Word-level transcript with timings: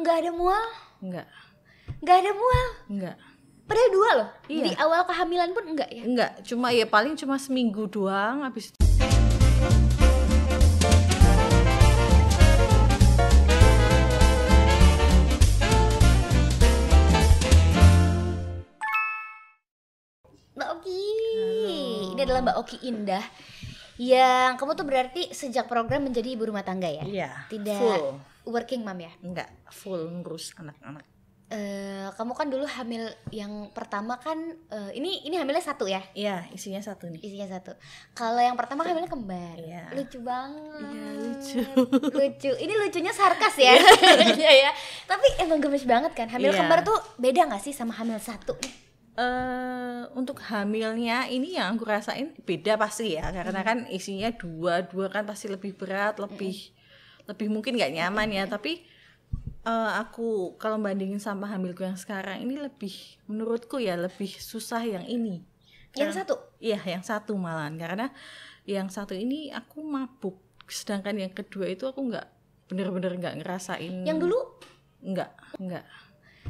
Nggak 0.00 0.24
ada 0.24 0.30
mual? 0.32 0.66
Enggak, 1.04 1.28
Nggak 2.00 2.16
ada 2.24 2.32
mual? 2.32 2.66
enggak. 2.88 3.16
Padahal 3.68 3.90
dua 3.92 4.10
loh. 4.16 4.28
Iya. 4.48 4.64
Di 4.64 4.72
awal 4.80 5.04
kehamilan 5.04 5.52
pun 5.52 5.64
enggak 5.68 5.92
ya? 5.92 6.02
Enggak, 6.08 6.32
cuma 6.48 6.72
ya 6.72 6.88
paling 6.88 7.12
cuma 7.12 7.36
seminggu 7.36 7.84
doang 7.92 8.40
habis 8.40 8.72
itu 8.72 8.80
Mbak 20.52 20.68
Oki. 20.78 21.00
Ini 22.12 22.20
adalah 22.22 22.40
Mbak 22.44 22.56
Oki 22.60 22.76
Indah. 22.84 23.24
Yang 23.96 24.52
kamu 24.56 24.72
tuh 24.72 24.86
berarti 24.88 25.22
sejak 25.32 25.68
program 25.68 26.08
menjadi 26.08 26.32
ibu 26.32 26.48
rumah 26.48 26.64
tangga 26.64 26.88
ya? 26.88 27.04
Iya, 27.04 27.30
Tidak 27.48 27.76
full. 27.76 28.31
Working 28.44 28.82
mom 28.82 28.98
ya? 28.98 29.12
Enggak, 29.20 29.48
full 29.68 29.98
ngurus 30.10 30.54
anak-anak. 30.56 31.04
Eh, 31.48 32.08
kamu 32.16 32.32
kan 32.32 32.48
dulu 32.48 32.64
hamil 32.64 33.04
yang 33.28 33.68
pertama 33.70 34.16
kan 34.16 34.40
eh, 34.72 34.96
ini 34.96 35.20
ini 35.22 35.36
hamilnya 35.36 35.60
satu 35.60 35.84
ya? 35.84 36.00
Iya, 36.16 36.48
isinya 36.48 36.80
satu 36.80 37.12
nih. 37.12 37.20
Isinya 37.20 37.44
satu. 37.46 37.76
Kalau 38.12 38.40
yang 38.40 38.56
pertama 38.56 38.80
hamilnya 38.82 39.04
kembar. 39.06 39.60
Iya. 39.60 39.92
Lucu 39.92 40.24
banget. 40.24 40.80
Iya, 40.80 41.08
lucu. 41.12 41.60
lucu. 42.16 42.50
Ini 42.56 42.72
lucunya 42.72 43.12
sarkas 43.12 43.52
ya. 43.60 43.76
Iya 44.32 44.52
ya. 44.64 44.70
Tapi 45.04 45.44
emang 45.44 45.60
gemes 45.60 45.84
banget 45.84 46.16
kan. 46.16 46.32
Hamil 46.32 46.56
Iya. 46.56 46.64
kembar 46.64 46.80
tuh 46.80 46.96
beda 47.20 47.44
gak 47.44 47.60
sih 47.60 47.76
sama 47.76 47.92
hamil 47.94 48.16
satu? 48.16 48.56
eh 49.12 50.00
untuk 50.16 50.40
hamilnya 50.40 51.28
ini 51.28 51.60
yang 51.60 51.76
aku 51.76 51.84
rasain 51.84 52.32
beda 52.48 52.80
pasti 52.80 53.12
ya 53.12 53.28
karena 53.28 53.60
Hmm. 53.60 53.68
kan 53.68 53.78
isinya 53.92 54.32
dua 54.32 54.88
dua 54.88 55.12
kan 55.12 55.28
pasti 55.28 55.52
lebih 55.52 55.76
berat 55.76 56.16
lebih 56.16 56.72
lebih 57.28 57.48
mungkin 57.52 57.78
nggak 57.78 57.92
nyaman 57.94 58.28
ya. 58.32 58.44
Tapi 58.48 58.82
eh, 59.66 59.92
aku 59.98 60.58
kalau 60.58 60.80
bandingin 60.80 61.22
sama 61.22 61.50
hamilku 61.50 61.82
yang 61.86 61.98
sekarang 61.98 62.42
ini 62.42 62.58
lebih 62.58 62.92
menurutku 63.30 63.78
ya 63.78 63.98
lebih 63.98 64.30
susah 64.30 64.82
yang 64.82 65.06
ini. 65.06 65.44
Yang 65.92 66.24
satu. 66.24 66.34
iya 66.56 66.80
yang 66.80 67.04
satu 67.04 67.36
malahan. 67.36 67.76
Karena 67.76 68.08
yang 68.64 68.88
satu 68.88 69.12
ini 69.12 69.52
aku 69.52 69.84
mabuk. 69.84 70.40
Sedangkan 70.66 71.18
yang 71.20 71.32
kedua 71.34 71.68
itu 71.68 71.84
aku 71.84 72.00
nggak 72.08 72.26
bener-bener 72.72 73.12
nggak 73.20 73.44
ngerasain. 73.44 74.08
Yang 74.08 74.18
dulu? 74.28 74.38
Nggak 75.04 75.30
nggak. 75.60 75.84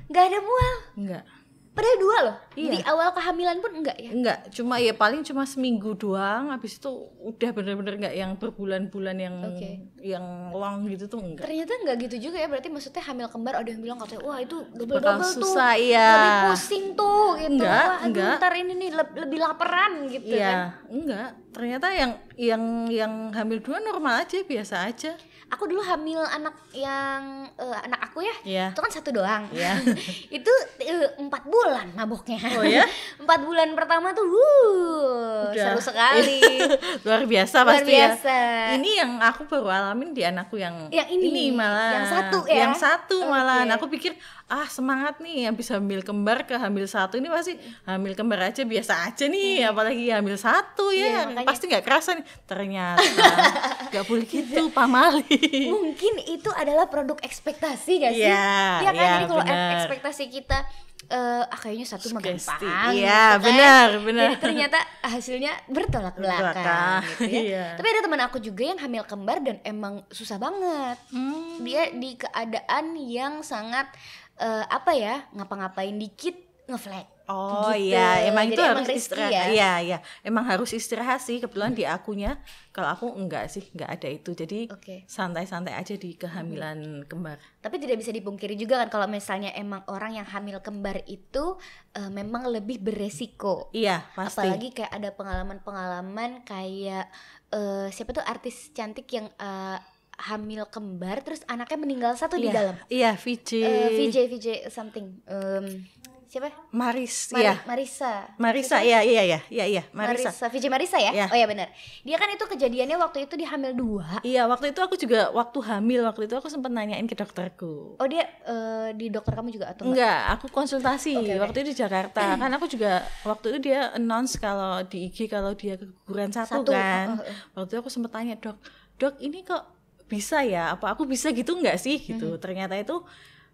Nggak 0.09 0.25
ada 0.31 0.39
mual. 0.41 0.77
nggak 0.97 1.25
Padahal 1.73 1.97
dua 1.97 2.17
loh. 2.21 2.37
Iya. 2.53 2.71
Di 2.71 2.81
awal 2.85 3.09
kehamilan 3.17 3.57
pun 3.65 3.73
enggak 3.73 3.97
ya? 3.97 4.13
Enggak, 4.13 4.53
cuma 4.53 4.77
ya 4.77 4.93
paling 4.93 5.25
cuma 5.25 5.49
seminggu 5.49 5.97
doang 5.97 6.53
habis 6.53 6.77
itu 6.77 6.93
udah 7.17 7.49
bener-bener 7.49 7.97
enggak 7.97 8.13
yang 8.13 8.37
berbulan-bulan 8.37 9.17
yang 9.17 9.37
Oke. 9.41 9.71
yang 10.05 10.53
long 10.53 10.85
gitu 10.85 11.09
tuh 11.09 11.25
enggak. 11.25 11.49
Ternyata 11.49 11.73
nggak 11.73 11.97
gitu 12.05 12.29
juga 12.29 12.45
ya. 12.45 12.49
Berarti 12.53 12.69
maksudnya 12.69 13.01
hamil 13.01 13.25
kembar 13.27 13.57
ada 13.57 13.69
yang 13.73 13.81
bilang 13.81 13.97
katanya 13.97 14.21
wah 14.21 14.37
itu 14.37 14.57
double 14.77 15.01
Bakal 15.01 15.13
double 15.17 15.33
tuh. 15.33 15.49
susah, 15.49 15.73
iya. 15.81 16.09
Lebih 16.13 16.35
pusing 16.53 16.85
tuh 16.93 17.29
gitu. 17.41 17.51
Enggak, 17.57 17.87
wah, 17.89 17.99
enggak. 18.05 18.35
ntar 18.37 18.53
ini 18.53 18.73
nih 18.77 18.91
leb- 18.93 19.17
lebih 19.17 19.39
laparan 19.41 19.93
gitu 20.13 20.29
kan. 20.29 20.37
Iya, 20.37 20.57
enggak. 20.93 21.29
Ternyata 21.57 21.87
yang 21.97 22.13
yang 22.37 22.63
yang 22.93 23.13
hamil 23.33 23.65
dua 23.65 23.81
normal 23.81 24.21
aja, 24.21 24.45
biasa 24.45 24.93
aja. 24.93 25.17
Aku 25.53 25.69
dulu 25.69 25.85
hamil 25.85 26.17
anak 26.25 26.57
yang 26.73 27.45
eh, 27.61 27.79
anak 27.85 28.09
aku 28.09 28.25
ya. 28.25 28.37
Iya. 28.41 28.67
Itu 28.73 28.81
kan 28.81 28.89
satu 28.89 29.13
doang. 29.13 29.45
Iya. 29.53 29.77
itu 30.41 30.53
eh, 30.81 31.13
empat 31.21 31.45
bulan 31.45 31.93
maboknya. 31.93 32.41
Oh 32.57 32.65
ya? 32.65 32.89
empat 33.23 33.41
bulan 33.45 33.77
pertama 33.77 34.17
tuh, 34.17 34.25
wuh, 34.25 35.53
seru 35.53 35.77
sekali. 35.77 36.41
Luar 37.05 37.29
biasa 37.29 37.57
Luar 37.63 37.69
pasti 37.77 37.93
biasa. 37.93 38.33
ya. 38.33 38.81
Ini 38.81 38.91
yang 39.05 39.13
aku 39.21 39.45
baru 39.45 39.69
alamin 39.69 40.17
di 40.17 40.25
anakku 40.25 40.57
yang 40.57 40.89
Yang 40.89 41.09
ini, 41.21 41.53
malah. 41.53 42.01
yang 42.01 42.07
satu 42.09 42.39
ya? 42.49 42.57
Yang 42.65 42.75
satu 42.81 43.17
malah. 43.29 43.69
Oke. 43.69 43.73
Aku 43.77 43.87
pikir 43.93 44.13
ah 44.53 44.69
semangat 44.69 45.17
nih 45.17 45.49
yang 45.49 45.55
bisa 45.55 45.75
hamil 45.75 46.01
kembar 46.01 46.45
ke 46.45 46.53
hamil 46.53 46.85
satu 46.85 47.17
ini 47.17 47.27
pasti 47.27 47.57
hamil 47.83 48.13
kembar 48.13 48.45
aja 48.45 48.63
biasa 48.63 49.09
aja 49.09 49.25
nih 49.25 49.65
apalagi 49.65 50.13
hamil 50.13 50.37
satu 50.37 50.85
Hmm. 50.85 51.01
Ya 51.01 51.25
makanya. 51.25 51.49
pasti 51.49 51.65
nggak 51.67 51.83
kerasa 51.83 52.11
nih 52.13 52.27
ternyata 52.45 53.01
nggak 53.91 54.05
boleh 54.05 54.27
gitu 54.27 54.69
pamali 54.69 55.41
Mungkin 55.67 56.15
itu 56.27 56.53
adalah 56.53 56.85
produk 56.87 57.17
ekspektasi 57.19 57.93
gak 57.99 58.13
sih? 58.13 58.29
Iya, 58.29 58.53
Iya 58.79 58.91
kan? 58.91 58.95
iya, 58.95 59.09
Jadi 59.11 59.25
kalau 59.27 59.43
ekspektasi 59.49 60.25
kita 60.29 60.59
eh 61.05 61.43
ah 61.43 61.59
kayaknya 61.59 61.83
satu 61.85 62.09
mah 62.11 62.23
gampang. 62.23 62.61
Iya, 62.95 62.95
gitu 62.95 62.95
kan. 62.95 63.43
benar, 63.43 63.89
benar. 64.01 64.27
Jadi 64.29 64.37
ternyata 64.39 64.79
hasilnya 65.03 65.53
bertolak 65.67 66.15
belakang 66.15 66.55
Belakang, 66.55 67.01
gitu 67.11 67.23
ya. 67.27 67.41
iya. 67.43 67.65
Tapi 67.75 67.87
ada 67.89 68.01
teman 68.01 68.23
aku 68.23 68.39
juga 68.39 68.63
yang 68.65 68.79
hamil 68.79 69.03
kembar 69.03 69.41
dan 69.41 69.59
emang 69.63 70.07
susah 70.09 70.39
banget. 70.39 70.97
Hmm. 71.11 71.59
Dia 71.61 71.91
di 71.91 72.15
keadaan 72.15 72.85
yang 72.97 73.43
sangat 73.43 73.91
eh, 74.37 74.65
apa 74.65 74.93
ya? 74.93 75.27
Ngapa-ngapain 75.33 75.95
dikit 75.95 76.37
ngeflag. 76.67 77.09
Oh 77.23 77.71
Gitu. 77.73 77.95
iya, 77.95 78.29
emang 78.29 78.51
Jadi 78.51 78.55
itu 78.55 78.61
emang 78.61 78.83
harus 78.83 78.99
istirahat. 78.99 79.31
ya? 79.31 79.45
Iya, 79.49 79.73
iya. 79.81 79.99
Emang 80.21 80.45
harus 80.45 80.71
istirahat 80.75 81.21
sih. 81.23 81.39
Kebetulan 81.39 81.73
di 81.73 81.87
akunya, 81.87 82.37
kalau 82.75 82.91
aku 82.91 83.07
enggak 83.15 83.47
sih, 83.47 83.63
enggak 83.73 83.91
ada 83.95 84.09
itu. 84.11 84.31
Jadi 84.35 84.67
santai-santai 85.07 85.73
aja 85.73 85.95
di 85.95 86.19
kehamilan 86.19 87.07
kembar. 87.07 87.39
Tapi 87.63 87.79
tidak 87.79 88.03
bisa 88.03 88.11
dipungkiri 88.11 88.59
juga 88.59 88.83
kan 88.83 88.91
kalau 88.91 89.07
misalnya 89.07 89.55
emang 89.55 89.87
orang 89.87 90.19
yang 90.19 90.27
hamil 90.27 90.59
kembar 90.61 90.99
itu 91.07 91.57
eh, 91.95 92.11
memang 92.11 92.51
lebih 92.51 92.83
beresiko. 92.83 93.71
Iya, 93.71 94.03
pasti. 94.13 94.43
Apalagi 94.43 94.69
kayak 94.75 94.93
ada 94.93 95.11
pengalaman-pengalaman 95.15 96.43
kayak 96.43 97.07
eh, 97.51 97.87
siapa 97.95 98.13
tuh 98.13 98.25
artis 98.27 98.75
cantik 98.75 99.07
yang 99.09 99.31
eh, 99.31 99.79
hamil 100.23 100.63
kembar 100.67 101.19
terus 101.21 101.43
anaknya 101.45 101.79
meninggal 101.79 102.13
satu 102.15 102.35
di 102.37 102.47
Iya, 102.47 102.55
dalam. 102.55 102.75
Iya, 102.87 103.11
VJ. 103.15 103.51
Eh, 103.59 103.91
VJ 103.99 104.17
VJ 104.29 104.47
something. 104.69 105.19
Em, 105.25 105.83
siapa? 106.25 106.49
Maris, 106.73 107.29
Mari- 107.29 107.45
iya. 107.45 107.55
Marisa. 107.67 108.13
Marisa, 108.39 108.77
iya, 108.81 109.03
iya, 109.03 109.21
iya, 109.21 109.41
iya, 109.51 109.65
iya, 109.69 109.83
Marisa. 109.91 110.33
Marisa. 110.33 110.47
VJ 110.49 110.65
Marisa 110.67 110.97
ya? 110.97 111.13
Iya. 111.13 111.27
Oh 111.29 111.37
ya 111.37 111.45
benar. 111.45 111.69
Dia 112.01 112.17
kan 112.17 112.31
itu 112.31 112.41
kejadiannya 112.41 112.97
waktu 112.97 113.27
itu 113.27 113.35
dia 113.35 113.51
hamil 113.51 113.75
dua. 113.75 114.23
Iya, 114.23 114.49
waktu 114.49 114.71
itu 114.71 114.81
aku 114.81 114.97
juga 114.97 115.29
waktu 115.31 115.59
hamil 115.61 116.01
waktu 116.03 116.25
itu 116.25 116.33
aku 116.33 116.49
sempat 116.49 116.71
nanyain 116.71 117.05
ke 117.05 117.13
dokterku. 117.13 117.99
Oh 117.99 118.09
dia 118.09 118.25
eh, 118.47 118.95
di 118.95 119.11
dokter 119.11 119.35
kamu 119.35 119.51
juga 119.51 119.75
atau 119.75 119.85
enggak? 119.85 119.99
Enggak, 119.99 120.21
aku 120.33 120.47
konsultasi 120.49 121.13
Oke, 121.19 121.35
oke. 121.35 121.43
waktu 121.43 121.57
itu 121.61 121.69
di 121.69 121.77
Jakarta. 121.77 122.21
kan 122.41 122.51
aku 122.55 122.65
juga 122.65 122.93
waktu 123.23 123.47
itu 123.53 123.59
dia 123.69 123.93
announce 123.93 124.39
kalau 124.39 124.81
di 124.87 125.11
IG 125.11 125.27
kalau 125.27 125.53
dia 125.53 125.77
keguguran 125.77 126.31
satu, 126.31 126.65
Satu, 126.65 126.73
kan. 126.73 127.07
oh, 127.13 127.21
oh. 127.21 127.37
Waktu 127.61 127.77
itu 127.77 127.81
aku 127.83 127.91
sempat 127.91 128.15
tanya, 128.15 128.39
"Dok, 128.39 128.57
Dok, 128.97 129.21
ini 129.21 129.43
kok 129.43 129.82
bisa 130.13 130.45
ya? 130.45 130.77
Apa 130.77 130.93
aku 130.93 131.09
bisa 131.09 131.33
gitu 131.33 131.57
enggak 131.57 131.81
sih?" 131.81 131.97
Gitu. 131.97 132.37
Ternyata 132.37 132.77
itu 132.77 133.01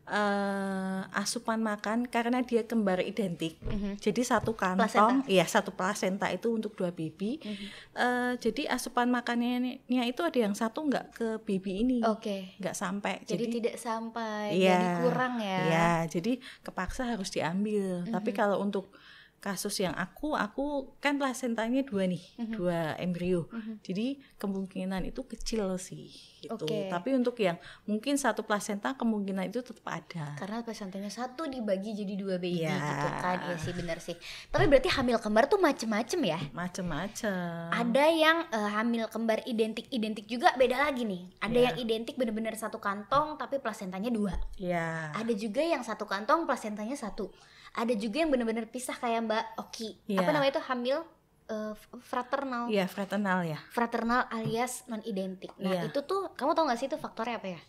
eh, 0.08 1.00
asupan 1.12 1.60
makan 1.60 2.08
karena 2.08 2.40
dia 2.40 2.64
kembar 2.64 3.04
identik. 3.04 3.60
Mhm. 3.60 4.00
Jadi 4.00 4.24
satu 4.24 4.56
kantong, 4.56 5.28
iya 5.28 5.44
satu 5.44 5.68
plasenta 5.76 6.32
itu 6.32 6.48
untuk 6.48 6.72
dua 6.80 6.88
baby. 6.88 7.36
Mhm. 7.44 7.66
Eh, 7.92 8.32
jadi 8.40 8.72
asupan 8.72 9.12
makannya 9.12 9.84
itu 9.84 10.22
ada 10.24 10.38
yang 10.40 10.56
satu 10.56 10.88
enggak 10.88 11.12
ke 11.12 11.28
baby 11.44 11.84
ini. 11.84 11.98
Oke. 12.08 12.56
Enggak 12.56 12.72
sampai. 12.72 13.20
Jadi, 13.28 13.44
tidak 13.60 13.76
sampai 13.76 14.56
Iya, 14.56 14.80
jadi 14.80 14.86
kurang 15.04 15.34
ya. 15.44 15.58
Iya, 15.68 15.88
jadi 16.08 16.32
kepaksa 16.64 17.12
harus 17.12 17.28
diambil. 17.28 18.08
Tapi 18.08 18.30
Mhm. 18.32 18.38
kalau 18.40 18.64
untuk 18.64 18.96
kasus 19.38 19.78
yang 19.78 19.94
aku, 19.94 20.34
aku 20.34 20.98
kan 20.98 21.14
plasentanya 21.14 21.86
dua 21.86 22.04
nih, 22.04 22.18
Mhm. 22.36 22.52
dua 22.52 22.78
embrio. 22.98 23.46
Mhm. 23.48 23.78
Jadi 23.80 24.06
kemungkinan 24.34 25.06
itu 25.06 25.22
kecil 25.22 25.78
sih, 25.78 26.10
gitu. 26.42 26.58
Oke. 26.58 26.90
Tapi 26.90 27.14
untuk 27.14 27.38
yang 27.38 27.54
mungkin 27.84 28.18
satu 28.18 28.42
plasenta 28.42 28.92
kemungkinan 28.92 29.46
itu 29.46 29.62
tetap 29.62 29.86
ada. 29.86 30.34
Karena 30.34 30.60
placentanya 30.60 31.06
satu 31.06 31.46
dibagi 31.46 31.94
jadi 31.94 32.14
dua 32.14 32.34
baby 32.36 32.66
Iya. 32.66 32.74
gitu 32.76 33.08
kan. 33.16 33.36
Iya 33.46 33.56
sih 33.56 33.72
benar 33.72 33.98
sih. 33.98 34.18
Tapi 34.50 34.66
berarti 34.66 34.90
hamil 34.90 35.18
kembar 35.18 35.46
tuh 35.46 35.56
macem-macem 35.56 36.18
ya? 36.20 36.38
Macem-macem. 36.50 37.70
Ada 37.70 38.04
yang 38.10 38.38
eh, 38.48 38.70
hamil 38.74 39.06
kembar 39.06 39.38
identik-identik 39.44 40.26
juga 40.26 40.50
beda 40.54 40.82
lagi 40.82 41.06
nih. 41.06 41.22
Ada 41.38 41.54
Iya. 41.54 41.64
yang 41.70 41.76
identik 41.78 42.18
bener-bener 42.18 42.54
satu 42.54 42.78
kantong 42.78 43.38
tapi 43.38 43.58
plasentanya 43.58 44.10
dua. 44.10 44.34
Ya. 44.58 45.14
Ada 45.14 45.30
juga 45.32 45.62
yang 45.62 45.82
satu 45.82 46.04
kantong 46.04 46.42
plasentanya 46.42 46.98
satu. 46.98 47.30
Ada 47.78 47.94
juga 47.94 48.16
yang 48.18 48.28
bener-bener 48.28 48.66
pisah 48.66 48.92
kayak 48.92 49.22
Mbak 49.22 49.44
Oki. 49.56 49.88
Iya. 50.06 50.18
Apa 50.18 50.30
namanya 50.30 50.52
itu 50.52 50.62
hamil 50.64 50.98
eh, 51.46 51.72
fraternal. 52.02 52.66
Iya, 52.66 52.84
fraternal 52.84 53.38
ya. 53.40 53.58
Fraternal 53.70 54.26
alias 54.28 54.82
non 54.84 55.00
identik. 55.02 55.54
Nah, 55.56 55.70
Iya. 55.70 55.82
itu 55.86 56.02
tuh 56.02 56.34
kamu 56.34 56.52
tau 56.52 56.66
gak 56.66 56.76
sih 56.76 56.86
itu 56.86 56.98
faktornya 56.98 57.38
apa 57.38 57.48
ya? 57.48 57.60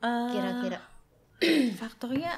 Eh, 0.00 0.30
Kira-kira. 0.30 0.78
faktornya 1.76 2.32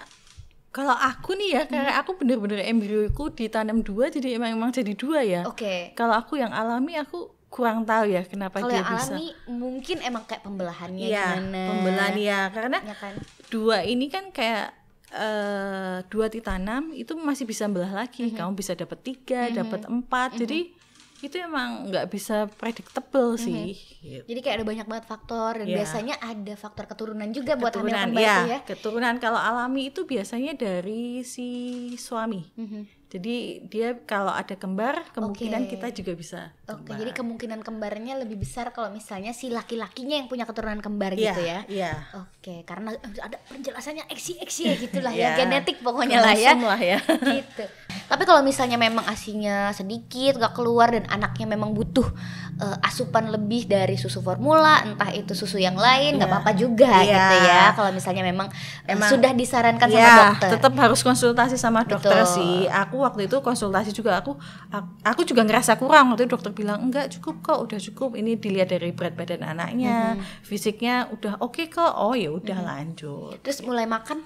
kalau 0.73 0.91
aku 0.91 1.39
nih 1.39 1.51
ya, 1.53 1.63
karena 1.65 2.03
aku 2.03 2.19
bener-bener 2.19 2.67
embrioku 2.67 3.31
ditanam 3.31 3.79
dua, 3.79 4.11
jadi 4.11 4.35
emang 4.35 4.59
emang 4.59 4.71
jadi 4.75 4.91
dua 4.91 5.23
ya. 5.23 5.47
Oke. 5.47 5.95
Kalau 5.95 6.19
aku 6.19 6.35
yang 6.35 6.51
alami 6.51 6.99
aku 6.99 7.31
kurang 7.47 7.87
tahu 7.87 8.11
ya 8.11 8.27
kenapa 8.27 8.59
Kalau 8.59 8.67
dia 8.67 8.83
yang 8.83 8.91
bisa. 8.91 9.15
alami 9.15 9.27
mungkin 9.47 10.03
emang 10.03 10.27
kayak 10.27 10.43
pembelahannya 10.43 11.07
Iya, 11.07 11.39
gimana? 11.39 11.63
pembelahan 11.71 12.17
ya 12.19 12.41
karena 12.51 12.79
Ya 12.83 12.97
kan? 12.99 13.15
dua 13.47 13.87
ini 13.87 14.11
kan 14.11 14.35
kayak 14.35 14.75
eh, 15.15 15.99
dua 16.11 16.27
ditanam 16.27 16.91
itu 16.91 17.15
masih 17.15 17.47
bisa 17.47 17.71
belah 17.71 18.05
lagi. 18.05 18.31
Kamu 18.31 18.53
bisa 18.53 18.75
dapat 18.75 18.99
tiga, 19.01 19.49
dapat 19.49 19.87
empat. 19.87 20.35
Jadi 20.37 20.75
itu 21.23 21.41
emang 21.41 21.89
nggak 21.89 22.13
bisa 22.13 22.45
predictable 22.53 23.41
sih. 23.41 23.73
Gitu. 24.03 24.29
Jadi 24.29 24.41
kayak 24.45 24.57
ada 24.61 24.67
banyak 24.69 24.85
banget 24.85 25.07
faktor 25.09 25.57
dan 25.57 25.67
Iya. 25.67 25.77
biasanya 25.81 26.15
ada 26.21 26.55
faktor 26.55 26.85
keturunan 26.85 27.29
juga 27.33 27.57
buat 27.57 27.73
hamil 27.73 27.89
Keturunan, 27.89 28.09
kembar 28.13 28.21
ya, 28.21 28.37
ya. 28.45 28.59
keturunan 28.61 29.15
kalau 29.17 29.41
alami 29.41 29.89
itu 29.89 30.05
biasanya 30.05 30.53
dari 30.53 31.25
si 31.25 31.49
suami. 31.97 32.45
Mhm. 32.61 33.04
Jadi 33.15 33.37
dia 33.65 33.95
kalau 34.03 34.35
ada 34.35 34.59
kembar, 34.59 35.07
kemungkinan 35.15 35.71
Oke. 35.71 35.79
kita 35.79 35.87
juga 35.95 36.13
bisa. 36.13 36.41
Oke, 36.67 36.83
kembar. 36.83 36.99
jadi 36.99 37.11
kemungkinan 37.15 37.61
kembarnya 37.63 38.19
lebih 38.19 38.43
besar 38.43 38.75
kalau 38.75 38.91
misalnya 38.91 39.31
si 39.31 39.47
laki-lakinya 39.49 40.19
yang 40.19 40.27
punya 40.27 40.43
keturunan 40.43 40.83
kembar 40.83 41.15
Iya, 41.15 41.31
gitu 41.31 41.41
ya. 41.41 41.59
Iya. 41.65 41.93
Oke, 42.19 42.67
karena 42.67 42.91
ada 42.99 43.39
penjelasannya 43.47 44.11
eksi-eksi 44.11 44.63
ya 44.67 44.75
gitulah 44.83 45.15
ya, 45.15 45.31
Iya. 45.31 45.47
genetik 45.47 45.79
pokoknya 45.79 46.19
lah 46.19 46.35
ya. 46.35 46.59
Lah 46.59 46.75
ya. 46.77 46.99
gitu. 47.39 47.65
Tapi 48.05 48.23
kalau 48.25 48.43
misalnya 48.43 48.75
memang 48.77 49.07
asinya 49.07 49.71
sedikit 49.71 50.37
gak 50.37 50.53
keluar 50.53 50.91
dan 50.91 51.07
anaknya 51.07 51.47
memang 51.47 51.71
butuh 51.71 52.11
eh, 52.55 52.79
asupan 52.83 53.31
lebih 53.31 53.67
dari 53.67 53.95
susu 53.95 54.19
formula, 54.21 54.83
entah 54.83 55.11
itu 55.11 55.35
susu 55.35 55.59
yang 55.59 55.75
lain, 55.75 56.15
nggak 56.15 56.27
Iya. 56.27 56.35
apa-apa 56.35 56.51
juga 56.55 56.91
Iya. 56.97 57.11
gitu 57.13 57.37
ya. 57.45 57.63
Kalau 57.73 57.91
misalnya 57.91 58.23
memang, 58.23 58.47
eh, 58.85 58.95
Emang- 58.95 59.07
sudah 59.07 59.31
disarankan 59.31 59.87
sama 59.87 59.99
Ya, 60.01 60.15
dokter. 60.31 60.51
tetap 60.55 60.75
harus 60.77 61.01
konsultasi 61.01 61.55
sama 61.55 61.83
dokter 61.83 62.15
Betul. 62.15 62.31
sih. 62.33 62.57
Aku 62.67 63.03
waktu 63.05 63.29
itu 63.29 63.37
konsultasi 63.39 63.93
juga 63.93 64.17
aku 64.19 64.33
ak- 64.69 65.05
aku 65.05 65.23
juga 65.23 65.45
ngerasa 65.45 65.77
kurang 65.77 66.11
waktu 66.11 66.25
itu 66.25 66.33
dokter 66.33 66.51
bilang 66.51 66.81
enggak 66.83 67.13
cukup 67.13 67.45
kok, 67.45 67.59
udah 67.63 67.79
cukup. 67.79 68.17
Ini 68.17 68.35
dilihat 68.35 68.69
dari 68.69 68.91
berat 68.91 69.13
badan 69.13 69.45
anaknya, 69.45 70.17
Mm-hmm. 70.17 70.43
fisiknya 70.43 70.95
udah 71.13 71.37
oke 71.39 71.69
kok. 71.69 71.93
Oh 71.95 72.13
ya 72.13 72.29
udah 72.29 72.59
lanjut. 72.59 73.39
Terus 73.41 73.61
mulai 73.61 73.85
makan 73.85 74.25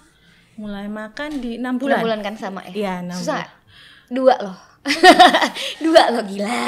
Mulai 0.54 0.86
makan 0.86 1.38
di 1.38 1.54
enam 1.54 1.74
bulan, 1.74 2.02
bulan. 2.02 2.18
bulan 2.18 2.20
kan 2.20 2.34
sama 2.34 2.60
ya. 2.66 2.74
Iya, 2.74 2.94
enam 3.02 3.14
Susah. 3.14 3.46
bulan. 3.46 3.50
Dua 4.08 4.34
loh. 4.40 4.58
Dua 5.78 6.02
loh 6.10 6.24
gila. 6.24 6.66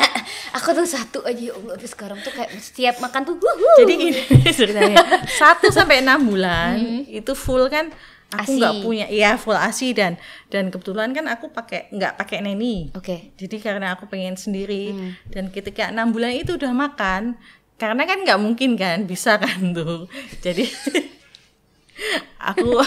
Aku 0.52 0.70
tuh 0.70 0.86
satu 0.86 1.18
aja 1.22 1.40
ya 1.40 1.52
Allah. 1.52 1.74
Tapi 1.74 1.88
sekarang 1.88 2.18
tuh 2.20 2.30
kayak 2.30 2.50
setiap 2.56 2.94
makan 2.98 3.22
tuh 3.24 3.34
wuhu. 3.34 3.70
Jadi 3.80 3.92
gini 3.96 4.20
ceritanya. 4.58 5.02
Satu 5.26 5.70
sampai 5.70 6.02
enam 6.02 6.22
bulan 6.22 6.78
itu 7.04 7.34
full 7.34 7.66
kan 7.66 7.90
aku. 8.30 8.42
Asi. 8.46 8.56
nggak 8.56 8.74
punya 8.80 9.06
iya 9.06 9.34
full 9.34 9.54
asi 9.54 9.90
dan 9.90 10.14
dan 10.46 10.68
kebetulan 10.68 11.10
kan 11.10 11.26
aku 11.26 11.50
pakai 11.50 11.90
nggak 11.90 12.14
pakai 12.16 12.40
neni. 12.40 12.94
Oke. 12.94 13.34
Jadi 13.34 13.58
karena 13.58 13.92
aku 13.92 14.06
pengen 14.06 14.34
sendiri 14.34 14.90
Hmm. 14.90 15.12
dan 15.28 15.44
ketika 15.48 15.88
enam 15.88 16.10
bulan 16.10 16.30
itu 16.32 16.54
udah 16.54 16.70
makan 16.70 17.34
karena 17.74 18.02
kan 18.04 18.22
nggak 18.22 18.38
mungkin 18.38 18.74
kan 18.74 19.04
bisa 19.04 19.34
kan 19.36 19.72
tuh. 19.72 20.06
Jadi 20.40 20.64
aku 22.40 22.70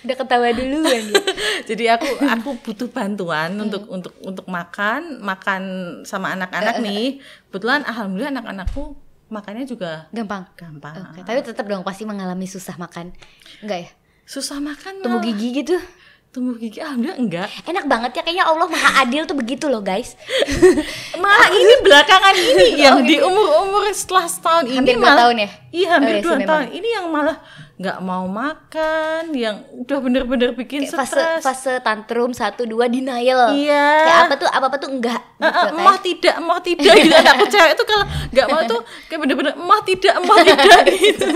Udah 0.00 0.16
ketawa 0.16 0.48
duluan 0.50 1.00
gitu. 1.02 1.30
jadi 1.70 1.98
aku 1.98 2.08
aku 2.22 2.48
butuh 2.62 2.88
bantuan 2.88 3.52
untuk 3.54 3.84
untuk 3.86 4.14
untuk 4.22 4.46
makan 4.46 5.20
makan 5.20 5.62
sama 6.02 6.32
anak-anak 6.32 6.80
nih. 6.80 7.18
Kebetulan 7.46 7.84
alhamdulillah 7.84 8.32
anak-anakku 8.32 8.96
makannya 9.28 9.62
juga 9.62 10.08
Gampang. 10.10 10.42
gampang. 10.56 10.94
Oke, 11.12 11.20
tapi 11.22 11.38
tetap 11.44 11.62
dong 11.62 11.84
pasti 11.84 12.02
mengalami 12.02 12.46
susah 12.46 12.74
makan. 12.74 13.12
Enggak 13.60 13.78
ya? 13.78 13.90
Susah 14.30 14.62
makan 14.62 15.02
Tumbuh 15.02 15.18
gigi 15.20 15.50
gitu. 15.52 15.74
tumbuh 16.30 16.54
gigi 16.54 16.78
alhamdulillah 16.78 17.18
enggak. 17.18 17.48
Enak 17.66 17.90
banget 17.90 18.10
ya 18.14 18.22
kayaknya 18.22 18.46
Allah 18.46 18.70
Maha 18.70 19.02
Adil 19.02 19.26
tuh 19.26 19.34
begitu 19.34 19.66
loh, 19.66 19.82
guys. 19.82 20.14
Malah 21.18 21.50
ini 21.50 21.74
belakangan 21.82 22.34
ini 22.54 22.78
yang 22.78 22.96
Oh, 22.96 23.02
di 23.02 23.18
gitu. 23.18 23.26
umur-umur 23.26 23.82
setelah 23.90 24.30
setahun 24.30 24.70
Hampir 24.70 24.94
ini 24.94 24.94
dua 24.94 25.02
malah 25.02 25.18
tahun 25.26 25.36
ya? 25.36 25.48
Iya, 25.74 25.82
Oh, 25.82 25.90
hampir 25.90 26.14
iya 26.14 26.14
sih, 26.14 26.22
dua 26.22 26.36
memang. 26.38 26.46
tahun. 26.46 26.66
Ini 26.70 26.88
yang 26.94 27.06
malah 27.10 27.36
nggak 27.80 27.98
mau 27.98 28.28
makan, 28.28 29.32
yang 29.32 29.64
udah 29.72 29.98
bener-bener 29.98 30.52
bikin 30.52 30.84
Kayak 30.84 31.00
fase 31.00 31.16
stres. 31.16 31.40
fase 31.40 31.72
tantrum 31.80 32.28
satu 32.30 32.68
dua 32.68 32.86
denial. 32.86 33.56
Iya. 33.56 33.88
Kayak 34.04 34.18
apa 34.20 34.34
tuh 34.36 34.48
apa 34.52 34.66
apa 34.68 34.76
tuh 34.76 34.90
enggak. 34.92 35.16
Gitu, 35.16 35.48
kan? 35.48 35.72
emah 35.72 35.96
tidak, 35.98 36.34
emah 36.36 36.58
tidak 36.60 36.92
gitu 36.94 37.16
anakku 37.16 37.46
cewek 37.48 37.72
itu 37.72 37.84
kalau 37.88 38.04
nggak 38.28 38.46
mau 38.46 38.60
tuh 38.68 38.80
kayak 39.08 39.20
bener-bener 39.24 39.52
emah 39.56 39.80
tidak, 39.80 40.12
emah 40.12 40.36
tidak 40.46 40.80
gitu. 40.92 41.26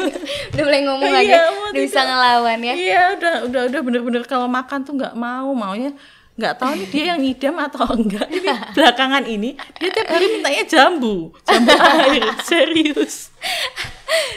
Udah 0.52 0.62
mulai 0.62 0.80
ngomong 0.84 1.08
Iya, 1.08 1.16
lagi. 1.16 1.32
mau 1.32 1.64
Udah 1.64 1.80
bisa 1.80 2.00
ngelawan 2.04 2.58
ya. 2.60 2.74
Iya, 2.76 3.00
udah 3.16 3.34
udah 3.48 3.62
udah 3.64 3.80
bener-bener 3.80 4.22
kalau 4.28 4.44
makan 4.44 4.78
tuh 4.84 4.92
nggak 4.94 5.14
mau, 5.16 5.48
maunya 5.50 5.96
nggak 6.34 6.54
tahu 6.58 6.72
nih 6.74 6.88
dia 6.88 7.04
yang 7.10 7.20
ngidam 7.20 7.54
atau 7.56 7.86
enggak. 7.94 8.26
Ini 8.26 8.50
belakangan 8.74 9.22
ini 9.24 9.54
dia 9.78 9.90
tiap 9.90 10.08
hari 10.08 10.26
mintanya 10.28 10.62
jambu, 10.64 11.30
jambu 11.42 11.70
air, 12.02 12.26
serius. 12.42 13.30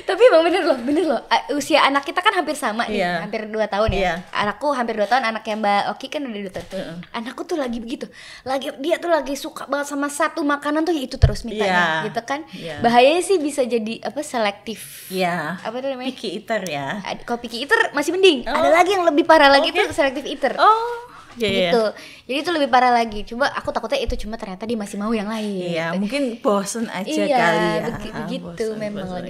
Tapi 0.03 0.21
emang 0.23 0.41
bener 0.41 0.63
loh, 0.63 0.77
bener 0.79 1.05
loh. 1.05 1.21
Usia 1.51 1.81
anak 1.81 2.01
kita 2.01 2.19
kan 2.19 2.33
hampir 2.33 2.53
sama 2.53 2.85
nih, 2.85 2.97
Iya. 2.97 3.13
hampir 3.21 3.45
2 3.45 3.61
tahun 3.67 3.89
ya. 3.91 3.99
Iya. 3.99 4.13
Anakku 4.31 4.73
hampir 4.73 4.95
2 4.95 5.05
tahun, 5.05 5.23
anaknya 5.23 5.55
Mbak 5.55 5.83
Oki 5.93 6.07
kan 6.07 6.21
udah 6.23 6.41
2 6.43 6.49
tahun. 6.51 6.67
Heeh. 6.71 6.95
Anakku 7.13 7.41
tuh 7.43 7.57
lagi 7.57 7.77
begitu. 7.77 8.05
Lagi 8.41 8.73
dia 8.77 8.97
tuh 8.97 9.09
lagi 9.09 9.33
suka 9.33 9.65
banget 9.65 9.87
sama 9.87 10.07
satu 10.07 10.41
makanan 10.41 10.81
tuh 10.81 10.91
ya 10.91 11.03
itu 11.03 11.15
terus 11.15 11.45
mintanya, 11.45 12.01
Iya. 12.01 12.05
gitu 12.09 12.21
kan. 12.23 12.39
Iya. 12.51 12.75
Bahayanya 12.79 13.21
sih 13.21 13.37
bisa 13.37 13.61
jadi 13.63 14.01
apa 14.01 14.21
selektif. 14.21 15.09
Iya. 15.09 15.61
Apa 15.61 15.75
tuh 15.77 15.89
namanya? 15.89 16.09
Picky 16.09 16.29
eater 16.35 16.61
ya. 16.63 16.87
Kalau 17.21 17.37
picky 17.37 17.57
eater 17.61 17.79
masih 17.91 18.11
mending. 18.11 18.45
Oh. 18.45 18.53
Ada 18.53 18.69
lagi 18.73 18.91
yang 18.91 19.05
lebih 19.05 19.25
parah 19.25 19.49
lagi 19.49 19.69
Oke. 19.69 19.77
tuh 19.83 19.93
selektif 19.93 20.25
eater. 20.25 20.57
Oh, 20.57 21.05
iya 21.37 21.47
iya. 21.47 21.61
gitu. 21.69 21.83
Jadi 22.25 22.37
itu 22.37 22.51
lebih 22.51 22.67
parah 22.67 22.91
lagi. 22.91 23.23
Coba 23.23 23.47
aku 23.49 23.69
takutnya 23.69 23.99
itu 23.99 24.15
cuma 24.17 24.35
ternyata 24.35 24.63
dia 24.63 24.75
masih 24.75 24.97
mau 24.97 25.09
yang 25.09 25.25
lain. 25.25 25.71
Iya, 25.71 25.85
gitu. 25.89 25.99
mungkin 26.01 26.21
bosen 26.37 26.85
aja 26.87 27.07
iya, 27.07 27.37
kali 27.37 27.57
ya. 27.57 27.81
begi- 27.87 28.13
begitu 28.15 28.65
Bosen, 28.67 28.77
memang 28.77 29.07
bosen. 29.07 29.23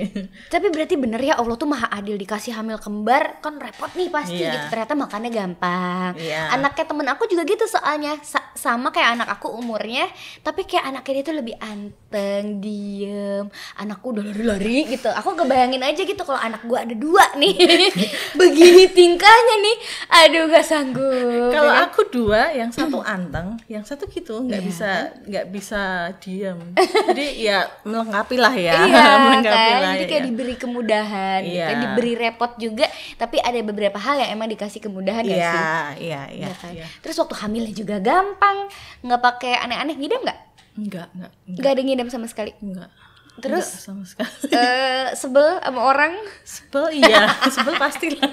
Tapi 0.48 0.65
berarti 0.68 0.95
bener 0.95 1.21
ya 1.21 1.36
Allah 1.36 1.56
tuh 1.56 1.68
maha 1.68 1.88
adil 1.89 2.15
dikasih 2.15 2.51
hamil 2.51 2.77
kembar 2.77 3.38
kan 3.38 3.57
repot 3.57 3.92
nih 3.94 4.07
pasti 4.07 4.39
Iya. 4.39 4.51
gitu. 4.51 4.65
Ternyata 4.69 4.94
makannya 4.94 5.30
gampang. 5.30 6.12
Iya. 6.15 6.42
Anaknya 6.54 6.86
temen 6.86 7.07
aku 7.07 7.24
juga 7.25 7.44
gitu 7.44 7.65
soalnya 7.65 8.15
Sa- 8.19 8.50
sama 8.54 8.89
kayak 8.89 9.15
anak 9.15 9.30
aku 9.31 9.51
umurnya, 9.51 10.09
tapi 10.42 10.63
kayak 10.63 10.88
anaknya 10.88 11.13
dia 11.13 11.25
tuh 11.25 11.36
lebih 11.36 11.56
anteng, 11.57 12.57
diem. 12.57 13.45
Anakku 13.75 14.09
udah 14.09 14.24
lari-lari 14.24 14.88
gitu. 14.88 15.09
Aku 15.12 15.33
kebayangin 15.33 15.80
aja 15.80 16.01
gitu 16.01 16.19
kalau 16.19 16.38
anak 16.38 16.63
gua 16.63 16.81
ada 16.81 16.94
dua 16.94 17.21
nih, 17.36 17.54
begini 18.39 18.89
tingkahnya 18.89 19.56
nih. 19.59 19.77
Aduh 20.18 20.44
gak 20.48 20.65
sanggup. 20.65 21.51
Kalau 21.51 21.69
ya 21.69 21.86
kan? 21.86 21.89
Aku 21.97 22.13
dua, 22.13 22.53
yang 22.53 22.69
satu 22.69 23.01
anteng, 23.09 23.57
yang 23.65 23.81
satu 23.81 24.05
gitu 24.05 24.38
nggak 24.39 24.61
Iya. 24.61 24.67
bisa 24.67 24.89
nggak 25.23 25.45
bisa 25.49 25.81
diem. 26.19 26.59
Jadi 26.77 27.25
ya 27.41 27.65
melengkapi 27.81 28.38
lah 28.38 28.53
ya, 28.53 28.77
Iya 28.79 29.05
melengkapi 29.25 29.49
kan, 29.67 29.81
lah 29.81 29.91
jadi 29.91 30.03
ya. 30.03 30.07
kayak 30.07 30.23
diberi 30.23 30.55
kemudahan, 30.55 31.39
gitu. 31.41 31.57
Iya. 31.57 31.67
diberi 31.75 32.13
repot 32.13 32.51
juga, 32.55 32.85
tapi 33.15 33.38
ada 33.39 33.57
beberapa 33.59 33.97
hal 33.97 34.19
yang 34.19 34.29
emang 34.31 34.45
dikasih 34.47 34.77
kemudahan 34.79 35.23
ya 35.23 35.33
Iya, 35.33 35.49
sih. 35.49 35.63
iya, 36.05 36.21
iya. 36.29 36.45
Iya 36.45 36.53
kan? 36.55 36.71
iya. 36.71 36.85
Terus 37.01 37.17
waktu 37.17 37.35
hamilnya 37.35 37.73
juga 37.73 37.97
gampang, 37.97 38.69
nggak 39.01 39.21
pakai 39.23 39.57
aneh-aneh 39.57 39.95
ngidam 39.95 40.21
nggak? 40.21 40.39
Enggak, 40.77 41.09
enggak, 41.11 41.31
enggak, 41.44 41.57
Nggak 41.57 41.71
ada 41.73 41.81
ngidam 41.81 42.07
sama 42.07 42.29
sekali. 42.29 42.53
enggak. 42.59 42.89
Terus? 43.38 43.66
Enggak 43.66 43.81
sama 43.84 44.04
sekali. 44.04 44.34
eh 44.50 45.07
sebel 45.13 45.48
sama 45.57 45.81
orang, 45.84 46.13
sebel 46.42 46.86
iya, 46.92 47.30
sebel 47.54 47.75
pastilah. 47.75 48.30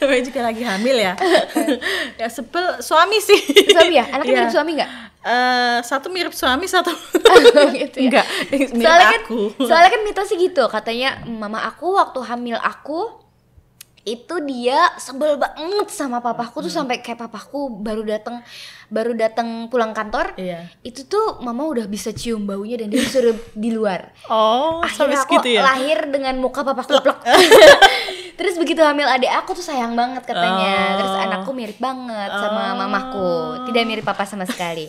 Namanya 0.00 0.22
juga 0.24 0.40
lagi 0.42 0.62
hamil 0.64 0.96
ya. 0.96 1.12
ya 2.20 2.28
sebel 2.28 2.80
suami 2.80 3.18
sih. 3.18 3.36
suami 3.68 3.94
ya, 3.94 4.08
anaknya 4.08 4.24
Iya. 4.26 4.38
mirip 4.40 4.52
suami 4.52 4.70
nggak? 4.74 4.90
Eh, 5.18 5.78
satu 5.82 6.08
mirip 6.08 6.32
suami, 6.32 6.64
satu 6.64 6.88
gitu 7.76 7.96
ya. 7.98 8.08
enggak. 8.08 8.26
Mirip 8.48 8.70
Soalnya 8.78 9.08
kan, 9.10 9.22
aku. 9.22 9.40
soalnya 9.60 9.90
kan 9.92 10.00
mitosnya 10.02 10.36
gitu, 10.38 10.64
katanya 10.66 11.08
mama 11.24 11.60
aku 11.62 11.92
waktu 11.92 12.20
hamil 12.22 12.56
aku 12.56 13.27
itu 14.10 14.34
dia 14.42 14.78
sebel 14.96 15.36
banget 15.36 15.88
sama 15.88 16.18
papaku 16.18 16.60
tuh 16.60 16.70
sampai 16.70 16.98
kayak 16.98 17.20
papaku 17.20 17.68
baru 17.68 18.00
datang 18.02 18.40
baru 18.86 19.12
datang 19.12 19.48
pulang 19.66 19.92
kantor 19.92 20.32
Iya. 20.34 20.64
itu 20.80 21.04
tuh 21.04 21.38
mama 21.38 21.64
udah 21.64 21.84
bisa 21.84 22.08
cium 22.10 22.42
baunya 22.42 22.76
dan 22.76 22.88
dia 22.88 23.00
disuruh 23.00 23.36
di 23.54 23.68
luar 23.68 24.16
Oh, 24.26 24.80
akhirnya 24.80 25.18
aku 25.18 25.36
segitu 25.36 25.48
ya. 25.52 25.60
lahir 25.62 25.98
dengan 26.06 26.34
muka 26.36 26.60
papa 26.62 26.80
kuplek 26.82 27.20
terus 28.38 28.54
begitu 28.54 28.80
hamil 28.80 29.04
adik 29.04 29.28
aku 29.30 29.50
tuh 29.52 29.62
sayang 29.62 29.92
banget 29.92 30.22
katanya 30.24 30.96
terus 30.96 31.10
Oh. 31.10 31.20
anakku 31.20 31.50
mirip 31.50 31.76
banget 31.76 32.30
sama 32.30 32.62
Oh. 32.70 32.76
mamaku 32.78 33.28
tidak 33.66 33.82
mirip 33.84 34.04
papa 34.04 34.24
sama 34.24 34.44
sekali 34.44 34.88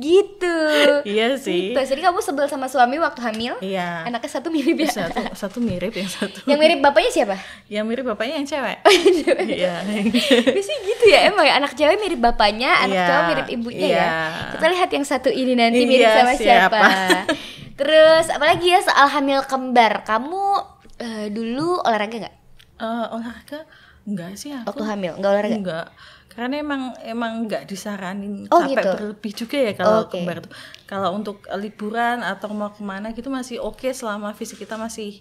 gitu 0.00 0.56
Iya 1.04 1.36
sih. 1.36 1.70
gitu 1.70 1.78
jadi 1.78 2.00
kamu 2.02 2.18
sebel 2.18 2.46
sama 2.46 2.66
suami 2.66 2.96
waktu 2.96 3.20
hamil 3.20 3.54
Iya. 3.60 4.02
anaknya 4.02 4.30
satu 4.30 4.48
mirip 4.48 4.74
ya 4.74 4.88
Satu, 4.88 5.20
satu 5.34 5.58
mirip 5.58 5.92
yang 5.92 6.08
satu. 6.08 6.40
yang 6.44 6.56
mirip 6.56 6.80
bapaknya 6.80 7.10
siapa 7.12 7.36
Yang 7.66 7.84
mirip 7.86 8.04
bapaknya 8.06 8.34
yang 8.34 8.48
cewek. 8.48 8.78
Iya. 9.46 9.74
Biasanya 10.46 10.80
gitu 10.82 11.04
ya 11.06 11.20
emang 11.26 11.44
ya 11.44 11.54
anak 11.54 11.72
cewek 11.72 11.96
mirip 11.98 12.18
bapaknya, 12.18 12.70
anak 12.80 12.96
Iya, 12.96 13.06
cowok 13.06 13.24
mirip 13.28 13.46
ibunya 13.50 13.80
ya. 13.82 13.88
iya. 13.90 14.10
Kita 14.50 14.66
lihat 14.68 14.90
yang 14.90 15.04
satu 15.04 15.28
ini 15.28 15.52
nanti 15.52 15.84
mirip 15.84 16.02
Iya, 16.02 16.16
sama 16.16 16.32
siapa. 16.34 16.78
siapa. 16.80 16.80
Terus 17.76 18.26
apalagi 18.28 18.66
ya 18.68 18.80
soal 18.80 19.06
hamil 19.10 19.40
kembar. 19.42 20.02
Kamu 20.02 20.42
eh, 20.98 21.26
dulu 21.28 21.78
olahraga 21.78 22.16
nggak 22.18 22.36
Eh, 22.76 23.06
olahraga 23.10 23.68
enggak 24.02 24.32
sih 24.34 24.50
aku. 24.50 24.64
waktu 24.66 24.84
hamil? 24.86 25.12
Nggak 25.14 25.30
olahraga? 25.30 25.56
Enggak. 25.56 25.86
Karena 26.40 26.56
emang 26.56 26.82
emang 27.04 27.44
enggak 27.44 27.68
disaranin 27.68 28.48
Oh, 28.48 28.64
sampai 28.64 28.80
gitu. 28.80 28.90
berlebih 28.96 29.32
juga 29.36 29.56
ya 29.60 29.72
kalau 29.76 30.08
Oke. 30.08 30.16
kembar 30.16 30.40
tuh. 30.40 30.52
Kalau 30.88 31.12
untuk 31.12 31.44
liburan 31.52 32.24
atau 32.24 32.48
mau 32.50 32.72
ke 32.72 32.80
mana 32.80 33.12
gitu 33.12 33.28
masih 33.28 33.60
oke 33.60 33.92
selama 33.92 34.32
fisik 34.32 34.56
kita 34.56 34.80
masih 34.80 35.20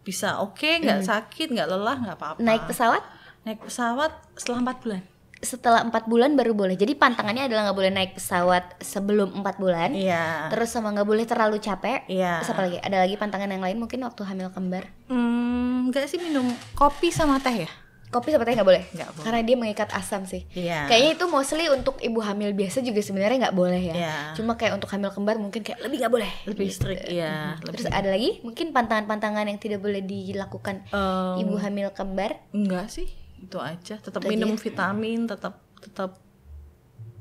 bisa 0.00 0.38
oke, 0.38 0.62
nggak 0.80 1.02
sakit, 1.02 1.50
nggak 1.50 1.66
lelah, 1.66 1.98
nggak 1.98 2.16
apa-apa. 2.16 2.38
Naik 2.38 2.70
pesawat? 2.70 3.02
Naik 3.42 3.60
pesawat 3.60 4.14
setelah 4.32 4.62
empat 4.62 4.78
bulan. 4.80 5.02
setelah 5.40 5.80
empat 5.80 6.04
bulan 6.04 6.36
baru 6.36 6.52
boleh. 6.52 6.76
Jadi 6.76 6.92
pantangannya 6.94 7.48
adalah 7.48 7.64
nggak 7.66 7.78
boleh 7.80 7.88
naik 7.88 8.12
pesawat 8.12 8.76
sebelum 8.78 9.40
empat 9.40 9.56
bulan. 9.56 9.96
Iya. 9.96 10.52
Terus 10.52 10.68
sama 10.68 10.92
nggak 10.92 11.08
boleh 11.08 11.24
terlalu 11.24 11.56
capek. 11.56 12.04
Iya. 12.06 12.44
Apa 12.44 12.60
lagi? 12.60 12.76
Ada 12.76 12.96
lagi 13.00 13.16
pantangan 13.16 13.48
yang 13.48 13.64
lain 13.64 13.80
mungkin 13.80 14.04
waktu 14.04 14.20
hamil 14.22 14.52
kembar. 14.52 14.92
Hmm, 15.08 15.88
enggak 15.88 16.12
sih 16.12 16.20
minum 16.20 16.44
kopi 16.76 17.08
sama 17.08 17.40
teh 17.40 17.64
ya? 17.64 17.70
Kopi 18.10 18.28
sama 18.28 18.42
teh 18.42 18.52
nggak 18.52 18.66
boleh. 18.66 18.82
Nggak 18.90 19.10
boleh. 19.12 19.24
Karena 19.24 19.40
dia 19.40 19.56
mengikat 19.56 19.88
asam 19.90 20.22
sih. 20.24 20.42
Iya. 20.50 20.84
Kayaknya 20.84 21.10
itu 21.14 21.24
mostly 21.26 21.66
untuk 21.66 21.96
ibu 21.98 22.18
hamil 22.18 22.52
biasa 22.52 22.82
juga 22.82 22.98
sebenarnya 22.98 23.38
nggak 23.40 23.56
boleh 23.56 23.80
ya. 23.80 23.94
Iya. 23.94 24.16
Cuma 24.34 24.54
kayak 24.54 24.76
untuk 24.76 24.90
hamil 24.90 25.08
kembar 25.08 25.38
mungkin 25.38 25.62
kayak 25.62 25.78
lebih 25.80 25.96
nggak 25.98 26.12
boleh. 26.12 26.30
lebih 26.44 26.68
strict 26.68 27.06
iya. 27.06 27.54
Terus 27.56 27.86
lebih- 27.86 27.94
ada 27.94 28.08
lagi 28.10 28.30
mungkin 28.40 28.66
pantangan-pantangan 28.70 29.46
yang 29.46 29.56
tidak 29.56 29.78
boleh 29.78 30.02
dilakukan 30.02 30.84
Em, 30.86 31.40
ibu 31.40 31.54
hamil 31.56 31.88
kembar. 31.90 32.36
enggak 32.50 32.86
sih, 32.86 33.08
itu 33.38 33.56
aja. 33.56 33.96
Tetap 33.96 34.20
minum 34.22 34.52
aja. 34.52 34.60
vitamin, 34.60 35.24
tetap 35.24 35.56
tetap 35.80 36.19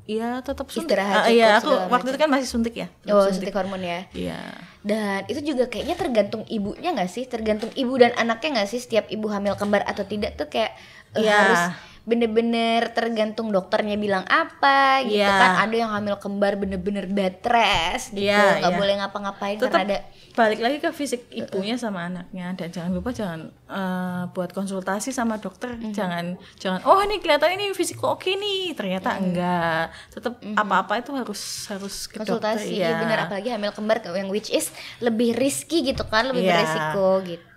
Iya, 0.10 0.42
tetap 0.42 0.66
suntik. 0.68 0.89
Istirahat 0.89 1.22
Ah, 1.22 1.30
iya, 1.30 1.48
cukup, 1.54 1.54
aku 1.54 1.70
segala 1.70 1.86
waktu 1.86 1.94
macam. 2.01 2.10
itu 2.10 2.18
kan 2.18 2.30
masih 2.32 2.48
suntik 2.48 2.74
ya. 2.74 2.88
tetap 2.89 3.13
Oh, 3.13 3.30
suntik 3.30 3.54
hormon 3.54 3.78
ya. 3.80 4.00
Iya. 4.10 4.39
Dan 4.82 5.20
itu 5.28 5.42
juga 5.46 5.70
kayaknya 5.70 5.94
tergantung 5.94 6.44
ibunya 6.50 6.89
nggak 6.89 7.08
sih? 7.08 7.24
Tergantung 7.24 7.70
ibu 7.74 7.94
dan 7.94 8.16
anaknya 8.16 8.50
nggak 8.58 8.70
sih? 8.70 8.80
Setiap 8.80 9.06
ibu 9.08 9.30
hamil 9.30 9.54
kembar 9.54 9.86
atau 9.86 10.01
tidak 10.04 10.34
tuh 10.34 10.50
kayak 10.50 10.74
Iya. 11.13 11.30
harus 11.36 11.62
bener-bener 12.03 12.89
tergantung 12.89 13.50
dokternya 13.50 13.96
bilang 13.96 14.24
apa 14.25 15.03
gitu 15.03 15.20
Iya. 15.20 15.29
kan. 15.29 15.51
Ada 15.63 15.75
yang 15.77 15.91
hamil 15.91 16.15
kembar 16.15 16.56
bener-bener 16.56 17.06
bed 17.06 17.39
rest 17.41 18.12
gitu, 18.12 18.25
Iya, 18.25 18.60
nggak 18.60 18.72
iya. 18.72 18.79
boleh 18.79 18.94
ngapa-ngapain 18.98 19.58
karena 19.58 19.79
ada 19.79 19.98
balik 20.32 20.60
lagi 20.60 20.77
ke 20.77 20.89
fisik 20.89 21.27
ibunya 21.29 21.75
sama 21.75 22.06
anaknya 22.06 22.56
dan 22.56 22.70
jangan 22.70 22.91
lupa 22.91 23.12
jangan 23.12 23.51
eh, 23.68 24.24
buat 24.32 24.50
konsultasi 24.50 25.10
sama 25.10 25.38
dokter. 25.38 25.74
Mhm. 25.74 25.91
Jangan 25.91 26.25
jangan 26.56 26.82
oh 26.84 27.00
ini 27.00 27.18
kelihatan 27.18 27.53
ini 27.53 27.72
fisikku 27.72 28.06
oke 28.06 28.29
nih, 28.29 28.74
ternyata 28.74 29.13
Mhm. 29.13 29.22
enggak. 29.22 29.84
Tetap 30.10 30.34
apa-apa 30.56 30.94
itu 30.98 31.12
harus 31.13 31.41
harus 31.68 31.96
ke 32.06 32.18
konsultasi 32.18 32.65
dokter. 32.65 32.79
iya 32.79 32.98
bener 32.98 33.20
apalagi 33.22 33.50
hamil 33.50 33.70
kembar 33.70 34.00
yang 34.10 34.27
which 34.27 34.50
is 34.50 34.72
lebih 35.00 35.36
risky 35.36 35.84
gitu 35.84 36.01
kan 36.03 36.25
lebih 36.25 36.44
Iya. 36.44 36.51
beresiko 36.56 37.08
gitu 37.24 37.49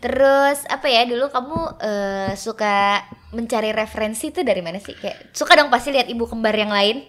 terus 0.00 0.58
apa 0.66 0.86
ya 0.88 1.04
dulu 1.04 1.28
kamu 1.28 1.58
eh, 1.80 2.30
suka 2.34 3.04
mencari 3.30 3.70
referensi 3.70 4.32
itu 4.32 4.40
dari 4.40 4.62
mana 4.64 4.80
sih 4.80 4.96
kayak 4.96 5.30
suka 5.36 5.54
dong 5.54 5.68
pasti 5.68 5.92
lihat 5.92 6.08
ibu 6.08 6.24
kembar 6.24 6.54
yang 6.54 6.72
lain 6.72 7.04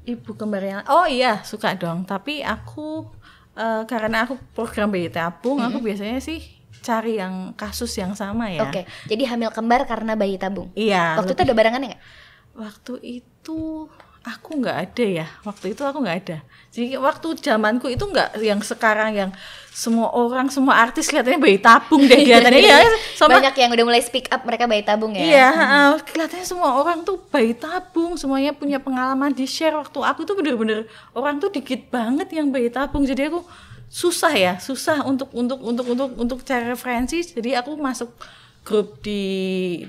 Ibu 0.00 0.32
kembar 0.32 0.64
yang 0.64 0.80
oh 0.88 1.04
iya 1.04 1.44
suka 1.44 1.76
dong. 1.76 2.08
Tapi 2.08 2.40
aku 2.40 3.04
eh, 3.52 3.84
karena 3.84 4.24
aku 4.24 4.40
program 4.56 4.88
bayi 4.88 5.12
tabung, 5.12 5.60
aku 5.60 5.76
biasanya 5.78 6.16
sih 6.24 6.40
cari 6.80 7.20
yang 7.20 7.52
kasus 7.60 7.92
yang 8.00 8.16
sama 8.16 8.48
ya. 8.48 8.64
oke 8.64 8.88
jadi 9.04 9.22
hamil 9.28 9.52
kembar 9.52 9.84
karena 9.84 10.16
bayi 10.16 10.40
tabung 10.40 10.72
Iya. 10.72 11.20
waktu 11.20 11.36
itu 11.36 11.42
ada 11.44 11.52
barangannya 11.52 11.88
nggak 11.92 12.02
Waktu 12.50 12.94
itu 13.04 13.86
aku 14.22 14.60
nggak 14.60 14.76
ada 14.76 15.04
ya. 15.04 15.26
Waktu 15.42 15.72
itu 15.72 15.82
aku 15.82 15.98
nggak 16.00 16.18
ada. 16.26 16.38
Jadi 16.70 16.94
waktu 16.94 17.26
zamanku 17.42 17.90
itu 17.90 18.04
nggak 18.06 18.38
yang 18.38 18.60
sekarang 18.62 19.10
yang 19.10 19.30
semua 19.70 20.12
orang 20.12 20.46
semua 20.50 20.78
artis 20.78 21.10
kelihatannya 21.10 21.40
bayi 21.40 21.58
tabung 21.58 22.04
deh 22.06 22.20
kelihatannya 22.20 22.62
ya. 22.70 22.78
Sama 23.16 23.40
banyak 23.40 23.54
yang 23.58 23.70
udah 23.74 23.84
mulai 23.86 24.02
speak 24.04 24.30
up 24.30 24.46
mereka 24.46 24.70
bayi 24.70 24.86
tabung 24.86 25.16
ya 25.16 25.24
Iya, 25.24 25.48
heeh. 25.50 25.88
kelihatannya 26.06 26.46
semua 26.46 26.78
orang 26.78 27.02
tuh 27.02 27.18
bayi 27.26 27.56
tabung, 27.56 28.14
semuanya 28.14 28.54
punya 28.54 28.78
pengalaman 28.78 29.32
di 29.34 29.48
share. 29.48 29.74
Waktu 29.74 29.98
aku 29.98 30.22
tuh 30.22 30.38
bener-bener 30.38 30.86
orang 31.10 31.42
tuh 31.42 31.50
dikit 31.50 31.90
banget 31.90 32.30
yang 32.30 32.52
bayi 32.54 32.70
tabung. 32.70 33.02
Jadi 33.02 33.32
aku 33.32 33.42
susah 33.90 34.30
ya, 34.30 34.54
susah 34.62 35.02
untuk 35.02 35.34
untuk 35.34 35.58
untuk 35.58 35.86
untuk 35.90 36.10
untuk 36.14 36.38
cari 36.46 36.70
referensi. 36.70 37.26
Jadi 37.26 37.58
aku 37.58 37.74
masuk 37.74 38.14
grup 38.62 39.00
di 39.00 39.22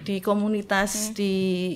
di 0.01 0.23
komunitas 0.23 1.11
di 1.11 1.33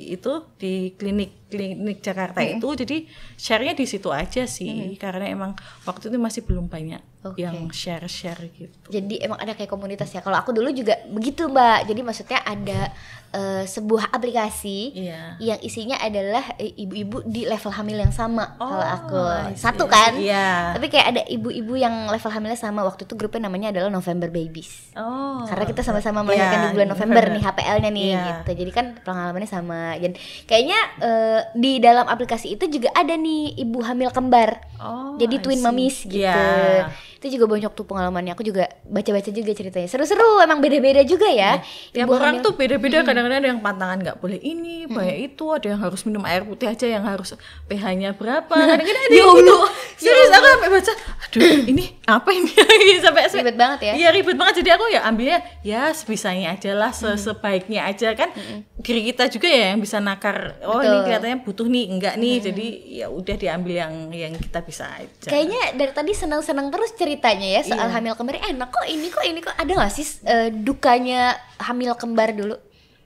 itu 0.09 0.41
di 0.55 0.95
klinik 0.95 1.44
klinik 1.55 2.03
Jakarta 2.03 2.43
itu. 2.43 2.67
Jadi 2.75 3.07
share-nya 3.39 3.71
di 3.71 3.87
situ 3.87 4.11
aja 4.11 4.43
sih. 4.43 4.99
Karena 4.99 5.31
emang 5.31 5.55
waktu 5.87 6.11
itu 6.11 6.19
masih 6.19 6.43
belum 6.43 6.67
banyak 6.67 7.14
Oke. 7.27 7.41
yang 7.41 7.57
share-share 7.67 8.37
gitu. 8.51 8.77
jadi 8.87 9.25
emang 9.25 9.37
ada 9.37 9.51
kayak 9.51 9.67
komunitas 9.67 10.07
ya 10.07 10.19
kalau 10.19 10.37
aku 10.37 10.51
dulu 10.51 10.69
juga 10.69 10.93
begitu 11.07 11.45
mbak 11.45 11.85
jadi 11.85 12.01
maksudnya 12.01 12.39
ada 12.39 12.93
eh, 13.31 13.65
sebuah 13.65 14.09
aplikasi 14.09 14.93
Iya. 14.95 15.35
yang 15.39 15.59
isinya 15.59 15.97
adalah 15.97 16.55
eh, 16.55 16.71
ibu-ibu 16.71 17.19
di 17.23 17.43
level 17.43 17.67
hamil 17.69 17.97
yang 17.99 18.11
sama 18.11 18.55
kalau 18.55 18.77
Oh, 18.77 18.95
aku 18.95 19.19
I 19.19 19.51
see. 19.51 19.59
satu 19.59 19.83
kan 19.85 20.13
Iya. 20.15 20.71
tapi 20.71 20.87
kayak 20.87 21.07
ada 21.09 21.21
ibu-ibu 21.25 21.73
yang 21.75 22.07
level 22.07 22.29
hamilnya 22.29 22.55
sama 22.55 22.81
waktu 22.81 23.03
itu 23.03 23.13
grupnya 23.13 23.43
namanya 23.43 23.71
adalah 23.71 23.89
November 23.89 24.29
Babies 24.29 24.93
Oh. 24.93 25.43
karena 25.43 25.65
kita 25.65 25.81
sama-sama 25.81 26.21
melahirkan 26.21 26.47
Iya, 26.53 26.63
di 26.63 26.73
bulan 26.73 26.87
November 26.87 27.03
November. 27.17 27.33
nih 27.33 27.43
HPL-nya 27.43 27.89
nih 27.91 28.05
Iya. 28.07 28.23
gitu 28.37 28.51
jadi 28.55 28.71
kan 28.71 28.85
pengalamannya 29.01 29.49
sama 29.49 29.81
dan 29.97 30.11
kayaknya 30.45 30.79
eh, 30.99 31.39
di 31.53 31.73
dalam 31.77 32.05
aplikasi 32.05 32.51
itu 32.51 32.69
juga 32.69 32.93
ada 32.93 33.13
nih 33.13 33.57
ibu 33.57 33.81
hamil 33.81 34.09
kembar 34.09 34.61
Oh, 34.75 35.15
jadi 35.15 35.39
twin 35.39 35.59
mamis 35.59 36.03
gitu 36.03 36.19
Iya. 36.21 36.91
Itu 37.17 37.27
juga 37.31 37.45
banyak 37.47 37.71
tuh 37.71 37.83
pengalamannya 37.83 38.31
aku 38.31 38.43
juga 38.43 38.65
baca-baca 38.83 39.27
juga 39.27 39.51
ceritanya 39.51 39.85
seru-seru 39.85 40.39
emang 40.39 40.59
beda-beda 40.59 41.01
juga 41.01 41.25
ya 41.25 41.57
Tiap 41.89 42.05
Ibu 42.05 42.13
orang 42.13 42.33
hamil- 42.33 42.43
tuh 42.43 42.53
beda-beda. 42.53 42.97
Kadang-kadang 43.01 43.39
ada 43.39 43.49
yang 43.49 43.59
pantangan 43.59 43.97
nggak 43.99 44.17
boleh 44.17 44.37
ini, 44.37 44.85
banyak 44.85 45.17
itu. 45.29 45.45
Ada 45.47 45.67
yang 45.69 45.81
harus 45.81 46.01
minum 46.03 46.23
air 46.23 46.43
putih 46.43 46.67
aja, 46.67 46.85
yang 46.85 47.03
harus 47.03 47.33
pH-nya 47.63 48.13
berapa. 48.13 48.51
Kadang-kadang 48.51 48.83
ada 49.01 49.09
Ya 49.09 49.21
yang 49.21 49.37
gitu. 49.37 49.53
Allah. 49.55 49.71
Serius 49.95 50.29
aku 50.29 50.47
sampai 50.49 50.69
baca, 50.69 50.91
aduh 51.23 51.41
ini 51.65 51.85
apa 52.03 52.29
ini? 52.29 52.51
sampai 52.99 53.21
sampai- 53.25 53.41
Ribet 53.41 53.57
banget 53.57 53.79
ya. 53.81 53.93
Iya 53.95 54.09
ribet 54.11 54.35
banget. 54.35 54.55
Jadi 54.59 54.69
aku 54.71 54.85
ya 54.87 55.01
ambilnya 55.03 55.39
ya 55.61 55.81
sebisanya 55.89 56.51
aja 56.51 56.71
lah, 56.73 56.91
se- 56.91 57.15
sebaiknya 57.17 57.85
aja 57.85 58.11
kan. 58.13 58.29
Diri 58.77 59.01
kita 59.05 59.25
juga 59.27 59.47
ya 59.47 59.71
yang 59.71 59.79
bisa 59.79 59.97
nakar. 59.97 60.59
Oh 60.61 60.77
ini 60.77 60.91
Betul. 60.91 61.03
kelihatannya 61.05 61.37
butuh 61.41 61.67
nih, 61.67 61.85
enggak 61.87 62.15
nih. 62.15 62.35
Jadi 62.43 62.67
ya 62.93 63.07
udah 63.07 63.35
diambil 63.35 63.73
yang 63.77 63.93
yang 64.11 64.33
kita 64.35 64.59
bisa 64.61 64.85
aja. 64.91 65.25
kayaknya 65.25 65.73
dari 65.73 65.91
tadi 65.91 66.11
senang-senang 66.11 66.69
terus 66.69 66.91
ceritanya 67.05 67.47
ya 67.47 67.61
soal 67.63 67.87
Iya. 67.87 67.93
hamil 67.93 68.13
kembar. 68.13 68.35
Eh, 68.35 68.49
enak 68.49 68.69
kok 68.69 68.85
ini 68.85 69.07
kok 69.07 69.21
ini 69.21 69.39
kok 69.39 69.53
ada 69.53 69.69
nggak 69.69 69.93
sih 69.93 70.05
eh, 70.25 70.49
dukanya 70.49 71.37
hamil 71.61 71.93
kembar 71.93 72.33
dulu? 72.33 72.57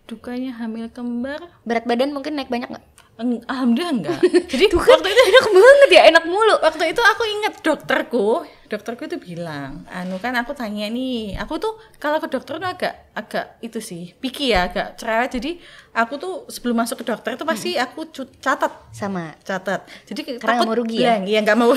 Dukanya 0.08 0.56
hamil 0.56 0.88
kembar? 0.88 1.44
Berat 1.62 1.84
badan 1.84 2.10
mungkin 2.10 2.34
naik 2.34 2.48
banyak 2.48 2.72
nggak 2.72 2.86
Alhamdulillah 3.20 3.94
enggak. 3.94 4.20
Jadi 4.52 4.72
Tuh 4.72 4.80
kan 4.80 4.96
waktu 4.96 5.12
itu 5.12 5.22
enak 5.28 5.46
banget 5.52 5.90
ya 5.92 6.02
enak 6.08 6.24
mulu. 6.24 6.56
waktu 6.58 6.84
itu 6.88 7.02
aku 7.04 7.24
inget 7.28 7.54
dokterku 7.60 8.28
dokterku 8.70 9.02
itu 9.04 9.18
bilang 9.18 9.82
anu 9.90 10.22
kan 10.22 10.30
aku 10.38 10.54
tanya 10.54 10.86
nih 10.86 11.34
aku 11.36 11.58
tuh 11.58 11.74
kalau 11.98 12.22
ke 12.22 12.30
dokter 12.30 12.62
tuh 12.62 12.70
agak 12.70 13.10
agak 13.12 13.58
itu 13.60 13.82
sih 13.82 14.14
picky 14.16 14.56
ya 14.56 14.72
agak 14.72 14.96
cerewet. 14.96 15.36
Jadi 15.36 15.52
aku 15.92 16.16
tuh 16.16 16.34
sebelum 16.48 16.80
masuk 16.80 17.02
ke 17.02 17.06
dokter 17.06 17.36
itu 17.36 17.44
pasti 17.44 17.76
aku 17.76 18.08
cu- 18.08 18.32
catat. 18.40 18.72
Sama. 18.90 19.36
Catat. 19.42 19.84
Jadi 20.08 20.40
Karena 20.40 20.64
takut 20.64 20.66
mau 20.66 20.78
rugi 20.78 21.04
ya? 21.04 21.20
iya 21.20 21.44
nggak 21.44 21.58
mau. 21.60 21.76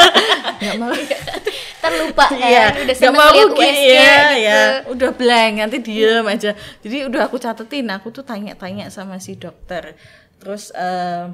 Nggak 0.60 0.76
mau. 0.76 0.92
Terlupa 1.84 2.24
kan 2.26 2.40
Iya, 2.40 2.64
udah 2.80 2.96
seneng 2.96 3.12
mau 3.12 3.28
rugi, 3.28 3.60
iya, 3.60 3.76
gitu. 3.76 4.40
iya. 4.40 4.60
Udah 4.88 5.10
blank, 5.12 5.52
nanti 5.60 5.76
diem 5.78 6.24
aja. 6.24 6.56
Jadi 6.80 7.04
udah 7.04 7.28
aku 7.28 7.36
catetin, 7.36 7.92
aku 7.92 8.08
tuh 8.08 8.24
tanya-tanya 8.24 8.88
sama 8.88 9.20
si 9.20 9.36
dokter. 9.36 9.92
Terus 10.36 10.70
eh, 10.70 11.30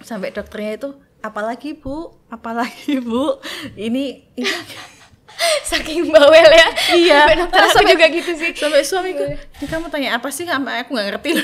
sampai 0.00 0.30
dokternya 0.30 0.72
itu, 0.76 0.90
apalagi 1.18 1.74
bu, 1.74 2.14
apalagi 2.28 3.00
bu, 3.00 3.38
ini 3.74 4.28
ini 4.34 4.52
saking 5.70 6.08
bawel 6.08 6.50
ya 6.50 6.68
iya. 6.94 7.18
dokter 7.30 7.60
aku 7.60 7.70
Sampai- 7.78 7.94
juga 7.94 8.06
gitu 8.10 8.30
sih 8.34 8.50
Sampai 8.52 8.82
suamiku, 8.82 9.22
kamu 9.60 9.86
tanya 9.88 10.14
apa 10.14 10.28
sih? 10.28 10.42
Sampai 10.42 10.82
aku 10.82 10.94
nggak 10.94 11.08
ngerti. 11.14 11.30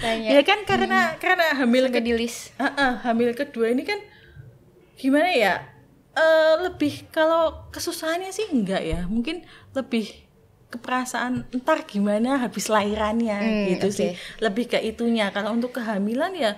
tanya 0.00 0.28
ya 0.32 0.40
kan 0.40 0.64
karena 0.64 1.12
karena 1.20 1.52
hamil 1.60 1.84
sampai 1.84 1.92
ke 1.92 2.00
di 2.00 2.16
list 2.16 2.56
Ah, 2.56 2.72
ah, 2.72 2.92
hamil 3.04 3.36
kedua 3.36 3.68
ini 3.68 3.84
kan 3.84 4.00
gimana 4.96 5.28
ya? 5.28 5.60
Eh, 6.10 6.54
lebih 6.64 7.08
kalau 7.08 7.68
kesusahannya 7.68 8.32
sih 8.32 8.48
enggak 8.48 8.80
ya, 8.82 9.04
mungkin 9.06 9.44
lebih 9.72 10.08
keperasaan 10.70 11.50
ntar 11.58 11.82
gimana 11.82 12.38
habis 12.38 12.66
lahirannya 12.66 13.36
Hmm, 13.36 13.66
gitu 13.68 13.86
oke. 13.86 13.96
sih. 13.96 14.10
Lebih 14.38 14.64
ke 14.68 14.78
itunya. 14.80 15.28
Kalau 15.28 15.50
untuk 15.50 15.74
kehamilan 15.74 16.30
ya 16.32 16.54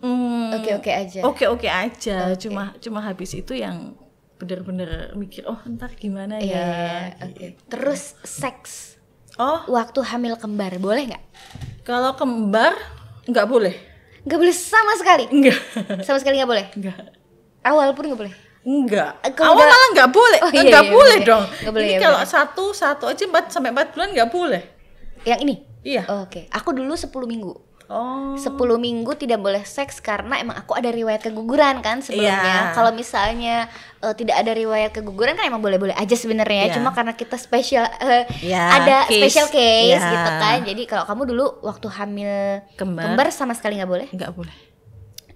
hmm, 0.00 0.52
Oke-oke 0.54 0.90
aja. 0.90 1.20
Oke-oke 1.24 1.68
aja. 1.68 2.36
Cuma 2.36 2.76
cuma 2.78 3.00
habis 3.00 3.32
itu 3.32 3.52
yang 3.52 3.96
bener-bener 4.36 5.14
mikir 5.14 5.46
oh 5.46 5.56
ntar 5.70 5.94
gimana 5.94 6.36
Iya, 6.36 6.66
ya. 7.14 7.22
oke. 7.22 7.32
gitu. 7.32 7.60
Terus 7.68 8.18
seks 8.22 8.98
Oh, 9.32 9.64
waktu 9.66 10.04
hamil 10.04 10.36
kembar 10.36 10.76
boleh 10.76 11.08
nggak? 11.08 11.24
kalau 11.82 12.12
kembar 12.12 12.76
nggak 13.24 13.48
boleh. 13.48 13.74
Nggak 14.22 14.38
boleh 14.38 14.52
sama 14.52 14.92
sekali. 14.94 15.24
Enggak. 15.26 15.56
Sama 16.04 16.20
sekali 16.20 16.36
nggak 16.36 16.46
boleh. 16.46 16.66
Enggak. 16.76 16.98
Awal 17.64 17.90
pun 17.90 18.06
nggak 18.06 18.20
boleh. 18.20 18.34
Enggak. 18.62 19.18
Awal 19.24 19.52
udah- 19.52 19.68
malah 19.68 19.88
nggak 19.92 20.10
boleh. 20.10 20.38
Oh, 20.40 20.50
iya, 20.50 20.62
nggak 20.64 20.84
iya, 20.86 20.92
boleh 20.92 21.18
iya. 21.18 21.26
dong. 21.26 21.44
Nggak 21.44 21.72
boleh, 21.72 21.86
Ini 21.86 21.94
ya, 21.94 22.00
kalau 22.00 22.20
benar. 22.20 22.30
satu 22.30 22.64
satu 22.72 23.04
aja 23.06 23.22
4 23.24 23.50
sampai 23.50 23.70
4 23.70 23.90
bulan 23.90 24.08
nggak 24.10 24.30
boleh. 24.30 24.62
Yang 25.22 25.40
ini? 25.40 25.54
Iya. 25.82 26.02
Oke, 26.20 26.46
aku 26.48 26.70
dulu 26.70 26.94
10 26.94 27.10
minggu. 27.26 27.52
Oh. 27.92 28.32
10 28.34 28.48
minggu 28.78 29.12
tidak 29.14 29.36
boleh 29.36 29.60
seks 29.62 30.00
karena 30.00 30.40
emang 30.40 30.56
aku 30.56 30.72
ada 30.72 30.88
riwayat 30.88 31.20
keguguran 31.20 31.82
kan 31.82 32.00
sebelumnya. 32.00 32.40
Iya. 32.40 32.72
Kalau 32.72 32.88
misalnya 32.90 33.68
eh, 34.00 34.14
tidak 34.14 34.38
ada 34.38 34.48
riwayat 34.50 34.90
keguguran 34.90 35.34
kan 35.34 35.44
emang 35.44 35.60
boleh-boleh 35.60 35.92
aja 35.92 36.14
sebenarnya. 36.14 36.70
Iya. 36.70 36.74
Cuma 36.74 36.90
karena 36.90 37.12
kita 37.12 37.36
spesial 37.36 37.84
eh, 38.00 38.24
Iya, 38.40 38.62
ada 38.80 38.96
case. 39.04 39.20
special 39.20 39.46
case 39.50 39.92
Iya. 39.92 40.08
gitu 40.08 40.30
kan. 40.32 40.58
Jadi 40.64 40.82
kalau 40.86 41.04
kamu 41.04 41.22
dulu 41.26 41.44
waktu 41.60 41.86
hamil 41.90 42.32
Kembar. 42.74 43.02
kembar 43.04 43.26
sama 43.28 43.52
sekali 43.52 43.76
nggak 43.76 43.90
boleh. 43.90 44.06
Nggak 44.08 44.32
boleh. 44.32 44.56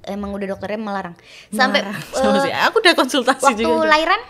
Emang 0.06 0.30
udah 0.30 0.46
dokternya 0.48 0.78
melarang. 0.78 1.14
Sampai 1.50 1.82
Marah 1.82 1.98
eh, 2.14 2.16
sama 2.16 2.38
sih. 2.40 2.52
Aku 2.54 2.78
udah 2.78 2.94
konsultasi 2.94 3.42
waktu 3.44 3.62
juga. 3.62 3.84
lahiran 3.84 4.20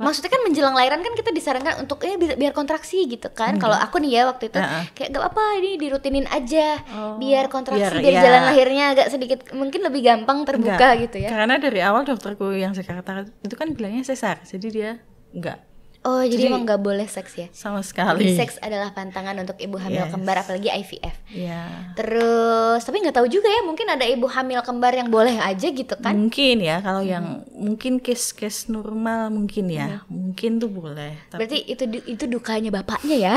Maksudnya 0.00 0.32
kan 0.32 0.40
menjelang 0.48 0.72
lahiran 0.72 1.04
kan 1.04 1.12
kita 1.12 1.28
disarankan 1.28 1.84
untuk 1.84 2.00
eh 2.08 2.16
biar, 2.16 2.56
kontraksi 2.56 3.04
gitu 3.04 3.28
kan. 3.36 3.60
Kalau 3.60 3.76
aku 3.76 4.00
nih 4.00 4.16
ya 4.16 4.22
waktu 4.32 4.48
itu 4.48 4.56
Heeh. 4.56 4.96
kayak 4.96 5.12
gak 5.12 5.24
apa 5.28 5.44
ini 5.60 5.76
dirutinin 5.76 6.24
aja 6.24 6.80
Oh, 6.88 7.20
biar 7.20 7.52
kontraksi 7.52 7.84
biar- 7.84 8.00
biar, 8.00 8.14
ya. 8.16 8.22
jalan 8.24 8.42
lahirnya 8.48 8.84
agak 8.96 9.06
sedikit 9.12 9.38
mungkin 9.52 9.84
lebih 9.84 10.00
gampang 10.00 10.48
terbuka 10.48 10.72
Enggak. 10.72 11.04
gitu 11.04 11.16
ya. 11.20 11.28
Karena 11.28 11.60
dari 11.60 11.84
awal 11.84 12.08
dokterku 12.08 12.48
yang 12.56 12.72
Jakarta 12.72 13.28
itu 13.44 13.52
kan 13.52 13.76
bilangnya 13.76 14.00
sesar. 14.00 14.40
Jadi 14.40 14.72
dia 14.72 15.04
enggak 15.36 15.60
Oh, 16.00 16.24
jadi, 16.24 16.32
Jadi- 16.32 16.48
emang 16.48 16.64
nggak 16.64 16.80
boleh 16.80 17.04
seks 17.04 17.36
ya. 17.36 17.52
sama 17.52 17.84
sekali. 17.84 18.32
Seks 18.32 18.56
adalah 18.58 18.88
pantangan 18.90 19.36
untuk 19.36 19.52
ibu 19.56 19.76
hamil 19.76 20.00
Yes. 20.00 20.08
kembar 20.08 20.36
apalagi 20.38 20.72
IVF. 20.72 21.12
Iya. 21.28 21.92
Terus 21.92 22.80
tapi 22.80 22.98
nggak 22.98 23.12
tahu 23.14 23.28
juga 23.28 23.44
ya 23.46 23.60
mungkin 23.60 23.84
ada 23.84 24.02
ibu 24.02 24.24
hamil 24.24 24.60
kembar 24.60 24.92
yang 24.92 25.06
boleh 25.06 25.36
aja 25.36 25.68
gitu 25.68 25.92
kan. 25.94 26.16
Mungkin 26.16 26.56
ya 26.58 26.80
kalau 26.80 27.04
yang 27.04 27.44
mungkin 27.52 28.00
case-case 28.00 28.66
normal 28.66 29.28
mungkin 29.28 29.68
ya. 29.68 30.00
Mungkin 30.08 30.56
tuh 30.56 30.72
boleh. 30.72 31.20
Tapi 31.28 31.36
Berarti 31.36 31.58
itu 31.68 31.84
itu 32.08 32.24
dukanya 32.26 32.72
bapaknya 32.72 33.16
ya. 33.20 33.34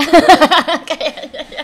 Kayaknya 0.88 1.44
ya. 1.60 1.64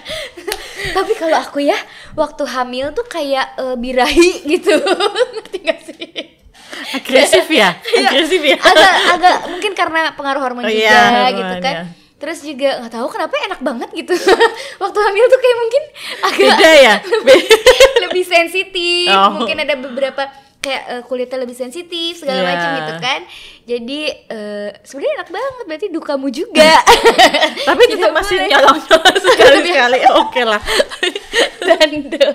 Tapi 0.89 1.12
kalau 1.15 1.38
aku 1.38 1.63
ya 1.63 1.79
waktu 2.13 2.44
hamil 2.44 2.91
tuh 2.91 3.06
kayak 3.06 3.56
eh, 3.56 3.75
birahi 3.75 4.44
gitu. 4.51 4.75
Agresif 6.91 7.46
ya. 7.48 7.69
agresif 8.01 8.41
ya. 8.41 8.58
Agak 8.58 8.93
agak 9.12 9.36
mungkin 9.48 9.72
karena 9.74 10.13
pengaruh 10.13 10.41
hormon 10.41 10.63
Oh 10.63 10.67
juga 10.67 10.79
iya, 10.81 11.29
gitu 11.29 11.43
hormon, 11.43 11.62
kan. 11.62 11.75
ya. 11.75 11.84
Terus 12.15 12.39
juga 12.41 12.69
nggak 12.77 12.93
tahu 12.93 13.08
kenapa 13.08 13.34
enak 13.41 13.60
banget 13.60 13.89
gitu. 13.96 14.13
waktu 14.81 15.00
hamil 15.00 15.25
tuh 15.25 15.39
kayak 15.39 15.58
mungkin 15.58 15.84
agak 16.22 16.39
Beda 16.51 16.72
ya. 16.75 16.93
Be- 17.25 17.48
lebih 18.01 18.24
sensitif 18.24 19.08
Oh. 19.10 19.29
mungkin 19.36 19.58
ada 19.58 19.75
beberapa 19.75 20.24
kayak 20.60 20.84
eh, 20.89 21.01
kulitnya 21.03 21.39
lebih 21.39 21.55
sensitif 21.55 22.19
segala 22.19 22.41
Iya. 22.41 22.48
macam 22.50 22.69
gitu 22.75 22.93
kan 23.00 23.19
jadi 23.70 24.00
eh, 24.26 24.70
sebenarnya 24.82 25.14
enak 25.22 25.30
banget 25.30 25.66
berarti 25.70 25.88
dukamu 25.90 26.28
juga 26.34 26.74
Tapi 27.70 27.82
tetap 27.86 28.12
masih 28.12 28.38
nyolong-nyolong 28.50 29.18
sekali-sekali. 29.30 30.00
Oke 30.18 30.42
lah. 30.42 30.58
bandel 31.70 32.34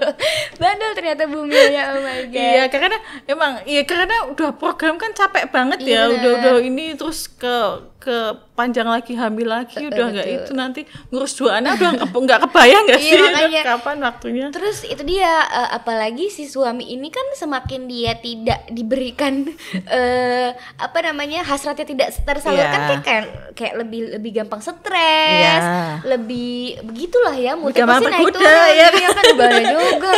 bandel 0.62 0.91
ternyata 0.95 1.26
bumi 1.26 1.59
ya 1.75 1.91
oh 1.91 2.00
my 2.00 2.31
god 2.31 2.38
Iya, 2.38 2.64
karena 2.71 2.99
emang 3.26 3.53
iya 3.67 3.83
karena 3.83 4.31
udah 4.31 4.55
program 4.55 4.95
kan 4.95 5.11
capek 5.11 5.50
banget 5.50 5.83
ya. 5.83 6.07
Iya. 6.07 6.14
Udah 6.14 6.31
udah 6.38 6.53
ini 6.62 6.95
terus 6.95 7.26
ke 7.26 7.57
ke 7.99 8.37
panjang 8.53 8.85
lagi 8.85 9.17
hamil 9.17 9.49
lagi 9.49 9.81
udah 9.81 10.12
nggak 10.12 10.29
itu 10.29 10.53
nanti 10.53 10.85
ngurus 11.09 11.41
dua 11.41 11.57
anak 11.57 11.81
udah 11.81 11.91
nggak 11.97 12.41
kebayang 12.47 12.85
nggak 12.85 13.00
Iya, 13.00 13.09
sih 13.11 13.21
makanya. 13.25 13.62
kapan 13.64 13.97
waktunya? 14.05 14.47
Terus 14.53 14.85
itu 14.85 15.03
dia 15.03 15.33
eh, 15.41 15.71
apalagi 15.73 16.29
si 16.29 16.45
suami 16.45 16.85
ini 16.85 17.09
kan 17.09 17.25
semakin 17.33 17.88
dia 17.88 18.12
tidak 18.21 18.69
diberikan 18.69 19.49
eh 19.88 20.53
apa 20.76 20.99
namanya 21.00 21.24
hasratnya 21.40 21.87
tidak 21.87 22.09
tersalurkan 22.21 22.76
Iya. 22.76 22.87
kayak 22.87 23.00
kayak 23.00 23.25
kayak 23.54 23.75
lebih 23.78 24.00
lebih 24.12 24.31
gampang 24.35 24.61
stres, 24.61 25.62
Iya. 25.62 26.04
lebih 26.04 26.85
begitulah 26.85 27.33
ya 27.33 27.54
pasti 27.57 27.81
naik 27.81 28.28
turun 28.28 28.45
ya 28.45 28.87
iya 28.90 29.09
kan 29.11 29.25
bahaya 29.35 29.62
juga. 29.73 30.11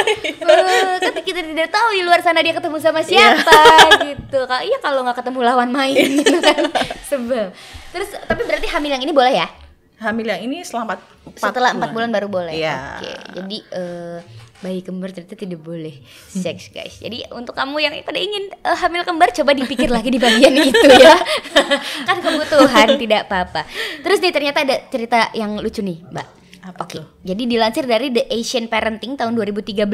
Kan 0.99 1.15
kita 1.21 1.41
tidak 1.43 1.69
tahu 1.69 1.89
di 1.93 2.03
luar 2.03 2.21
sana 2.21 2.41
dia 2.41 2.53
ketemu 2.53 2.77
sama 2.79 3.01
Iya. 3.01 3.07
siapa 3.39 3.61
gitu. 4.03 4.39
Kalau 4.43 4.63
iya 4.63 4.79
kalau 4.79 5.01
nggak 5.03 5.17
ketemu 5.21 5.39
lawan 5.43 5.71
main 5.71 5.95
gitu 5.95 6.39
kan 6.41 6.63
sebel. 7.05 7.47
Terus 7.91 8.09
tapi 8.25 8.43
berarti 8.43 8.67
hamil 8.67 8.91
yang 8.91 9.03
ini 9.03 9.13
boleh 9.13 9.35
ya? 9.35 9.49
Hamil 9.97 10.29
yang 10.29 10.43
ini 10.43 10.61
selama 10.61 11.01
4, 11.25 11.41
setelah 11.41 11.73
empat 11.73 11.91
bulan 11.91 12.13
baru 12.13 12.29
boleh. 12.29 12.53
Iya. 12.53 13.01
Oke. 13.01 13.13
Jadi 13.33 13.57
eh, 13.71 14.19
bayi 14.67 14.83
kembar 14.83 15.15
ternyata 15.15 15.39
tidak 15.39 15.63
boleh 15.63 15.95
seks 16.27 16.75
guys. 16.75 16.99
Jadi 16.99 17.31
untuk 17.31 17.55
kamu 17.55 17.79
yang 17.79 17.95
pada 18.03 18.19
ingin 18.19 18.51
eh, 18.51 18.77
hamil 18.83 19.07
kembar 19.07 19.31
coba 19.31 19.55
dipikir 19.55 19.87
lagi 19.87 20.11
di 20.11 20.19
bagian 20.19 20.51
itu 20.75 20.89
ya. 20.91 21.15
kan 22.11 22.19
kebutuhan 22.19 22.99
tidak 22.99 23.31
apa-apa. 23.31 23.63
Terus 24.03 24.19
nih 24.19 24.35
ternyata 24.35 24.67
ada 24.67 24.77
cerita 24.91 25.31
yang 25.39 25.63
lucu 25.63 25.87
nih, 25.87 26.03
Mbak. 26.11 26.29
Apa 26.67 26.83
Oke, 26.83 26.99
tuh? 26.99 27.07
jadi 27.23 27.47
dilansir 27.47 27.87
dari 27.87 28.11
The 28.11 28.27
Asian 28.27 28.67
Parenting 28.67 29.15
tahun 29.15 29.39
2013, 29.39 29.87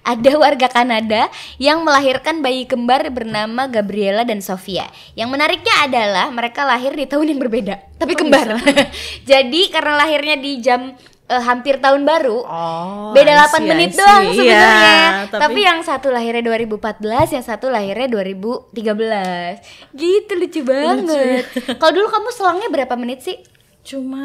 ada 0.00 0.32
warga 0.40 0.64
Kanada 0.72 1.28
yang 1.60 1.84
melahirkan 1.84 2.40
bayi 2.40 2.64
kembar 2.64 3.04
bernama 3.12 3.68
Gabriela 3.68 4.24
dan 4.24 4.40
Sofia. 4.40 4.88
Yang 5.12 5.28
menariknya 5.36 5.74
adalah 5.84 6.32
mereka 6.32 6.64
lahir 6.64 6.96
di 6.96 7.04
tahun 7.04 7.36
yang 7.36 7.40
berbeda, 7.44 8.00
tapi 8.00 8.16
kembar. 8.16 8.48
jadi 9.28 9.60
karena 9.68 9.92
lahirnya 10.00 10.40
di 10.40 10.56
jam 10.64 10.96
eh, 11.26 11.42
hampir 11.42 11.78
tahun 11.78 12.02
baru, 12.02 12.38
Oh, 12.40 13.10
beda 13.10 13.32
I 13.32 13.38
8 13.44 13.50
see, 13.50 13.66
menit 13.66 13.90
see. 13.92 13.98
doang 13.98 14.24
Iya, 14.24 14.32
sebenarnya. 14.32 15.06
tapi, 15.26 15.42
tapi... 15.42 15.60
yang 15.62 15.80
satu 15.82 16.08
lahirnya 16.08 16.42
2014, 16.42 17.34
yang 17.34 17.44
satu 17.44 17.66
lahirnya 17.68 18.06
2013. 18.08 19.92
Gitu 19.92 20.32
lucu 20.32 20.60
banget. 20.62 21.44
Kalau 21.80 21.92
dulu 21.92 22.08
kamu 22.08 22.28
selangnya 22.30 22.68
berapa 22.70 22.94
menit 22.94 23.22
sih? 23.22 23.38
cuma 23.86 24.18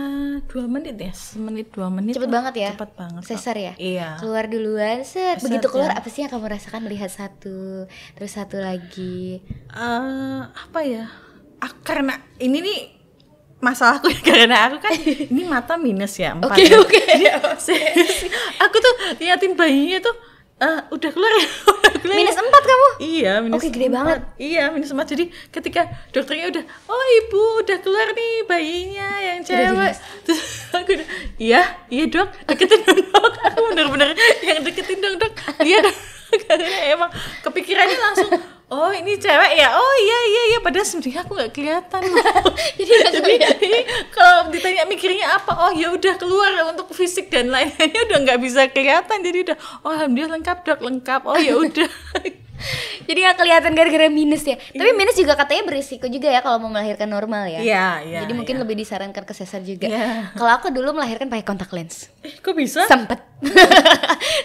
dua 0.49 0.65
menit 0.65 0.97
ya, 0.97 1.13
semenit 1.13 1.69
dua 1.69 1.93
menit. 1.93 2.17
Cepet 2.17 2.33
lah. 2.33 2.41
banget 2.41 2.53
ya? 2.65 2.69
Cepet 2.73 2.91
banget. 2.97 3.21
Sesar 3.29 3.53
ya? 3.53 3.73
Iya. 3.77 4.17
Keluar 4.17 4.49
duluan, 4.49 5.05
set. 5.05 5.37
Set, 5.37 5.45
Begitu 5.45 5.69
keluar 5.69 5.93
ya. 5.93 6.01
apa 6.01 6.09
sih 6.09 6.25
yang 6.25 6.33
kamu 6.33 6.49
rasakan 6.49 6.81
melihat 6.81 7.13
satu, 7.13 7.85
terus 8.17 8.33
satu 8.33 8.57
lagi. 8.57 9.37
eh 9.69 10.41
apa 10.49 10.79
ya? 10.81 11.05
Ah, 11.61 11.77
karena 11.85 12.17
ini 12.41 12.57
nih 12.57 12.79
masalahku 13.62 14.10
ya 14.10 14.19
karena 14.28 14.67
aku 14.67 14.78
kan 14.82 14.91
ini 15.32 15.41
mata 15.45 15.78
minus 15.78 16.17
ya 16.17 16.34
empat. 16.36 16.58
Oke, 16.58 16.65
ya. 16.65 16.78
oke. 16.82 17.02
Serius, 17.65 18.28
aku 18.58 18.76
tuh 18.82 18.93
liatin 19.21 19.54
bayinya 19.54 20.02
tuh 20.02 20.15
eh, 20.62 20.80
udah 20.93 21.10
keluar 21.10 21.34
ya, 21.34 21.47
udah 21.74 21.93
keluar. 22.02 22.17
Minus 22.21 22.38
empat 22.38 22.63
kamu? 22.65 22.88
Iya, 23.02 23.34
minus 23.41 23.58
Oke, 23.58 23.69
gede 23.74 23.88
empat. 23.89 23.97
banget. 23.97 24.19
Iya, 24.38 24.63
minus 24.69 24.89
empat. 24.93 25.08
Jadi 25.10 25.26
ketika 25.50 25.82
dokternya 26.13 26.45
udah, 26.54 26.63
oh 26.86 27.04
ibu 27.21 27.43
udah 27.65 27.78
keluar 27.82 28.08
nih 28.13 28.34
bayinya 28.45 29.10
yang 29.26 29.39
cewek. 29.41 29.93
Terus 30.21 30.41
aku 30.69 31.02
udah, 31.02 31.08
iya, 31.41 31.62
iya 31.89 32.06
dok, 32.06 32.30
deketin 32.45 32.82
dong 32.86 33.02
dok. 33.10 33.34
Aku 33.41 33.58
bener-bener 33.74 34.13
yang 34.45 34.62
deketin 34.62 35.02
dong 35.02 35.17
dok. 35.17 35.34
Iya 35.65 35.82
dok. 35.82 35.97
Karena 36.45 36.69
emang 36.93 37.10
kepikirannya 37.43 37.97
langsung, 37.97 38.30
oh 38.71 38.91
ini 38.95 39.19
cewek 39.19 39.51
ya, 39.60 39.75
oh 39.75 39.93
iya 39.99 40.19
iya 40.31 40.43
iya. 40.55 40.60
Padahal 40.63 40.88
sebenarnya 40.88 41.21
aku 41.27 41.31
nggak 41.36 41.51
kelihatan. 41.51 42.01
Jadi 42.79 42.93
Jadi 43.43 43.71
kalau 44.15 44.47
ditanya 44.47 44.88
mikirnya 44.88 45.36
apa, 45.36 45.51
oh 45.67 45.71
ya 45.75 45.91
udah 45.91 46.15
keluar 46.15 46.71
untuk 46.71 46.88
fisik 46.95 47.27
dan 47.27 47.51
lain-lainnya 47.51 48.01
udah 48.07 48.17
nggak 48.23 48.39
bisa 48.39 48.71
kelihatan. 48.71 49.19
Jadi 49.19 49.38
udah, 49.51 49.57
oh 49.84 49.91
alhamdulillah 49.91 50.39
lengkap 50.39 50.57
dok, 50.63 50.79
lengkap. 50.79 51.21
Oh 51.27 51.36
ya 51.36 51.60
udah. 51.60 51.89
Jadi 53.10 53.19
nggak 53.25 53.38
kelihatan 53.41 53.71
gara-gara 53.73 54.07
minus 54.07 54.45
ya. 54.45 54.55
Tapi 54.55 54.93
minus 54.93 55.17
juga 55.17 55.34
katanya 55.34 55.65
berisiko 55.65 56.05
juga 56.05 56.29
ya 56.29 56.39
kalau 56.45 56.62
mau 56.62 56.69
melahirkan 56.69 57.10
normal 57.10 57.49
ya. 57.49 57.60
Iya, 57.60 57.88
iya. 58.05 58.19
Jadi 58.23 58.34
mungkin 58.38 58.55
iya. 58.55 58.62
lebih 58.62 58.75
disarankan 58.77 59.25
ke 59.25 59.34
sesar 59.34 59.65
juga. 59.65 59.89
Iya. 59.89 60.31
Kalau 60.38 60.51
aku 60.62 60.69
dulu 60.69 60.93
melahirkan 60.93 61.25
pakai 61.25 61.43
kontak 61.43 61.73
lens. 61.73 62.13
Eh, 62.21 62.38
kok 62.38 62.53
bisa? 62.53 62.86
Sempet. 62.86 63.17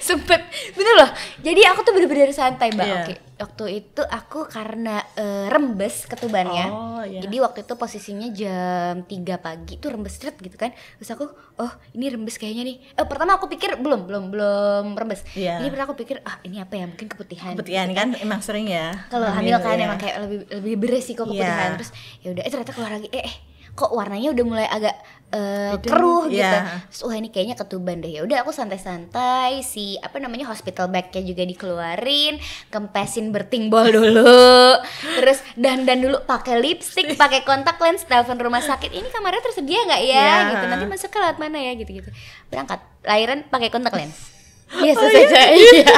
Sempet. 0.00 0.48
Bener 0.72 0.94
loh. 1.04 1.10
Jadi 1.44 1.60
aku 1.68 1.84
tuh 1.84 1.92
bener-bener 1.92 2.32
santai, 2.32 2.72
Mbak. 2.72 2.86
Iya. 2.88 2.96
Oke. 3.04 3.25
Waktu 3.36 3.64
itu 3.84 4.00
aku 4.00 4.48
karena 4.48 5.04
eh, 5.12 5.52
rembes 5.52 6.08
ketubannya. 6.08 6.66
Oh, 6.72 7.04
iya. 7.04 7.20
Jadi 7.20 7.36
waktu 7.44 7.68
itu 7.68 7.74
posisinya 7.76 8.28
jam 8.32 9.04
3 9.04 9.36
pagi 9.44 9.76
tuh 9.76 9.92
rembes 9.92 10.16
stret 10.16 10.40
gitu 10.40 10.56
kan. 10.56 10.72
Terus 10.72 11.10
aku, 11.12 11.28
oh, 11.60 11.72
ini 11.92 12.08
rembes 12.08 12.40
kayaknya 12.40 12.64
nih. 12.64 12.76
Eh, 12.96 13.04
pertama 13.04 13.36
aku 13.36 13.52
pikir 13.52 13.76
belum, 13.76 14.08
belum, 14.08 14.24
belum 14.32 14.84
rembes. 14.96 15.20
Iya. 15.36 15.60
Ini 15.60 15.68
pertama 15.68 15.92
aku 15.92 16.00
pikir, 16.00 16.24
ah, 16.24 16.40
ini 16.48 16.64
apa 16.64 16.80
ya? 16.80 16.88
Mungkin 16.88 17.06
keputihan. 17.12 17.52
Keputihan 17.52 17.88
kan 17.92 18.16
emang 18.16 18.40
sering 18.40 18.72
ya. 18.72 19.04
Kalau 19.12 19.28
hamil 19.28 19.60
kan 19.60 19.76
ya. 19.76 19.84
emang 19.84 20.00
kayak 20.00 20.16
lebih 20.24 20.38
lebih 20.56 20.74
beresiko 20.80 21.28
keputihan. 21.28 21.76
Iya. 21.76 21.76
Terus 21.76 21.90
ya 22.24 22.28
udah, 22.32 22.42
eh 22.42 22.50
ternyata 22.50 22.72
keluar 22.72 22.92
lagi. 22.96 23.08
Eh, 23.12 23.20
eh 23.20 23.36
kok 23.76 23.92
warnanya 23.92 24.32
udah 24.32 24.44
mulai 24.48 24.66
agak 24.72 24.96
eh, 25.28 25.74
Beda. 25.74 25.86
keruh 25.86 26.22
gitu. 26.26 26.38
Iya. 26.38 26.86
Terus 26.86 27.00
wah 27.02 27.14
ini 27.14 27.28
kayaknya 27.28 27.54
ketuban 27.54 27.98
deh. 27.98 28.08
Ya 28.08 28.22
udah 28.22 28.40
aku 28.40 28.50
santai-santai 28.50 29.60
si 29.60 29.98
apa 29.98 30.16
namanya 30.16 30.46
hospital 30.46 30.86
bagnya 30.86 31.20
juga 31.20 31.42
dikeluarin, 31.42 32.38
kempesin 32.68 33.30
bertingbol 33.30 33.90
dulu. 33.90 34.78
Terus 35.16 35.42
dandan 35.54 35.98
dulu 36.00 36.22
pakai 36.22 36.56
lipstick, 36.56 37.14
pakai 37.14 37.42
kontak 37.42 37.76
lens, 37.76 38.02
telepon 38.02 38.38
rumah 38.38 38.60
sakit. 38.60 38.88
Ini 38.88 39.08
kamarnya 39.08 39.42
tersedia 39.42 39.82
nggak 39.84 40.02
ya? 40.02 40.14
Iya. 40.14 40.50
Gitu. 40.50 40.64
Nanti 40.66 40.84
masuk 40.86 41.10
ke 41.10 41.18
lewat 41.18 41.36
mana 41.36 41.58
ya 41.58 41.72
gitu-gitu. 41.74 42.10
Berangkat. 42.46 42.80
Lahiran 43.02 43.42
pakai 43.46 43.68
kontak 43.68 43.92
lens. 43.92 44.16
Iya 44.66 44.98
selesai 44.98 45.46
iya. 45.78 45.94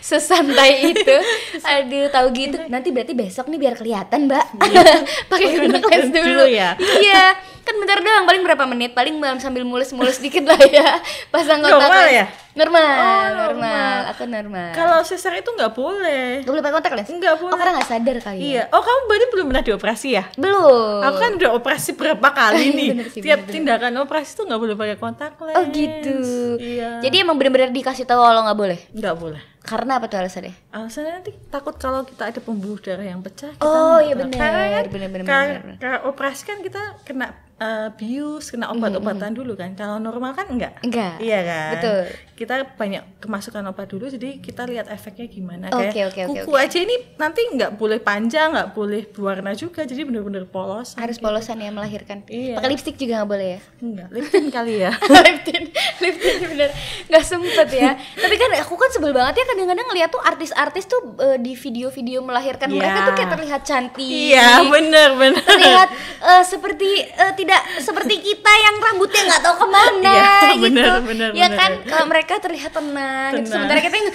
Sesantai 0.00 0.90
itu. 0.90 1.16
Aduh, 1.62 2.10
tahu 2.10 2.26
gitu. 2.34 2.58
Nanti 2.66 2.90
berarti 2.90 3.14
besok 3.14 3.46
nih 3.46 3.56
biar 3.56 3.78
kelihatan, 3.78 4.26
Mbak. 4.26 4.44
Pakai 5.30 5.46
Oh, 5.46 5.52
kontak 5.54 5.62
lens 5.62 5.70
kontak 5.78 5.90
lens 5.94 6.10
dulu. 6.10 6.26
dulu 6.26 6.44
ya? 6.50 6.74
Iya. 6.74 7.24
Kan 7.64 7.74
bentar 7.76 7.96
doang, 7.98 8.24
paling 8.24 8.42
berapa 8.42 8.64
menit? 8.66 8.92
Paling 8.92 9.16
sambil 9.38 9.64
mulus-mulus 9.64 10.16
dikit 10.18 10.44
lah 10.44 10.60
ya. 10.60 11.00
Pasang 11.32 11.58
kontak 11.58 11.80
Normal 11.80 12.04
lens. 12.04 12.12
ya? 12.14 12.26
Normal, 12.54 12.84
Oh, 12.84 12.94
normal. 12.94 13.34
normal. 13.34 13.98
Aku 14.12 14.22
normal. 14.24 14.68
Kalau 14.70 14.98
sesar 15.00 15.34
itu 15.34 15.48
nggak 15.48 15.72
boleh. 15.72 16.44
Gak 16.44 16.52
boleh 16.52 16.62
pakai 16.62 16.76
kontak 16.76 16.92
lens? 16.92 17.08
Nggak 17.08 17.34
Oh 17.34 17.40
boleh. 17.40 17.56
karena 17.56 17.72
gak 17.74 17.88
sadar 17.88 18.16
kali 18.20 18.36
ya? 18.36 18.44
Iya. 18.44 18.62
Oh 18.68 18.78
kamu 18.78 19.00
berarti 19.04 19.26
belum 19.28 19.46
pernah 19.48 19.64
dioperasi 19.64 20.08
ya? 20.12 20.24
Belum. 20.34 20.98
Aku 21.02 21.16
kan 21.18 21.30
udah 21.34 21.50
operasi 21.52 21.90
berapa 21.94 22.28
kali 22.30 22.66
nih. 22.78 22.88
Sih, 23.08 23.20
Tiap 23.20 23.38
bener, 23.40 23.48
bener. 23.48 23.54
tindakan 23.80 23.92
operasi 23.98 24.30
tuh 24.34 24.44
nggak 24.44 24.60
boleh 24.60 24.74
pakai 24.76 24.96
kontak 24.96 25.32
lens. 25.40 25.56
Oh 25.56 25.64
gitu. 25.66 26.16
Iya. 26.56 27.00
Jadi 27.00 27.16
emang 27.18 27.34
bener-bener 27.34 27.72
dikasih 27.72 28.04
tahu 28.04 28.20
kalau 28.20 28.44
nggak 28.44 28.58
boleh. 28.60 28.78
nggak 28.92 29.16
boleh. 29.16 29.42
Karena 29.64 29.96
apa 29.96 30.06
tuh 30.06 30.18
alasannya? 30.18 30.52
Alasannya 30.70 31.12
nanti 31.14 31.32
takut 31.48 31.72
kalau 31.74 32.04
kita 32.04 32.28
ada 32.28 32.38
pembuluh 32.38 32.76
darah 32.76 33.00
yang 33.02 33.18
pecah. 33.18 33.48
kita 33.50 33.64
Oh, 33.64 33.96
iya 33.96 34.12
bener. 34.14 34.36
Karena 34.36 34.64
kan 34.70 34.84
Bener, 34.86 35.08
bener, 35.08 35.24
kar- 35.24 35.48
bener, 35.58 35.76
karena 35.78 35.98
operasi 36.04 36.42
kan 36.44 36.60
kita 36.60 36.82
kena 37.02 37.32
eh, 37.54 37.88
bius, 37.92 38.50
kena 38.50 38.66
obat-obatan 38.68 39.30
dulu 39.30 39.54
kan. 39.54 39.72
Kalau 39.72 39.96
normal 39.96 40.34
kan 40.34 40.50
enggak. 40.50 40.74
Enggak. 40.82 41.16
Iya 41.16 41.40
kan. 41.40 41.70
Betul. 41.72 42.02
Kita 42.34 42.54
banyak 42.68 43.22
kemasukan 43.22 43.62
obat 43.64 43.86
dulu, 43.86 44.10
jadi 44.10 44.42
kita 44.42 44.66
lihat 44.66 44.90
efeknya 44.90 45.30
gimana. 45.30 45.70
Oke, 45.70 45.94
Kayak 45.94 46.06
oke, 46.10 46.20
oke, 46.24 46.30
kuku 46.34 46.50
oke. 46.50 46.58
aja 46.60 46.78
ini 46.82 46.96
nanti 47.14 47.46
nggak 47.46 47.78
boleh 47.78 48.02
panjang, 48.02 48.50
nggak 48.50 48.74
boleh 48.74 49.06
berwarna 49.06 49.54
juga, 49.54 49.86
jadi 49.86 50.02
bener-bener 50.02 50.42
polos. 50.44 50.98
Harus 50.98 51.16
polosan 51.16 51.62
ya 51.62 51.70
melahirkan. 51.70 52.26
Iya. 52.26 52.58
Pakai 52.58 52.68
lipstick 52.68 52.98
juga 52.98 53.22
nggak 53.22 53.30
boleh 53.30 53.46
ya? 53.48 53.60
Enggak, 53.78 54.08
lip 54.10 54.26
tint 54.28 54.48
kali 54.50 54.74
ya. 54.82 54.90
liptin, 55.24 55.62
liptin 56.02 56.34
bener 56.44 56.70
nggak 57.06 57.22
sempet 57.24 57.68
ya. 57.70 57.90
Tapi 58.26 58.34
kan 58.34 58.50
aku 58.58 58.74
kan 58.74 58.90
sebel 58.90 59.14
banget 59.14 59.34
ya 59.38 59.44
kadang-kadang 59.54 59.86
ngeliat 59.86 60.10
tuh 60.10 60.18
artis-artis 60.20 60.84
tuh 60.84 60.98
eh, 61.16 61.38
di 61.38 61.54
video-video 61.54 62.18
melahirkan 62.20 62.66
Iya. 62.66 62.76
mereka 62.76 62.98
tuh 63.00 63.14
kayak 63.14 63.30
terlihat 63.32 63.60
cantik. 63.62 64.02
Iya, 64.04 64.66
bener-bener. 64.66 65.38
terlihat 65.40 65.88
eh, 66.20 66.42
seperti 66.42 66.90
eh, 67.04 67.32
tidak 67.34 67.60
seperti 67.78 68.18
kita 68.18 68.50
yang 68.52 68.74
rambutnya 68.76 69.22
nggak 69.24 69.40
tahu 69.40 69.56
ke 69.56 69.66
mana 69.68 70.10
Iya, 70.10 70.34
gitu 70.50 70.62
bener, 70.64 70.92
bener, 71.00 71.28
ya 71.32 71.46
bener. 71.46 71.54
kan 71.54 71.70
kalau 71.84 72.06
mereka 72.06 72.34
terlihat 72.36 72.72
tenang, 72.72 73.30
gitu 73.32 73.38
Tenang. 73.40 73.52
sementara 73.54 73.78
kita 73.80 73.94
yang 73.94 74.08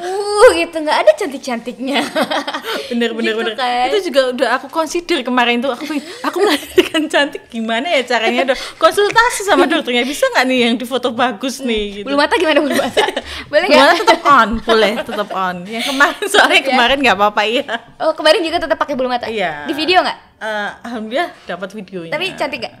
uh 0.00 0.48
gitu 0.54 0.76
nggak 0.78 0.98
ada 0.98 1.10
cantik 1.14 1.42
cantiknya 1.42 2.00
bener 2.90 3.10
bener 3.12 3.26
Gitu 3.28 3.40
bener 3.44 3.54
kan. 3.54 3.86
itu 3.86 3.98
juga 4.08 4.20
udah 4.32 4.48
aku 4.56 4.66
consider 4.68 5.20
kemarin 5.20 5.60
tuh 5.60 5.68
aku 5.68 5.84
aku 6.22 6.36
melahirkan 6.38 7.02
cantik 7.12 7.44
gimana 7.46 7.84
ya 7.90 8.02
caranya 8.02 8.48
udah 8.48 8.56
konsultasi 8.78 9.44
sama 9.44 9.66
dokternya 9.66 10.02
bisa 10.02 10.24
nggak 10.28 10.44
nih 10.44 10.58
yang 10.62 10.74
difoto 10.74 11.12
bagus 11.12 11.60
nih 11.60 12.00
gitu 12.00 12.06
bulu 12.06 12.16
mata 12.16 12.34
gimana 12.34 12.58
bulu 12.58 12.72
mata 12.74 13.04
boleh 13.46 13.66
nggak 13.66 13.98
tetap 13.98 14.20
on 14.24 14.48
boleh 14.78 14.92
tetap 15.02 15.28
on. 15.34 15.56
Yang 15.66 15.84
kemarin 15.90 16.22
soalnya 16.32 16.60
Ya. 16.62 16.66
kemarin 16.70 16.98
nggak 17.02 17.16
apa-apa 17.18 17.42
iya. 17.42 17.66
Oh 17.98 18.14
kemarin 18.14 18.40
juga 18.40 18.62
tetap 18.62 18.78
pakai 18.78 18.94
bulu 18.94 19.10
mata? 19.10 19.26
Iya. 19.26 19.66
di 19.66 19.74
video 19.74 19.98
nggak? 20.00 20.18
Eh, 20.38 20.70
alhamdulillah 20.86 21.30
dapat 21.44 21.68
videonya. 21.74 22.12
Tapi 22.14 22.26
cantik 22.32 22.58
nggak? 22.62 22.74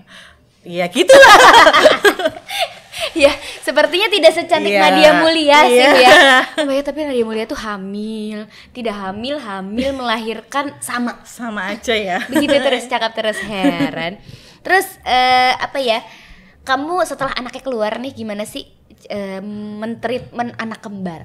Iya 0.62 0.84
gitu 0.86 1.14
lah 1.14 1.36
ya 3.14 3.30
sepertinya 3.62 4.10
tidak 4.10 4.34
secantik 4.34 4.74
Iya, 4.74 4.82
Nadia 4.84 5.10
Mulia 5.22 5.58
sih 5.64 5.78
iya. 5.78 5.90
ya. 5.94 6.16
Oh 6.66 6.70
ya 6.70 6.82
tapi 6.82 7.06
Nadia 7.06 7.24
Mulia 7.24 7.44
tuh 7.44 7.56
hamil. 7.56 8.46
Tidak 8.70 8.92
hamil 8.92 9.38
hamil 9.38 9.94
melahirkan 9.94 10.74
sama. 10.78 11.22
Sama 11.22 11.72
aja 11.72 11.94
ya. 11.94 12.18
Begitu 12.26 12.58
terus 12.58 12.84
cakap 12.86 13.14
terus 13.14 13.38
heran. 13.40 14.18
Terus 14.60 14.86
eh, 15.02 15.54
apa 15.54 15.78
ya 15.78 16.02
kamu 16.66 17.06
setelah 17.06 17.32
anaknya 17.32 17.62
keluar 17.64 17.96
nih 17.96 18.12
gimana 18.12 18.44
sih 18.44 18.66
eh, 19.08 19.40
mentreatment 19.80 20.52
anak 20.58 20.82
kembar 20.84 21.24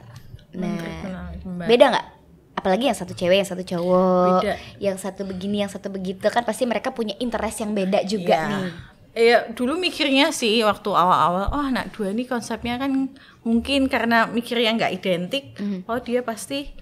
nah 0.55 0.69
anak 0.69 1.39
kembar. 1.39 1.67
beda 1.67 1.85
nggak 1.89 2.05
apalagi 2.53 2.83
yang 2.85 2.95
satu 2.95 3.13
cewek 3.13 3.37
yang 3.37 3.49
satu 3.49 3.63
cowok 3.65 4.39
Beda. 4.39 4.53
yang 4.77 4.95
satu 4.95 5.21
begini 5.23 5.57
yang 5.59 5.69
satu 5.69 5.89
begitu 5.89 6.21
kan 6.25 6.41
pasti 6.41 6.63
mereka 6.63 6.89
punya 6.89 7.17
interest 7.17 7.59
yang 7.59 7.71
beda 7.71 8.01
juga 8.03 8.37
Iya. 8.39 8.49
nih 8.49 8.73
Iya, 9.13 9.53
dulu 9.53 9.77
mikirnya 9.77 10.33
sih 10.33 10.65
waktu 10.65 10.89
awal-awal, 10.89 11.45
oh 11.47 11.61
anak 11.63 11.93
dua 11.93 12.09
ini 12.09 12.25
konsepnya 12.25 12.81
kan 12.81 13.13
mungkin 13.41 13.85
karena 13.85 14.25
mikirnya 14.25 14.73
nggak 14.73 14.89
identik, 14.95 15.53
Mhm. 15.53 15.85
oh 15.85 16.01
dia 16.01 16.25
pasti 16.25 16.73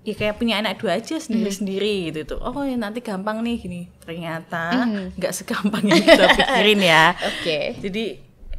ya 0.00 0.14
kayak 0.14 0.38
punya 0.38 0.62
anak 0.62 0.78
dua 0.78 0.96
aja 0.96 1.18
sendiri-sendiri 1.18 2.14
gitu 2.14 2.20
tuh. 2.24 2.38
Oh 2.40 2.62
ya 2.62 2.78
nanti 2.78 3.02
gampang 3.02 3.42
nih 3.42 3.58
gini. 3.58 3.80
Ternyata 3.98 4.86
Mhm. 4.86 5.18
nggak 5.18 5.32
segampang 5.34 5.82
yang 5.84 5.98
kita 5.98 6.24
pikirin 6.38 6.78
ya. 6.80 7.04
oke 7.18 7.58
Jadi 7.82 8.04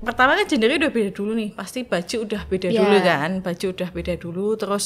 pertama 0.02 0.34
kan 0.34 0.46
gendernya 0.46 0.78
udah 0.88 0.92
beda 0.92 1.12
dulu 1.14 1.32
nih, 1.34 1.50
pasti 1.54 1.86
baju 1.86 2.18
udah 2.26 2.42
beda 2.46 2.68
Iya. 2.68 2.80
dulu 2.82 2.98
kan, 3.00 3.32
baju 3.40 3.66
udah 3.70 3.90
beda 3.90 4.14
dulu, 4.18 4.48
terus 4.56 4.86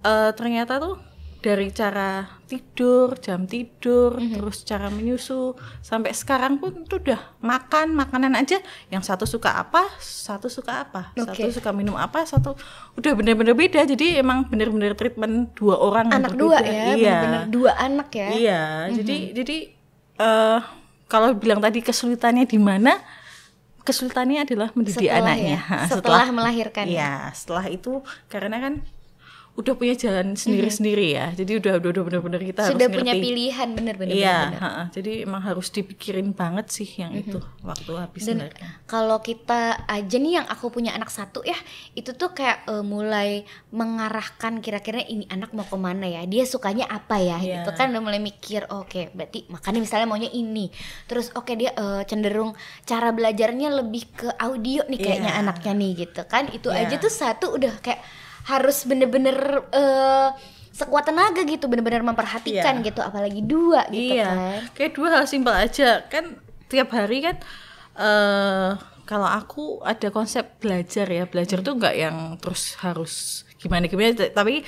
eh, 0.00 0.30
ternyata 0.32 0.78
tuh 0.78 0.96
dari 1.38 1.70
cara 1.70 2.26
tidur, 2.46 3.14
jam 3.18 3.46
tidur, 3.46 4.18
Mhm. 4.18 4.34
terus 4.34 4.62
cara 4.62 4.90
menyusu, 4.90 5.54
sampai 5.78 6.10
sekarang 6.10 6.58
pun 6.58 6.82
tuh 6.82 6.98
udah 6.98 7.38
makan 7.38 7.94
makanan 7.94 8.34
aja, 8.34 8.58
yang 8.90 9.02
satu 9.02 9.22
suka 9.22 9.54
apa, 9.54 9.86
satu 9.98 10.50
suka 10.50 10.82
apa, 10.82 11.14
Oke. 11.14 11.30
satu 11.38 11.50
suka 11.54 11.70
minum 11.70 11.94
apa, 11.94 12.26
satu 12.26 12.58
udah 12.94 13.12
bener-bener 13.14 13.54
beda, 13.54 13.86
jadi 13.86 14.18
emang 14.18 14.46
bener-bener 14.46 14.94
treatment 14.94 15.54
dua 15.54 15.78
orang 15.78 16.10
anak 16.10 16.34
dua 16.34 16.58
ya 16.58 16.94
iya. 16.94 17.22
bener-bener 17.22 17.42
dua 17.50 17.72
anak 17.76 18.08
ya 18.10 18.28
Iya, 18.34 18.62
jadi 18.98 19.16
jadi 19.34 19.56
eh 20.18 20.60
kalau 21.06 21.38
bilang 21.38 21.62
tadi 21.62 21.78
kesulitannya 21.80 22.44
di 22.44 22.58
mana? 22.58 22.98
Kesulitannya 23.88 24.44
adalah 24.44 24.68
mendidik 24.76 25.00
Setelah 25.08 25.32
anaknya. 25.32 25.56
ya, 25.56 25.60
Ha, 25.64 25.76
setelah 25.88 26.26
melahirkan 26.28 26.84
ya? 26.84 26.92
Iya, 26.92 27.12
setelah 27.32 27.64
itu 27.66 28.04
karena 28.28 28.60
kan 28.60 28.72
udah 29.58 29.74
punya 29.74 29.92
jalan 29.92 30.38
sendiri-sendiri 30.38 31.06
ya. 31.12 31.34
Jadi 31.34 31.58
udah 31.58 31.72
udah, 31.76 31.90
udah 31.90 32.02
bener-bener 32.06 32.42
kita 32.44 32.70
sudah 32.70 32.86
harus 32.86 32.94
punya 32.94 33.10
ngerti. 33.10 33.24
pilihan 33.26 33.68
bener-bener 33.74 34.14
Iya, 34.14 34.36
bener-bener. 34.46 34.62
ha-ha. 34.62 34.82
jadi 34.88 35.12
emang 35.26 35.42
harus 35.42 35.66
dipikirin 35.68 36.30
banget 36.30 36.70
sih 36.70 36.86
yang 36.94 37.10
itu 37.12 37.42
waktu 37.60 37.90
habis 37.92 38.22
Dan 38.22 38.46
kalau 38.86 39.18
kita 39.18 39.60
aja 39.84 40.16
nih 40.16 40.38
yang 40.38 40.46
aku 40.46 40.70
punya 40.70 40.94
anak 40.94 41.10
satu 41.10 41.42
ya, 41.42 41.58
itu 41.92 42.14
tuh 42.14 42.30
kayak 42.30 42.64
eh, 42.64 42.84
mulai 42.86 43.42
mengarahkan 43.74 44.58
kira-kira 44.58 45.00
ini 45.00 45.26
anak 45.26 45.50
mau 45.50 45.64
ke 45.64 45.74
mana 45.74 46.04
ya, 46.04 46.22
dia 46.22 46.44
sukanya 46.44 46.86
apa 46.86 47.16
ya, 47.16 47.38
Iya. 47.38 47.62
gitu 47.62 47.74
kan 47.74 47.90
udah 47.90 48.02
mulai 48.04 48.20
mikir, 48.20 48.62
oke 48.68 49.10
berarti 49.10 49.48
makannya 49.48 49.80
misalnya 49.80 50.06
maunya 50.06 50.30
ini, 50.30 50.70
terus 51.04 51.32
oke 51.32 51.50
dia 51.52 51.72
eh, 51.72 52.02
cenderung 52.04 52.54
cara 52.84 53.10
belajarnya 53.10 53.74
lebih 53.74 54.04
ke 54.12 54.28
audio 54.36 54.84
nih 54.84 54.98
kayaknya 54.98 55.32
Iya. 55.32 55.40
anaknya 55.40 55.72
nih 55.74 55.90
gitu 55.98 56.22
kan, 56.24 56.46
itu 56.48 56.68
Iya. 56.68 56.84
aja 56.84 56.94
tuh 56.96 57.10
satu 57.10 57.46
udah 57.50 57.74
kayak 57.80 57.98
harus 58.48 58.88
bener-bener 58.88 59.36
eh, 59.70 60.28
sekuat 60.72 61.10
tenaga 61.10 61.42
gitu, 61.44 61.66
bener-bener 61.68 62.00
memperhatikan 62.00 62.80
Iya. 62.80 62.86
gitu, 62.86 63.00
apalagi 63.02 63.42
dua 63.44 63.84
gitu 63.90 64.14
iya, 64.16 64.30
kan. 64.30 64.38
kayak 64.78 64.92
dua 64.94 65.08
hal 65.10 65.24
simpel 65.26 65.50
aja 65.52 66.06
kan 66.06 66.38
tiap 66.68 66.88
hari 66.94 67.24
kan 67.24 67.36
eh 67.98 68.70
kalau 69.08 69.24
aku 69.24 69.80
ada 69.82 70.12
konsep 70.12 70.60
belajar 70.60 71.08
ya 71.08 71.24
belajar 71.24 71.64
tuh 71.64 71.80
nggak 71.80 71.94
yang 71.96 72.16
terus 72.38 72.76
harus 72.78 73.42
gimana 73.56 73.88
gimana 73.88 74.12
tapi 74.30 74.62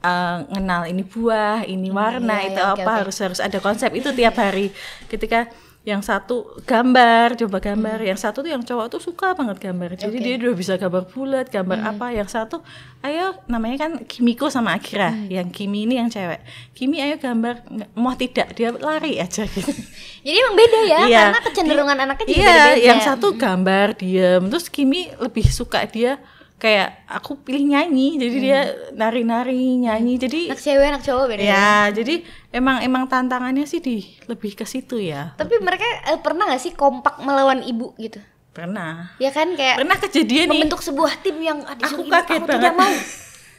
eh, 0.00 0.36
ngenal 0.54 0.86
ini 0.86 1.02
buah 1.02 1.66
ini 1.66 1.90
warna 1.90 2.46
iya, 2.46 2.48
itu 2.54 2.60
iya, 2.62 2.72
oke, 2.72 2.80
apa 2.80 2.90
oke. 2.94 2.98
harus 3.04 3.16
harus 3.20 3.40
ada 3.42 3.58
konsep 3.58 3.90
itu 3.92 4.08
tiap 4.14 4.38
hari 4.38 4.70
ketika 5.10 5.50
yang 5.86 6.02
satu 6.02 6.58
gambar 6.66 7.38
coba 7.38 7.62
gambar. 7.62 8.02
Yang 8.02 8.18
satu 8.26 8.42
tuh 8.42 8.50
yang 8.50 8.58
cowok 8.60 8.86
tuh 8.90 8.98
suka 8.98 9.38
banget 9.38 9.62
gambar. 9.62 9.94
Jadi 9.94 10.18
Oke. 10.18 10.24
dia 10.26 10.34
udah 10.36 10.58
bisa 10.58 10.74
gambar 10.74 11.06
bulat 11.06 11.46
gambar 11.46 11.78
apa. 11.86 12.10
Yang 12.10 12.34
satu 12.34 12.56
ayo 13.00 13.38
namanya 13.46 13.86
kan 13.86 14.02
Kimiko 14.02 14.50
sama 14.50 14.74
Akira. 14.74 15.14
Yang 15.30 15.54
Kimi 15.54 15.86
ini 15.86 15.96
yang 15.96 16.10
cewek. 16.10 16.42
Kimi 16.74 16.98
ayo 16.98 17.14
gambar. 17.16 17.62
Mau 17.94 18.18
tidak. 18.18 18.50
Dia 18.52 18.74
lari 18.74 19.16
aja. 19.16 19.46
Gitu 19.46 19.70
Jadi 20.26 20.34
emang 20.34 20.58
beda 20.58 20.78
ya, 20.82 20.98
Iya. 21.06 21.22
karena 21.30 21.40
kecenderungan 21.46 21.96
anaknya 22.02 22.26
juga 22.26 22.34
iya 22.34 22.50
beda-beda. 22.66 22.82
yang 22.82 22.98
satu 23.00 23.28
gambar 23.38 23.86
diem. 23.94 24.42
Terus 24.50 24.66
Kimi 24.66 25.00
lebih 25.16 25.46
suka 25.46 25.86
dia 25.86 26.18
kayak 26.56 27.04
aku 27.06 27.36
pilih 27.38 27.68
nyanyi 27.68 28.16
jadi 28.16 28.36
dia 28.38 28.60
nari-nari 28.90 29.54
nyanyi 29.76 30.16
jadi 30.16 30.40
anak 30.48 30.58
cewek 30.58 30.86
anak 30.86 31.02
cowok 31.02 31.24
beda. 31.28 31.42
ya 31.42 31.70
jadi 31.90 32.14
emang 32.50 32.80
emang 32.80 33.04
tantangannya 33.04 33.62
sih 33.62 33.78
di 33.78 34.00
lebih 34.24 34.52
ke 34.52 34.64
situ 34.64 34.96
ya 34.96 35.36
Tapi 35.36 35.52
mereka 35.58 35.84
eh, 36.06 36.16
pernah 36.16 36.48
gak 36.48 36.58
sih 36.58 36.72
kompak 36.72 37.20
melawan 37.20 37.60
ibu 37.60 37.92
gitu? 37.96 38.18
pernah 38.50 39.12
Ya 39.16 39.28
kan 39.28 39.52
kayak 39.52 39.76
pernah 39.76 39.96
kejadian 39.96 40.48
nih 40.48 40.52
membentuk 40.56 40.80
sebuah 40.80 41.20
tim 41.20 41.36
yang 41.38 41.60
Aku 41.60 42.00
ibu, 42.00 42.08
kaget 42.08 42.24
aku 42.34 42.48
banget. 42.48 42.56
tidak 42.56 42.74
mau. 42.74 42.94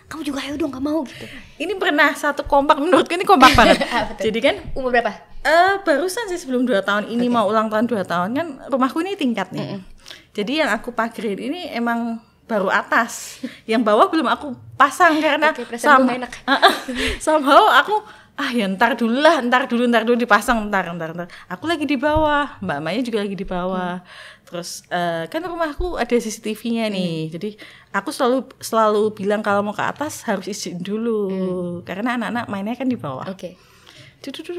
Kamu 0.08 0.24
juga 0.24 0.40
ayo 0.42 0.56
dong, 0.56 0.72
gak 0.72 0.82
mau 0.82 1.04
gitu. 1.04 1.26
ini 1.60 1.74
pernah 1.76 2.10
satu 2.12 2.42
kompak 2.44 2.80
menurutku 2.80 3.12
ini 3.12 3.22
kompak 3.24 3.54
banget 3.54 3.78
Ah, 3.94 4.10
jadi 4.16 4.40
kan 4.42 4.56
Umur 4.74 4.90
berapa? 4.90 5.14
eh 5.40 5.74
barusan 5.80 6.26
sih 6.26 6.36
sebelum 6.36 6.66
dua 6.66 6.82
tahun 6.82 7.08
ini 7.08 7.30
mau 7.30 7.46
ulang 7.46 7.68
tahun 7.68 7.86
dua 7.86 8.02
tahun 8.04 8.30
kan 8.32 8.48
rumahku 8.68 9.00
ini 9.00 9.14
tingkat 9.14 9.52
nih 9.52 9.78
jadi 10.32 10.66
yang 10.66 10.70
aku 10.72 10.92
pagerin 10.92 11.38
ini 11.38 11.70
emang 11.70 12.18
baru 12.48 12.72
atas. 12.72 13.44
Yang 13.68 13.82
bawah 13.84 14.08
belum 14.08 14.28
aku 14.32 14.56
pasang 14.80 15.20
karena 15.20 15.52
gue 15.52 15.78
sama- 15.78 16.16
enak. 16.16 16.32
somehow 17.26 17.68
aku 17.76 18.02
ah 18.38 18.54
ya 18.54 18.70
ntar 18.70 18.94
dulu 18.94 19.18
lah 19.18 19.42
ntar 19.42 19.66
dulu 19.66 19.90
ntar 19.90 20.06
dulu 20.06 20.16
dipasang 20.16 20.72
ntar 20.72 20.88
ntar 20.96 21.12
ntar. 21.14 21.28
Aku 21.52 21.68
lagi 21.68 21.84
di 21.84 22.00
bawah 22.00 22.58
mbak 22.64 22.80
Maya 22.80 23.02
juga 23.04 23.22
lagi 23.22 23.36
di 23.36 23.44
bawah. 23.44 24.00
Terus 24.48 24.88
eh, 24.88 25.28
kan 25.28 25.44
rumahku 25.44 26.00
ada 26.00 26.16
CCTV-nya 26.16 26.88
nih. 26.88 27.34
Jadi 27.36 27.50
aku 27.92 28.16
selalu 28.16 28.48
selalu 28.64 29.12
bilang 29.12 29.44
kalau 29.44 29.60
mau 29.60 29.76
ke 29.76 29.84
atas 29.84 30.24
harus 30.24 30.48
izin 30.48 30.80
dulu. 30.80 31.28
Karena 31.84 32.16
anak-anak 32.16 32.46
mainnya 32.48 32.78
kan 32.78 32.88
di 32.88 32.96
bawah. 32.96 33.28
Duduk. 34.18 34.50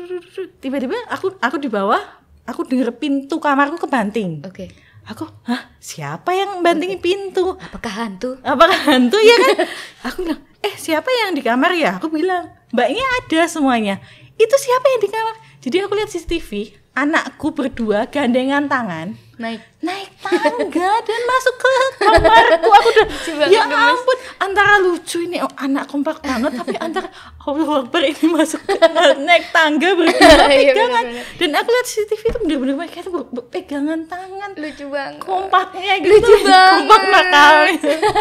tiba-tiba 0.60 0.94
aku 1.08 1.34
aku 1.40 1.56
di 1.58 1.66
bawah 1.66 1.98
aku 2.44 2.64
denger 2.64 2.96
pintu 2.98 3.38
kamarku 3.38 3.78
kebanting. 3.78 4.42
Oke. 4.42 4.87
Aku 5.08 5.24
hah? 5.48 5.72
siapa 5.80 6.30
yang 6.36 6.60
bantingin 6.60 7.00
pintu? 7.00 7.56
Apakah 7.56 7.92
hantu? 8.04 8.36
apakah 8.44 8.76
hantu? 8.86 9.16
Ya 9.18 9.36
kan? 9.40 9.56
Aku 10.12 10.16
bilang 10.22 10.40
eh 10.60 10.74
siapa 10.76 11.08
yang 11.08 11.32
di 11.32 11.42
kamar 11.42 11.72
ya? 11.74 11.96
Aku 11.96 12.12
bilang 12.12 12.52
mbaknya 12.70 13.02
ada 13.24 13.48
semuanya. 13.48 13.98
Itu 14.36 14.54
siapa 14.54 14.86
yang 14.94 15.00
di 15.02 15.10
kamar? 15.10 15.34
Jadi 15.58 15.76
aku 15.82 15.92
lihat 15.98 16.10
CCTV 16.14 16.78
anakku 16.94 17.50
berdua 17.54 18.06
gandengan 18.10 18.70
tangan 18.70 19.27
Naik. 19.38 19.62
naik 19.78 20.10
tangga 20.18 20.92
dan 20.98 21.20
masuk 21.24 21.54
ke 21.56 21.70
kamarku 22.00 22.68
aku 22.68 22.88
udah 22.90 23.06
ya 23.46 23.62
ampun 23.62 24.18
antara 24.36 24.76
lucu 24.78 25.22
ini 25.22 25.38
oh, 25.38 25.52
anak 25.54 25.86
kompak 25.86 26.18
banget 26.18 26.52
tapi 26.52 26.74
antara 26.76 27.06
Allah 27.40 27.70
Akbar 27.78 28.02
ini 28.02 28.26
masuk 28.28 28.58
ke 28.60 28.74
naik 29.16 29.48
tangga 29.48 29.94
berdua 29.94 30.18
Iya, 30.50 30.74
pegangan 30.74 31.04
dan 31.38 31.50
aku 31.54 31.68
lihat 31.70 31.86
CCTV 31.86 32.22
itu 32.24 32.38
bener-bener 32.40 32.74
mereka 32.76 32.98
itu 32.98 33.10
pegangan 33.46 34.00
tangan 34.04 34.50
Lucu 34.52 34.84
banget. 34.88 35.22
kompaknya 35.22 35.94
gitu 36.00 36.18
Lucu 36.18 36.34
kompak 36.42 37.00
banget. 37.00 37.14
nakal 37.14 37.54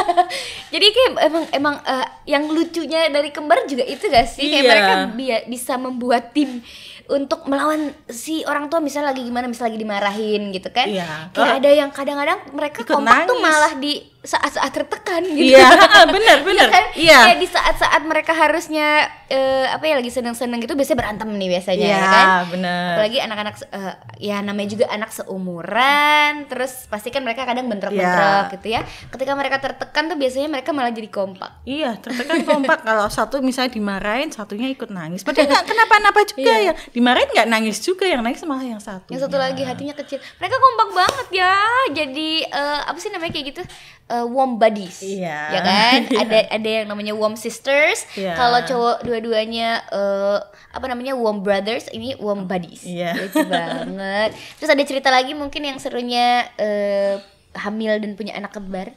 Jadi 0.73 0.87
kayak 0.87 1.11
emang 1.23 1.43
emang 1.49 1.75
eh, 1.81 2.05
yang 2.27 2.43
lucunya 2.45 3.09
dari 3.09 3.29
kembar 3.29 3.65
juga 3.65 3.81
itu 3.81 4.05
gak 4.05 4.27
sih? 4.27 4.45
Kayak 4.45 4.53
Iya. 4.53 4.69
mereka 4.69 4.93
bi- 5.11 5.45
bisa 5.49 5.73
membuat 5.75 6.29
tim 6.29 6.61
untuk 7.07 7.47
melawan 7.47 7.95
si 8.07 8.43
orang 8.43 8.67
tua 8.67 8.83
misalnya 8.83 9.15
lagi 9.15 9.23
gimana 9.23 9.47
misalnya 9.47 9.71
lagi 9.71 9.81
dimarahin 9.83 10.41
gitu 10.51 10.69
kan. 10.71 10.87
Iya. 10.91 11.31
Kayak 11.31 11.53
Oh. 11.53 11.59
ada 11.63 11.69
yang 11.71 11.89
kadang-kadang 11.91 12.39
mereka 12.51 12.83
Ikut 12.83 12.91
kompak 12.91 13.27
tuh 13.27 13.39
malah 13.39 13.73
di 13.79 14.03
saat-saat 14.19 14.71
tertekan 14.71 15.21
gitu. 15.23 15.53
iya 15.53 15.71
bener 16.09 16.37
bener 16.41 16.67
Iya 16.67 16.73
kan? 16.73 16.83
iya 16.93 17.19
Kayak 17.23 17.39
di 17.39 17.47
saat-saat 17.47 18.01
mereka 18.03 18.31
harusnya 18.31 18.87
eh, 19.25 19.65
apa 19.65 19.83
ya 19.83 19.95
lagi 19.95 20.09
seneng-seneng 20.09 20.59
gitu 20.59 20.73
biasanya 20.73 20.99
berantem 20.99 21.29
nih 21.31 21.49
biasanya 21.49 21.79
iya 21.81 21.95
ya 21.95 22.07
kan. 22.07 22.27
bener 22.49 22.91
Apalagi 22.93 23.17
anak-anak 23.19 23.55
eh, 23.69 23.93
ya 24.19 24.37
namanya 24.41 24.69
juga 24.69 24.85
anak 24.87 25.09
seumuran, 25.11 26.31
terus 26.45 26.87
pasti 26.87 27.07
kan 27.07 27.21
mereka 27.21 27.43
kadang 27.43 27.67
bentrok-bentrok 27.67 28.03
Iya. 28.43 28.53
gitu 28.53 28.67
ya. 28.69 28.81
Ketika 29.07 29.31
mereka 29.33 29.57
tertekan 29.59 30.03
tuh 30.07 30.17
biasanya 30.17 30.49
mereka 30.49 30.69
malah 30.71 30.89
jadi 30.89 31.07
kompak. 31.07 31.51
Iya, 31.63 31.95
tertekan 31.97 32.43
kompak 32.43 32.79
kalau 32.87 33.07
satu 33.07 33.39
misalnya 33.39 33.71
dimarahin, 33.71 34.29
satunya 34.29 34.67
ikut 34.67 34.89
nangis. 34.89 35.21
Padahal 35.21 35.47
nggak 35.47 35.65
kenapa-napa 35.65 36.19
juga 36.25 36.51
Iya. 36.51 36.65
ya. 36.67 36.73
Dimarahin 36.89 37.29
nggak 37.29 37.47
nangis 37.47 37.77
juga, 37.79 38.03
yang 38.03 38.21
nangis 38.21 38.41
malah 38.43 38.65
yang 38.65 38.79
satu. 38.79 39.07
Yang 39.09 39.21
satu 39.25 39.37
lagi 39.37 39.61
hatinya 39.61 39.95
kecil. 39.95 40.19
Mereka 40.37 40.55
kompak 40.57 40.89
banget 40.95 41.27
ya. 41.33 41.55
Jadi 41.93 42.29
eh, 42.43 42.79
apa 42.83 42.97
sih 42.97 43.09
namanya 43.09 43.31
kayak 43.31 43.47
gitu? 43.51 43.61
Eh, 44.07 44.23
warm 44.23 44.55
buddies. 44.55 45.03
Iya. 45.03 45.39
Ya 45.51 45.59
kan? 45.59 45.99
Iya. 46.15 46.19
Ada 46.23 46.37
ada 46.55 46.69
yang 46.79 46.87
namanya 46.87 47.11
warm 47.11 47.35
sisters. 47.35 48.07
Iya. 48.15 48.39
Kalau 48.39 48.63
cowok 48.63 49.03
dua-duanya 49.03 49.83
eh, 49.83 50.39
apa 50.71 50.85
namanya 50.87 51.11
warm 51.11 51.43
brothers, 51.43 51.91
ini 51.91 52.15
warm 52.15 52.47
buddies. 52.47 52.87
Iya. 52.87 53.19
Lucu 53.19 53.43
banget. 53.43 54.31
Terus 54.63 54.71
ada 54.71 54.83
cerita 54.87 55.11
lagi 55.11 55.35
mungkin 55.35 55.59
yang 55.59 55.75
serunya 55.75 56.47
eh, 56.55 57.19
hamil 57.59 57.99
dan 57.99 58.15
punya 58.15 58.31
anak 58.39 58.55
kembar. 58.55 58.95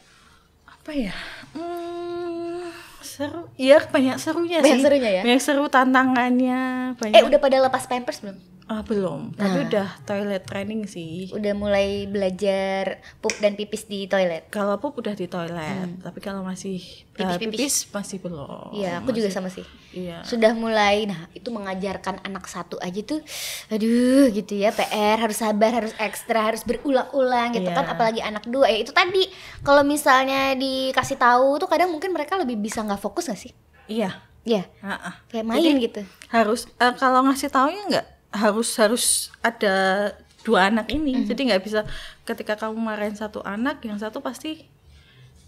Apa 0.70 0.94
ya? 0.94 1.14
Hmm, 1.58 2.70
seru. 3.02 3.50
Iya, 3.58 3.82
banyak 3.90 4.14
serunya 4.14 4.62
Banyak 4.62 4.78
sih. 4.78 4.84
serunya 4.86 5.10
ya? 5.10 5.22
Banyak 5.26 5.42
seru 5.42 5.66
tantangannya. 5.66 6.94
Banyak. 6.96 7.18
Eh 7.18 7.24
udah 7.26 7.38
pada 7.42 7.58
lepas 7.58 7.82
pampers 7.90 8.22
belum? 8.22 8.38
Ah, 8.70 8.86
belum. 8.86 9.34
Tapi 9.34 9.66
udah 9.66 9.98
toilet 10.06 10.46
training 10.46 10.86
sih. 10.86 11.26
Udah 11.28 11.50
mulai 11.52 12.06
belajar 12.06 13.02
pup 13.18 13.34
dan 13.36 13.58
pipis 13.58 13.82
di 13.84 14.06
toilet. 14.06 14.46
Kalau 14.46 14.78
pup 14.78 14.94
udah 14.94 15.10
di 15.10 15.26
toilet, 15.26 15.98
tapi 15.98 16.22
kalau 16.22 16.46
masih 16.46 16.78
uh, 16.78 17.34
Pipis-pipis. 17.34 17.50
pipis 17.50 17.74
masih 17.90 18.22
belum. 18.22 18.70
Iya, 18.70 19.02
aku 19.02 19.10
juga 19.10 19.26
sama 19.26 19.50
sih. 19.50 19.66
Iya. 19.90 20.22
Sudah 20.22 20.54
mulai, 20.54 21.02
nah 21.02 21.26
itu 21.34 21.50
mengajarkan 21.50 22.22
anak 22.22 22.46
satu 22.46 22.78
aja 22.78 23.02
tuh, 23.02 23.18
aduh 23.66 24.30
gitu 24.30 24.54
ya, 24.54 24.70
PR 24.70 25.18
harus 25.18 25.42
sabar, 25.42 25.74
harus 25.74 25.90
ekstra, 25.98 26.46
harus 26.46 26.62
berulang-ulang 26.62 27.50
gitu 27.50 27.66
Iya. 27.66 27.74
kan, 27.74 27.86
apalagi 27.90 28.22
anak 28.22 28.46
dua 28.46 28.70
ya 28.70 28.78
itu 28.78 28.94
tadi 28.94 29.26
kalau 29.60 29.82
misalnya 29.82 30.54
dikasih 30.54 31.18
tahu 31.18 31.58
tuh 31.58 31.66
kadang 31.66 31.90
mungkin 31.90 32.14
mereka 32.14 32.38
lebih 32.38 32.54
bisa 32.54 32.86
nggak 32.86 33.02
fokus 33.02 33.26
nggak 33.26 33.40
sih? 33.40 33.52
Iya. 33.90 34.14
Ya, 34.40 34.64
Ah, 34.80 35.10
ah. 35.10 35.14
kayak 35.26 35.42
main 35.44 35.74
gitu. 35.76 36.00
harus 36.30 36.70
eh, 36.72 36.94
kalau 36.96 37.26
ngasih 37.26 37.50
taunya 37.50 37.82
nggak 37.90 38.06
harus 38.30 38.68
harus 38.74 39.04
ada 39.40 40.10
dua 40.40 40.70
anak 40.70 40.88
ini 40.88 41.20
Mhm. 41.20 41.26
jadi 41.26 41.40
nggak 41.52 41.62
bisa 41.62 41.80
ketika 42.22 42.56
kamu 42.56 42.78
marahin 42.78 43.12
satu 43.12 43.42
anak 43.42 43.82
yang 43.82 43.96
satu 43.96 44.18
pasti 44.18 44.64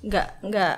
nggak 0.03 0.29
nggak 0.43 0.77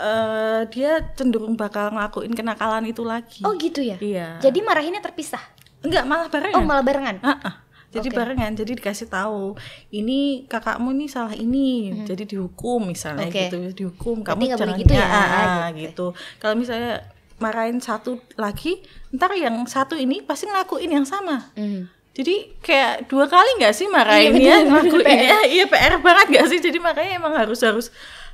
eh, 0.00 0.60
dia 0.70 0.92
cenderung 1.12 1.58
bakal 1.58 1.90
ngelakuin 1.90 2.30
kenakalan 2.30 2.86
itu 2.86 3.02
lagi 3.02 3.42
Oh 3.42 3.52
gitu 3.54 3.82
ya? 3.82 3.98
iya 3.98 4.38
Jadi 4.38 4.62
marahinnya 4.62 5.02
terpisah? 5.02 5.42
nggak 5.80 6.04
malah 6.04 6.28
barengan 6.28 6.56
Oh 6.56 6.62
malah 6.62 6.84
barengan? 6.84 7.16
Ah. 7.20 7.66
Jadi 7.90 8.06
Oke. 8.06 8.22
barengan, 8.22 8.54
jadi 8.54 8.78
dikasih 8.78 9.10
tahu 9.10 9.58
ini 9.90 10.46
kakakmu 10.46 10.94
nih 10.94 11.10
salah 11.10 11.34
ini, 11.34 11.90
jadi 12.06 12.22
dihukum 12.22 12.86
misalnya. 12.86 13.26
Oke. 13.26 13.50
gitu, 13.50 13.58
dihukum. 13.74 14.22
Kamu 14.22 14.46
jangan 14.46 14.78
gitu 14.78 14.94
ya, 14.94 15.02
ah, 15.02 15.10
ah, 15.10 15.66
gitu. 15.74 15.82
gitu. 15.82 16.06
Kalau 16.38 16.54
misalnya 16.54 17.02
marahin 17.40 17.80
satu 17.80 18.20
lagi, 18.36 18.84
ntar 19.10 19.32
yang 19.34 19.64
satu 19.66 19.96
ini 19.96 20.20
pasti 20.22 20.46
ngelakuin 20.46 20.92
yang 20.92 21.06
sama. 21.08 21.50
Hmm. 21.56 21.88
Jadi 22.10 22.60
kayak 22.60 23.08
dua 23.08 23.24
kali 23.30 23.62
nggak 23.62 23.72
sih 23.72 23.86
marahin 23.88 24.34
Iya, 24.36 24.44
ya, 24.44 24.56
bener, 24.60 24.66
ngelakuin 24.68 25.04
bener, 25.06 25.24
ya, 25.24 25.38
iya 25.46 25.64
PR 25.66 25.94
banget 26.04 26.26
nggak 26.36 26.46
sih? 26.52 26.58
Jadi 26.60 26.78
makanya 26.82 27.12
emang 27.16 27.32
harus 27.32 27.60
harus 27.64 27.86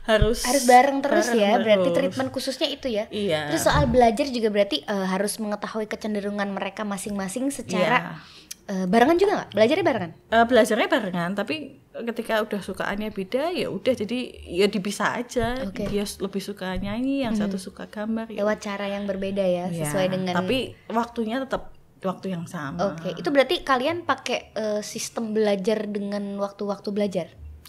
harus 0.06 0.38
Harus 0.46 0.64
bareng 0.64 1.02
terus 1.02 1.26
bareng 1.28 1.38
ya, 1.38 1.50
berarti 1.58 1.88
terus. 1.90 1.96
treatment 1.98 2.30
khususnya 2.30 2.68
itu 2.70 2.86
ya. 2.88 3.04
Iya. 3.10 3.50
Terus 3.52 3.62
soal 3.66 3.84
belajar 3.86 4.26
juga 4.30 4.48
berarti 4.50 4.82
eh, 4.82 5.06
harus 5.06 5.38
mengetahui 5.38 5.86
kecenderungan 5.86 6.46
mereka 6.50 6.82
masing-masing 6.82 7.50
secara 7.50 8.18
eh, 8.66 8.86
barengan 8.86 9.16
juga 9.16 9.32
nggak? 9.38 9.50
Belajarnya 9.54 9.84
barengan? 9.86 10.12
Eh, 10.30 10.44
belajarnya 10.46 10.88
barengan 10.90 11.30
tapi 11.34 11.56
ketika 11.96 12.44
udah 12.44 12.60
sukaannya 12.60 13.08
beda 13.08 13.56
ya 13.56 13.72
udah 13.72 13.94
jadi 13.96 14.18
ya 14.44 14.66
dipisah 14.68 15.16
aja 15.16 15.56
Oke. 15.64 15.88
dia 15.88 16.04
lebih 16.04 16.42
suka 16.44 16.76
nyanyi 16.76 17.24
yang 17.24 17.32
satu 17.32 17.56
suka 17.56 17.88
gambar 17.88 18.28
ya 18.28 18.44
Lewat 18.44 18.58
cara 18.60 18.84
yang 18.90 19.08
berbeda 19.08 19.40
ya, 19.40 19.72
Ya, 19.72 19.88
sesuai 19.88 20.12
dengan 20.12 20.36
tapi 20.36 20.76
waktunya 20.92 21.40
tetap 21.40 21.72
waktu 22.04 22.36
yang 22.36 22.44
sama 22.44 22.92
Oke, 22.92 23.16
itu 23.16 23.28
berarti 23.32 23.64
kalian 23.64 24.04
pakai 24.04 24.52
eh, 24.52 24.82
sistem 24.84 25.32
belajar 25.32 25.88
dengan 25.88 26.36
waktu-waktu 26.36 26.88
belajar? 26.92 27.26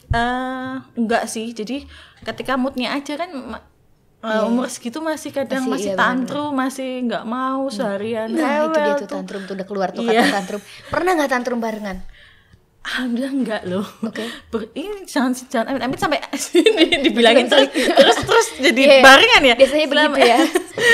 Eh, 0.08 0.76
enggak 1.00 1.28
sih 1.32 1.52
jadi 1.56 1.88
ketika 2.28 2.60
moodnya 2.60 2.96
aja 2.96 3.16
kan 3.16 3.32
eh, 4.30 4.44
umur 4.44 4.68
segitu 4.68 5.00
masih 5.00 5.32
kadang 5.32 5.64
Masih, 5.64 5.72
masih, 5.74 5.90
iya, 5.90 5.98
tantrum 5.98 6.52
masih 6.52 6.90
nggak 7.04 7.24
mau 7.26 7.68
seharian 7.68 8.28
Nah, 8.30 8.66
itu 8.66 8.78
dia 8.78 8.94
tuh 8.96 9.08
tantrum 9.08 9.42
tuh 9.44 9.54
udah 9.54 9.66
keluar 9.66 9.90
tuh 9.90 10.04
Iya. 10.04 10.22
kata 10.22 10.36
tantrum. 10.36 10.62
Pernah 10.88 11.12
nggak 11.14 11.30
tantrum 11.30 11.58
barengan? 11.58 11.98
Alhamdulillah 12.80 13.34
enggak 13.36 13.62
loh. 13.68 13.84
Oke. 14.00 14.24
Ber- 14.48 14.72
ini 14.72 15.04
jangan 15.04 15.36
jangan 15.36 15.76
amit, 15.76 15.84
amit 15.84 16.00
sampai 16.00 16.24
sini 16.40 16.88
dibilangin 17.02 17.46
terus 17.46 17.68
terus 17.74 18.18
terus 18.18 18.48
jadi 18.62 18.80
Iya, 18.82 18.94
iya. 18.94 19.04
barengan 19.04 19.42
ya. 19.44 19.54
Biasanya 19.56 19.86
Selama- 19.86 20.16
begitu 20.16 20.24
ya. 20.26 20.40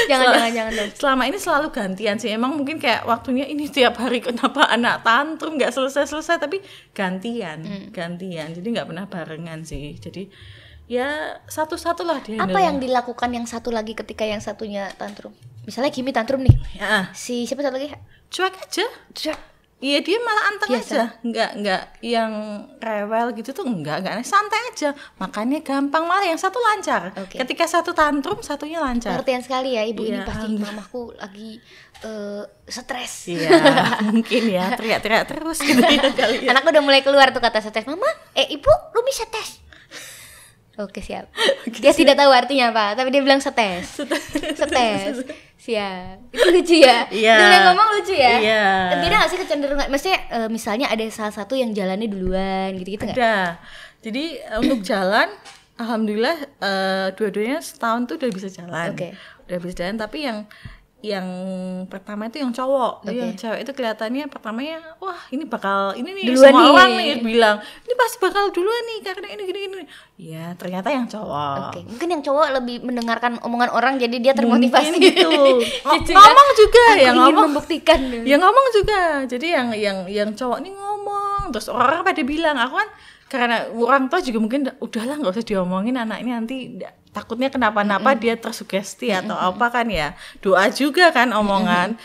Jangan 0.04 0.10
Selama- 0.26 0.34
jangan 0.34 0.52
jangan 0.52 0.74
dong. 0.74 0.90
Selama 0.96 1.24
ini 1.24 1.38
selalu 1.38 1.68
gantian 1.70 2.16
sih. 2.18 2.30
Emang 2.30 2.52
mungkin 2.56 2.78
kayak 2.78 3.04
waktunya 3.04 3.46
ini 3.46 3.68
tiap 3.68 3.94
hari 3.96 4.20
kenapa 4.20 4.66
anak 4.66 5.06
tantrum 5.06 5.54
nggak 5.54 5.70
selesai-selesai 5.70 6.42
tapi 6.42 6.66
gantian, 6.92 7.62
Hmm. 7.62 7.86
gantian. 7.90 8.50
Jadi 8.50 8.68
nggak 8.70 8.88
pernah 8.90 9.06
barengan 9.06 9.62
sih. 9.62 9.94
Jadi 9.96 10.26
ya 10.86 11.08
satu-satu 11.46 12.04
lah 12.04 12.20
dia. 12.20 12.38
Apa 12.38 12.60
yang 12.60 12.78
dilakukan 12.78 13.30
yang 13.30 13.44
satu 13.44 13.70
lagi 13.70 13.94
ketika 13.94 14.24
yang 14.24 14.40
satunya 14.40 14.92
tantrum? 14.94 15.32
Misalnya 15.64 15.90
Kimi 15.90 16.12
tantrum 16.12 16.40
nih. 16.40 16.56
ya, 16.76 17.08
Si 17.12 17.44
siapa 17.44 17.62
satu 17.62 17.76
lagi? 17.76 17.92
cuek 18.28 18.54
aja. 18.58 18.86
Cuek. 19.12 19.40
Iya 19.78 20.00
dia 20.00 20.16
malah 20.18 20.44
anteng 20.48 20.70
Biasa. 20.72 20.96
aja, 20.96 21.04
nggak 21.22 21.50
nggak 21.60 21.82
yang 22.00 22.32
rewel 22.80 23.36
gitu 23.36 23.52
tuh 23.52 23.68
nggak 23.68 24.00
nggak 24.00 24.16
santai 24.24 24.56
aja, 24.72 24.96
makanya 25.20 25.60
gampang 25.60 26.08
malah 26.08 26.24
yang 26.24 26.40
satu 26.40 26.56
lancar. 26.56 27.12
Oke. 27.20 27.36
Ketika 27.36 27.68
satu 27.68 27.92
tantrum 27.92 28.40
satunya 28.40 28.80
lancar. 28.80 29.12
Pengertian 29.14 29.44
sekali 29.44 29.76
ya 29.76 29.84
ibu 29.84 30.02
ini 30.02 30.18
Iya, 30.18 30.24
pasti 30.24 30.40
alhamdulillah. 30.40 30.72
mamaku 30.80 31.02
lagi 31.20 31.50
eh, 32.00 32.44
stres. 32.64 33.28
Iya 33.28 33.50
mungkin 34.08 34.44
ya 34.48 34.72
teriak-teriak 34.72 35.24
terus 35.28 35.60
gitu 35.60 35.84
ya 35.84 36.00
kali 36.16 36.48
ya. 36.48 36.56
Anakku 36.56 36.72
udah 36.72 36.84
mulai 36.84 37.04
keluar 37.04 37.28
tuh 37.30 37.44
kata 37.44 37.60
stres. 37.60 37.84
Mama, 37.84 38.08
eh 38.34 38.48
ibu, 38.50 38.72
lu 38.96 39.04
bisa 39.04 39.28
tes. 39.28 39.60
Oke 40.82 41.06
siap. 41.06 41.30
Dia 41.84 41.94
tidak 41.94 42.18
tahu 42.18 42.34
artinya 42.34 42.74
apa, 42.74 42.98
tapi 42.98 43.14
dia 43.14 43.22
bilang 43.22 43.38
setes. 43.38 44.02
Setes. 44.58 45.22
Siap. 45.64 46.36
Itu 46.36 46.50
lucu 46.52 46.76
ya. 46.84 47.08
Iya. 47.08 47.38
Dia 47.40 47.48
yang 47.56 47.66
ngomong 47.72 47.88
lucu 47.96 48.14
ya. 48.20 48.36
Iya. 48.36 48.66
Beda 49.00 49.16
gak 49.24 49.30
sih 49.32 49.40
kecenderungan? 49.40 49.88
Maksudnya 49.88 50.20
eh, 50.28 50.50
misalnya 50.52 50.92
ada 50.92 51.06
salah 51.08 51.32
satu 51.32 51.56
yang 51.56 51.72
jalannya 51.72 52.12
duluan 52.12 52.76
gitu-gitu 52.76 53.08
nggak? 53.08 53.16
Ada. 53.16 53.64
Jadi 54.04 54.44
eh, 54.44 54.60
untuk 54.60 54.84
jalan, 54.84 55.32
alhamdulillah 55.80 56.38
eh, 56.60 57.08
dua-duanya 57.16 57.64
setahun 57.64 58.12
tuh 58.12 58.20
udah 58.20 58.30
bisa 58.36 58.52
jalan. 58.52 58.92
Oke. 58.92 59.16
Udah 59.48 59.58
bisa 59.64 59.74
jalan. 59.88 59.96
Tapi 59.96 60.18
yang 60.28 60.38
yang 61.04 61.28
pertama 61.86 62.26
itu 62.26 62.40
yang 62.40 62.50
cowok. 62.50 63.04
Oke. 63.04 63.12
yang 63.12 63.36
cewek 63.36 63.60
itu 63.60 63.72
kelihatannya 63.72 64.24
pertamanya 64.26 64.80
wah 64.98 65.20
ini 65.28 65.44
bakal 65.44 65.92
ini 65.94 66.16
nih 66.16 66.32
Duluan 66.32 66.48
semua 66.48 66.62
nih. 66.62 66.72
orang 66.72 66.90
nih 66.96 67.10
bilang 67.20 67.56
ini 67.60 67.94
pasti 67.94 68.18
bakal 68.18 68.44
duluan 68.50 68.84
nih 68.86 69.00
karena 69.04 69.28
ini 69.30 69.42
gini 69.44 69.60
gini. 69.62 69.86
Ya 70.16 70.56
ternyata 70.56 70.88
yang 70.88 71.04
cowok. 71.06 71.56
Oke, 71.70 71.80
mungkin 71.86 72.08
yang 72.10 72.24
cowok 72.24 72.48
lebih 72.56 72.76
mendengarkan 72.82 73.36
omongan 73.42 73.70
orang 73.70 73.94
jadi 73.98 74.16
dia 74.18 74.34
termotivasi 74.34 74.90
Mungkin 74.90 75.04
gitu. 75.06 75.30
Gitu 75.94 76.10
ya. 76.10 76.18
ngomong 76.18 76.50
juga 76.56 76.84
Aku 76.86 76.96
ya 76.96 77.04
ingin 77.04 77.16
ngomong. 77.20 77.44
membuktikan. 77.46 78.00
Ya 78.24 78.36
ngomong 78.38 78.66
juga. 78.74 79.02
Jadi 79.26 79.48
yang 79.50 79.68
yang 79.74 79.98
yang 80.08 80.30
cowok 80.32 80.60
nih 80.60 80.72
ngomong 80.72 81.52
terus 81.52 81.68
orang 81.68 82.00
pada 82.02 82.24
bilang 82.24 82.56
aku 82.56 82.80
kan 82.80 82.90
karena 83.28 83.56
orang 83.74 84.08
tua 84.08 84.18
juga 84.18 84.40
mungkin 84.40 84.64
udah- 84.64 84.78
udahlah 84.80 85.16
nggak 85.18 85.34
usah 85.34 85.44
diomongin 85.44 85.98
anak 85.98 86.22
ini 86.22 86.32
nanti 86.32 86.58
takutnya 87.14 87.54
kenapa-napa 87.54 88.18
dia 88.18 88.34
tersugesti 88.36 89.14
atau 89.14 89.38
apa 89.38 89.70
kan 89.70 89.88
ya 89.88 90.18
doa 90.42 90.68
juga 90.74 91.14
kan 91.14 91.30
omongan 91.32 91.96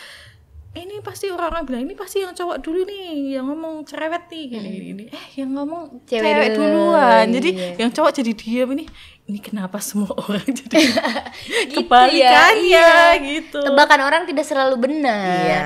ini 0.69 1.01
pasti 1.01 1.33
orang-orang 1.33 1.65
bilang 1.65 1.83
ini 1.89 1.95
pasti 1.97 2.21
yang 2.21 2.37
cowok 2.37 2.61
dulu 2.61 2.85
nih 2.85 3.35
yang 3.41 3.49
ngomong 3.49 3.81
cerewet 3.89 4.29
nih 4.29 4.43
gini 4.53 4.69
gini, 4.69 4.85
gini. 4.93 5.03
eh 5.09 5.25
yang 5.41 5.49
ngomong 5.57 6.05
Cewek 6.05 6.21
cewek, 6.21 6.47
dulu, 6.53 6.93
duluan 6.93 7.25
jadi 7.33 7.49
iya. 7.49 7.69
yang 7.81 7.89
cowok 7.89 8.11
jadi 8.21 8.31
diam 8.37 8.69
ini 8.77 8.85
ini 9.29 9.39
kenapa 9.41 9.77
semua 9.77 10.09
orang 10.13 10.45
jadi 10.59 10.77
Gitu 11.69 11.85
kebalikannya 11.85 12.65
ya, 12.65 13.13
iya. 13.13 13.21
gitu 13.21 13.61
Tebakan 13.61 14.01
orang 14.01 14.21
tidak 14.25 14.45
selalu 14.45 14.75
benar. 14.89 15.45
Iya. 15.45 15.65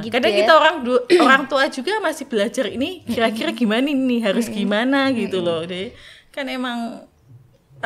Gitu 0.00 0.12
Kadang 0.16 0.32
ya. 0.32 0.38
kita 0.40 0.52
orang 0.56 0.74
orang 1.28 1.42
tua 1.44 1.64
juga 1.68 2.00
masih 2.00 2.24
belajar 2.24 2.72
ini 2.72 3.04
kira-kira 3.04 3.52
gimana 3.52 3.84
nih 3.92 4.20
harus 4.24 4.48
gimana 4.48 5.12
gitu 5.12 5.44
loh. 5.44 5.60
Deh. 5.68 5.92
Kan 6.32 6.48
emang 6.48 7.04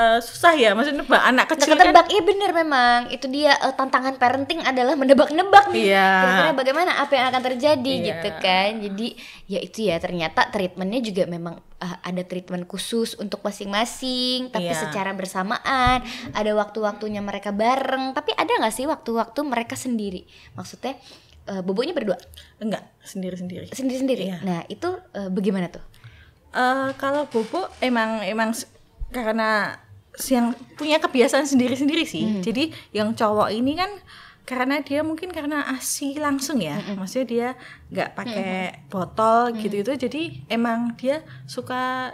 eh, 0.00 0.18
susah 0.18 0.52
ya 0.54 0.72
maksudnya 0.72 1.02
nebak 1.02 1.20
anak 1.22 1.46
kecil 1.46 1.72
kan. 1.72 1.86
Tebak, 1.86 2.06
iya 2.08 2.22
bener 2.22 2.50
memang 2.52 2.98
itu 3.08 3.26
dia 3.26 3.52
eh, 3.54 3.74
tantangan 3.74 4.16
parenting 4.16 4.60
adalah 4.62 4.94
menebak-nebak 4.94 5.68
nih 5.68 5.92
Iya. 5.92 6.08
kira-kira 6.16 6.52
bagaimana 6.54 6.92
apa 6.96 7.12
yang 7.12 7.26
akan 7.28 7.42
terjadi 7.44 7.92
Iya. 7.92 8.06
gitu 8.08 8.28
kan 8.38 8.70
jadi 8.80 9.06
ya 9.46 9.58
itu 9.58 9.78
ya 9.84 9.96
ternyata 9.96 10.48
treatmentnya 10.48 11.00
juga 11.00 11.22
memang 11.26 11.54
eh, 11.76 11.96
ada 12.02 12.22
treatment 12.22 12.64
khusus 12.64 13.12
untuk 13.14 13.40
masing-masing 13.40 14.48
tapi 14.48 14.66
Iya. 14.66 14.80
secara 14.80 15.12
bersamaan 15.12 16.00
ada 16.30 16.50
waktu-waktunya 16.52 17.20
mereka 17.20 17.52
bareng 17.52 18.12
tapi 18.12 18.32
ada 18.32 18.50
nggak 18.50 18.72
sih 18.72 18.84
waktu-waktu 18.84 19.40
mereka 19.42 19.74
sendiri 19.74 20.24
maksudnya 20.52 20.96
eh, 21.42 21.60
bobonya 21.60 21.90
berdua 21.90 22.16
Enggak, 22.58 22.84
sendiri-sendiri. 23.02 23.68
sendiri-sendiri 23.68 24.24
Iya. 24.24 24.38
nah 24.40 24.60
itu 24.66 24.88
eh, 25.12 25.28
bagaimana 25.28 25.68
tuh 25.68 25.84
Eh, 26.50 26.90
kalau 26.96 27.26
bobo 27.26 27.70
emang 27.78 28.26
emang 28.26 28.50
karena 29.08 29.78
yang 30.28 30.52
punya 30.74 30.98
kebiasaan 30.98 31.46
sendiri-sendiri 31.46 32.04
sih. 32.04 32.42
Jadi 32.42 32.74
yang 32.90 33.14
cowok 33.14 33.54
ini 33.54 33.78
kan 33.78 33.90
karena 34.48 34.82
dia 34.82 35.06
mungkin 35.06 35.30
karena 35.30 35.62
asi 35.70 36.18
langsung 36.18 36.58
ya, 36.58 36.74
maksudnya 36.98 37.26
dia 37.28 37.48
nggak 37.94 38.10
pakai 38.18 38.82
botol 38.90 39.54
gitu 39.54 39.86
itu, 39.86 39.92
jadi 39.94 40.22
emang 40.50 40.98
dia 40.98 41.22
suka 41.46 42.10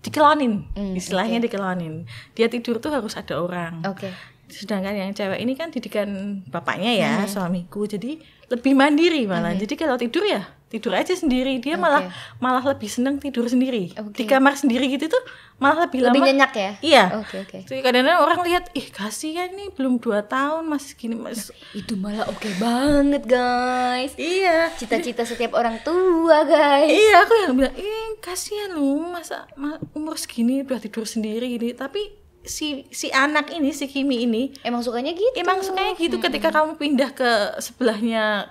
dikelonin, 0.00 0.70
Hmm, 0.78 0.94
istilahnya 0.94 1.42
dikelonin. 1.42 2.06
Dia 2.38 2.46
tidur 2.46 2.78
tuh 2.78 2.94
harus 2.94 3.18
ada 3.18 3.34
orang. 3.42 3.82
oke 3.82 4.08
Sedangkan 4.50 4.94
yang 4.94 5.10
cewek 5.14 5.42
ini 5.42 5.54
kan 5.54 5.70
didikan 5.70 6.42
bapaknya 6.50 6.90
ya, 6.94 7.12
suamiku. 7.26 7.86
Jadi 7.86 8.18
lebih 8.50 8.74
mandiri 8.74 9.26
malah. 9.26 9.54
Jadi 9.54 9.74
kalau 9.78 9.94
tidur 9.94 10.26
ya 10.26 10.42
tidur 10.70 10.94
aja 10.94 11.10
sendiri. 11.12 11.58
Dia 11.58 11.74
malah 11.74 12.08
malah 12.38 12.62
lebih 12.64 12.86
seneng 12.86 13.18
tidur 13.18 13.44
sendiri. 13.44 13.90
Oke. 13.92 14.14
Di 14.14 14.24
kamar 14.24 14.54
sendiri 14.54 14.86
gitu 14.88 15.06
tuh 15.06 15.22
malah 15.56 15.84
lebih, 15.84 16.00
lebih 16.02 16.20
lama. 16.20 16.28
nyenyak 16.30 16.52
ya 16.54 16.72
Iya. 16.80 17.04
oke 17.18 17.36
oke 17.42 17.58
Jadi 17.66 17.80
kadang-kadang 17.80 18.18
orang 18.18 18.40
lihat, 18.42 18.64
ih 18.72 18.88
kasihan 18.88 19.50
nih 19.50 19.68
belum 19.70 19.98
dua 19.98 20.24
tahun 20.24 20.64
masih 20.64 20.96
gini 20.96 21.12
mas. 21.14 21.52
itu 21.72 21.92
malah 21.94 22.24
oke 22.24 22.48
banget 22.56 23.26
guys 23.26 24.16
Iya. 24.16 24.72
cita-cita 24.72 25.20
setiap 25.22 25.52
orang 25.52 25.76
tua 25.80 26.42
guys 26.44 26.88
Iya, 26.88 27.14
aku 27.20 27.34
yang 27.42 27.52
bilang, 27.54 27.74
eh 27.74 28.16
kasihan 28.18 28.72
lu 28.72 29.04
masa 29.04 29.44
ma- 29.54 29.76
umur 29.92 30.16
segini 30.16 30.62
udah 30.62 30.78
tidur 30.78 31.04
sendiri 31.04 31.44
gini. 31.50 31.74
Tapi 31.74 32.08
si 32.40 32.88
si 32.88 33.10
anak 33.10 33.50
ini, 33.50 33.68
si 33.70 33.84
Kimi 33.84 34.24
ini, 34.24 34.56
emang 34.62 34.80
sukanya 34.80 35.12
gitu 35.12 35.36
emang 35.36 35.60
sukanya 35.60 35.92
gitu 35.92 36.16
ketika 36.16 36.48
kamu 36.50 36.76
pindah 36.76 37.12
ke 37.12 37.28
sebelahnya 37.60 38.48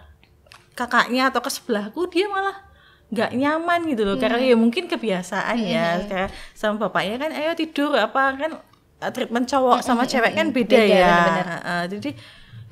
kakaknya 0.80 1.28
atau 1.28 1.44
ke 1.44 1.52
sebelahku 1.52 2.08
dia 2.08 2.32
malah 2.32 2.56
nggak 3.12 3.36
nyaman 3.36 3.80
gitu 3.92 4.08
loh. 4.08 4.16
Karena 4.16 4.40
ya 4.40 4.56
mungkin 4.56 4.88
kebiasaan 4.88 5.58
ya. 5.60 6.00
Kayak 6.08 6.30
sama 6.56 6.88
bapaknya 6.88 7.20
kan 7.20 7.32
ayo 7.36 7.52
tidur 7.58 7.92
apa 8.00 8.38
kan 8.40 8.52
eh, 9.04 9.12
treatment 9.12 9.50
cowok 9.50 9.84
sama 9.84 10.08
cewek 10.08 10.32
kan 10.38 10.56
beda, 10.56 10.78
Beda, 10.78 10.88
ya. 10.88 11.04
bener-bener. 11.04 11.48
Heeh, 11.52 11.84
jadi 11.98 12.10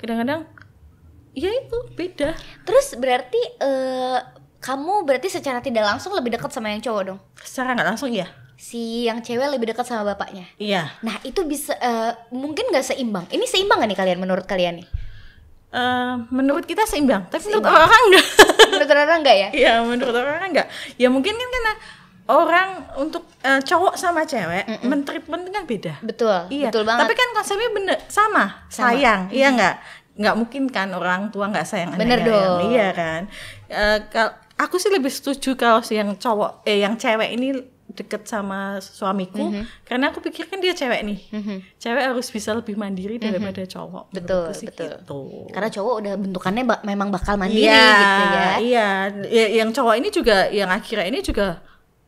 kadang-kadang 0.00 0.40
ya 1.36 1.50
itu 1.52 1.78
beda. 1.92 2.32
Terus 2.64 2.86
berarti 2.96 3.40
eh, 3.60 4.18
kamu 4.58 5.04
berarti 5.06 5.28
secara 5.28 5.60
tidak 5.60 5.84
langsung 5.84 6.16
lebih 6.16 6.34
dekat 6.38 6.50
sama 6.50 6.72
yang 6.72 6.80
cowok 6.80 7.02
dong? 7.12 7.18
Secara 7.44 7.76
nggak 7.76 7.88
langsung 7.94 8.10
ya? 8.14 8.26
Si 8.58 9.06
yang 9.06 9.22
cewek 9.22 9.54
lebih 9.54 9.70
dekat 9.70 9.86
sama 9.86 10.02
bapaknya? 10.14 10.46
Iya. 10.58 10.90
Nah 11.02 11.18
itu 11.22 11.46
bisa 11.46 11.74
eh, 11.78 12.14
mungkin 12.34 12.70
nggak 12.70 12.94
seimbang. 12.94 13.26
Ini 13.30 13.44
seimbang 13.46 13.82
gak 13.82 13.90
nih 13.90 13.98
kalian 13.98 14.18
menurut 14.18 14.46
kalian 14.50 14.82
nih 14.82 14.88
Eh, 15.68 16.14
menurut 16.30 16.64
kita 16.64 16.82
seimbang 16.82 17.28
tapi 17.28 17.44
menurut 17.46 17.68
orang 17.68 17.92
enggak. 18.08 18.26
Menurut 18.72 18.88
orang 18.90 19.20
nggak 19.20 19.36
ya? 19.36 19.48
Iya 19.52 19.72
menurut 19.82 20.14
orang 20.14 20.48
enggak. 20.48 20.66
Ya 20.96 21.08
mungkin 21.08 21.34
kan 21.34 21.44
karena 21.46 21.72
orang 22.26 22.68
untuk 22.96 23.24
eh, 23.40 23.60
cowok 23.60 23.94
sama 23.94 24.24
cewek 24.24 24.64
mentreatment 24.82 25.44
kan 25.46 25.64
beda. 25.64 26.00
Betul 26.00 26.48
Iya, 26.48 26.68
betul 26.68 26.84
banget. 26.84 27.00
Tapi 27.04 27.12
kan 27.14 27.28
konsepnya 27.32 27.68
bener 27.70 27.96
sama, 28.06 28.64
Sama. 28.66 28.96
sayang, 28.96 29.20
iya 29.28 29.48
nggak? 29.50 29.74
Nggak 30.16 30.34
mungkin 30.36 30.62
kan 30.66 30.88
orang 30.90 31.28
tua 31.28 31.46
nggak 31.46 31.64
sayang 31.64 31.92
Bener 31.94 32.16
anaknya, 32.16 32.32
dong. 32.32 32.58
Iya 32.68 32.88
kan. 32.90 33.20
Eh, 33.68 33.98
kal- 34.08 34.36
aku 34.56 34.76
sih 34.76 34.88
lebih 34.88 35.08
setuju 35.08 35.52
kalau 35.52 35.80
si 35.80 35.94
yang 35.94 36.16
cowok, 36.16 36.64
eh 36.64 36.80
yang 36.80 36.96
cewek 36.96 37.28
ini 37.30 37.60
deket 37.98 38.22
sama 38.24 38.78
suamiku, 38.78 39.50
Mhm. 39.50 39.66
karena 39.82 40.08
aku 40.08 40.22
pikir 40.22 40.46
kan 40.46 40.56
dia 40.56 40.70
cewek 40.70 41.02
nih, 41.02 41.18
cewek 41.76 42.04
harus 42.06 42.28
bisa 42.28 42.50
lebih 42.52 42.74
mandiri 42.74 43.18
daripada 43.18 43.58
cowok. 43.60 44.04
Mhm. 44.08 44.14
Betul, 44.14 44.38
Menurutku 44.46 44.54
sih 44.54 44.66
betul. 44.66 44.86
gitu. 44.94 45.18
karena 45.50 45.68
cowok 45.68 45.94
udah 45.98 46.14
bentukannya 46.16 46.64
ba- 46.64 46.82
memang 46.82 47.08
bakal 47.08 47.34
mandiri 47.34 47.66
Iya, 47.66 47.74
gitu 47.74 48.22
ya 48.30 48.48
Iya, 48.60 48.88
Ya, 49.26 49.46
yang 49.56 49.70
cowok 49.70 49.94
ini 49.96 50.08
juga, 50.08 50.46
yang 50.48 50.70
akhirnya 50.70 51.06
ini 51.06 51.20
juga 51.20 51.58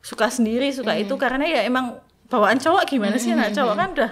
suka 0.00 0.26
sendiri, 0.26 0.70
suka 0.70 0.92
Mhm. 0.92 1.02
itu 1.04 1.14
karena 1.16 1.44
ya 1.44 1.60
emang 1.62 1.98
bawaan 2.24 2.56
cowok 2.56 2.86
gimana 2.86 3.18
sih 3.18 3.30
anak 3.30 3.50
cowok 3.50 3.74
kan 3.74 3.88
udah 3.90 4.10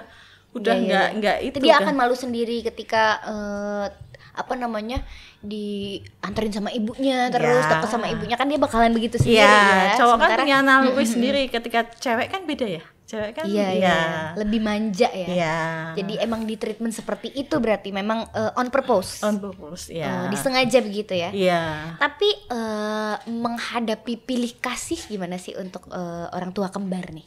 udah 0.51 0.73
Iya, 0.73 0.81
iya, 0.81 0.85
nggak 0.85 1.07
iya. 1.07 1.17
nggak 1.17 1.37
itu 1.45 1.57
dia 1.59 1.73
kan. 1.73 1.81
akan 1.85 1.95
malu 1.95 2.13
sendiri 2.13 2.59
ketika 2.61 3.03
eh, 3.23 3.85
apa 4.31 4.53
namanya 4.55 5.03
dianterin 5.41 6.51
sama 6.51 6.69
ibunya 6.69 7.27
terus 7.29 7.63
Ya. 7.63 7.71
dekat 7.71 7.89
sama 7.89 8.07
ibunya 8.07 8.35
kan 8.35 8.45
dia 8.45 8.57
bakalan 8.57 8.91
begitu 8.91 9.15
sendiri 9.15 9.39
Iya, 9.39 9.47
ya 9.47 9.95
cowok 9.95 10.15
kan 10.15 10.19
Sementara- 10.27 10.43
punya 10.43 10.57
naluri 10.59 11.05
sendiri 11.05 11.41
ketika 11.47 11.79
cewek 11.93 12.27
kan 12.27 12.43
beda 12.43 12.67
ya. 12.69 12.83
Cewek 13.05 13.31
kan 13.33 13.43
iya 13.43 13.67
iya 13.71 13.97
lebih 14.35 14.61
manja 14.61 15.09
ya 15.09 15.27
Iya. 15.27 15.57
jadi 15.95 16.13
emang 16.21 16.43
di 16.43 16.53
treatment 16.53 16.91
seperti 16.91 17.33
itu 17.33 17.57
berarti 17.57 17.89
memang 17.89 18.21
eh, 18.29 18.53
on 18.53 18.69
purpose 18.69 19.23
on 19.23 19.39
purpose 19.39 19.89
ya. 19.89 20.29
disengaja 20.29 20.77
begitu 20.79 21.13
ya 21.13 21.31
Iya. 21.31 21.61
tapi 21.97 22.29
eh, 22.29 23.15
menghadapi 23.25 24.13
pilih 24.19 24.53
kasih 24.55 25.01
gimana 25.07 25.35
sih 25.35 25.55
untuk 25.55 25.87
eh, 25.87 26.27
orang 26.29 26.51
tua 26.51 26.67
kembar 26.67 27.09
nih 27.09 27.25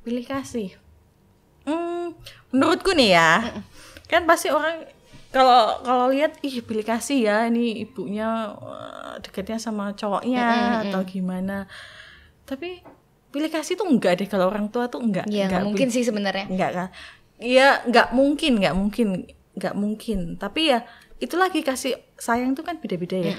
Pilih 0.00 0.24
kasih. 0.24 0.72
Hmm, 1.62 2.16
menurutku 2.50 2.90
nih 2.90 3.12
ya. 3.12 3.52
Kan 4.08 4.24
pasti 4.24 4.48
orang 4.48 4.88
kalau 5.30 5.78
kalau 5.86 6.06
lihat 6.10 6.42
ih 6.42 6.58
pilih 6.58 6.82
kasih 6.82 7.30
ya 7.30 7.36
ini 7.46 7.86
ibunya 7.86 8.50
dekatnya 9.22 9.62
sama 9.62 9.94
cowoknya 9.94 10.46
atau 10.86 11.06
gimana. 11.06 11.70
Tapi 12.42 12.82
pilih 13.30 13.46
kasih 13.46 13.78
tuh 13.78 13.86
enggak 13.86 14.18
deh 14.18 14.26
kalau 14.26 14.50
orang 14.50 14.66
tua 14.74 14.90
tuh 14.90 14.98
enggak. 14.98 15.30
ya 15.30 15.46
nggak 15.46 15.62
enggak 15.62 15.66
mungkin 15.70 15.88
sih 15.94 16.02
sebenarnya 16.02 16.50
Enggak 16.50 16.70
kan? 16.74 16.88
Iya, 17.40 17.68
enggak 17.86 18.08
mungkin, 18.10 18.52
enggak 18.58 18.74
mungkin, 18.76 19.08
enggak 19.54 19.74
mungkin. 19.78 20.18
Tapi 20.34 20.60
ya 20.74 20.82
itu 21.22 21.38
lagi 21.38 21.62
kasih 21.62 21.94
sayang 22.18 22.58
tuh 22.58 22.66
kan 22.66 22.82
beda-beda 22.82 23.16
ya. 23.16 23.34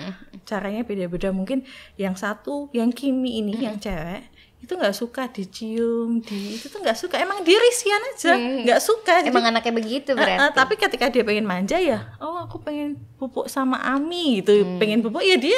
Caranya 0.47 0.87
beda-beda. 0.87 1.35
Mungkin 1.35 1.67
yang 1.99 2.15
satu, 2.15 2.71
yang 2.71 2.95
Kimi 2.95 3.43
ini, 3.43 3.59
yang 3.59 3.77
cewek 3.83 4.30
itu 4.61 4.71
nggak 4.71 4.93
suka 4.93 5.25
dicium, 5.27 6.21
di 6.21 6.55
itu 6.55 6.65
tuh 6.65 6.79
nggak 6.79 6.93
suka. 6.95 7.17
Emang 7.17 7.41
dia 7.41 7.57
risian 7.57 8.01
aja, 8.07 8.33
nggak 8.35 8.79
suka. 8.79 9.19
Jadi, 9.19 9.29
emang 9.29 9.45
anaknya 9.47 9.73
begitu 9.73 10.09
berarti 10.11 10.37
eh, 10.37 10.51
tapi 10.51 10.73
ketika 10.75 11.05
dia 11.07 11.21
pengen 11.21 11.43
manja 11.43 11.75
ya, 11.75 12.13
oh 12.17 12.37
aku 12.39 12.57
pengen 12.59 12.89
pupuk 13.15 13.45
sama 13.45 13.77
Ami 13.79 14.39
gitu, 14.39 14.53
Hmm. 14.55 14.77
pengen 14.77 15.01
pupuk 15.01 15.21
ya 15.21 15.35
dia 15.35 15.57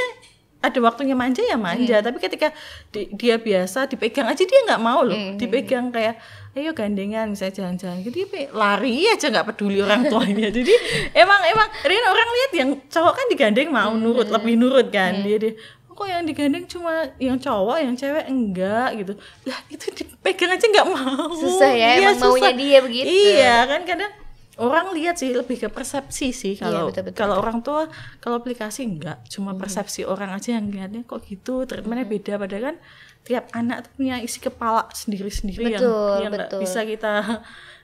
ada 0.59 0.79
waktunya 0.79 1.11
manja 1.13 1.43
ya 1.43 1.55
manja. 1.55 1.99
Hmm. 1.99 2.05
Tapi 2.05 2.17
ketika 2.17 2.55
di- 2.89 3.11
dia 3.11 3.35
biasa 3.35 3.85
dipegang 3.85 4.23
aja 4.25 4.39
dia 4.39 4.59
nggak 4.63 4.79
mau 4.79 5.03
loh, 5.03 5.11
Hmm, 5.11 5.35
dipegang 5.35 5.91
kayak 5.91 6.15
ayo 6.53 6.71
gandengan 6.71 7.27
misalnya 7.27 7.59
jalan-jalan 7.59 7.99
gitu 8.01 8.23
dia 8.23 8.47
lari 8.49 9.03
aja 9.05 9.27
nggak 9.27 9.51
peduli 9.51 9.77
orang 9.77 10.07
tuanya. 10.07 10.47
Jadi 10.55 10.71
emang 11.11 11.41
emang 11.43 11.67
Rian 11.81 12.05
orang 12.05 12.29
lihat 12.31 12.51
yang 12.55 12.69
cowok 12.87 13.13
kan 13.13 13.25
digandeng 13.27 13.67
mau 13.67 13.91
Hmm. 13.91 13.99
nurut 13.99 14.29
lebih 14.29 14.55
nurut 14.55 14.87
kan 14.87 15.19
dia 15.19 15.35
dia 15.35 15.53
kok 15.93 16.05
yang 16.05 16.23
digandeng 16.23 16.65
cuma 16.65 16.91
yang 17.17 17.37
cowok 17.37 17.77
yang 17.79 17.93
cewek? 17.93 18.25
Enggak 18.25 18.89
gitu. 18.97 19.13
Lah 19.45 19.59
itu 19.69 19.85
dipegang 19.93 20.51
aja 20.51 20.65
nggak 20.65 20.87
mau. 20.89 21.29
Susah 21.33 21.71
ya, 21.71 21.87
Iya, 21.95 22.11
emang 22.11 22.17
maunya 22.19 22.49
susah. 22.49 22.53
dia 22.53 22.77
begitu. 22.81 23.07
iya 23.07 23.55
kan 23.63 23.81
kadang 23.83 24.11
orang 24.53 24.93
lihat 24.93 25.17
sih 25.17 25.33
lebih 25.33 25.57
ke 25.57 25.67
persepsi 25.67 26.29
sih 26.29 26.53
kalau 26.53 26.85
Iya, 26.85 26.89
betul, 26.93 27.03
betul, 27.09 27.17
kalau 27.17 27.35
orang 27.37 27.57
tua 27.61 27.89
kalau 28.17 28.37
aplikasi 28.37 28.85
enggak 28.85 29.17
cuma 29.25 29.53
persepsi 29.53 30.03
orang 30.03 30.29
aja 30.29 30.57
yang 30.57 30.69
lihatnya 30.69 31.01
kok 31.03 31.25
gitu 31.25 31.65
treatmentnya 31.65 32.05
beda. 32.05 32.33
Padahal 32.37 32.63
kan 32.69 32.77
tiap 33.23 33.47
anak 33.51 33.87
tuh 33.87 33.91
punya 33.95 34.19
isi 34.19 34.37
kepala 34.37 34.91
sendiri-sendiri 34.91 35.73
yang 35.73 35.81
yang 36.21 36.33
betul. 36.33 36.59
bisa 36.59 36.83
kita 36.83 37.39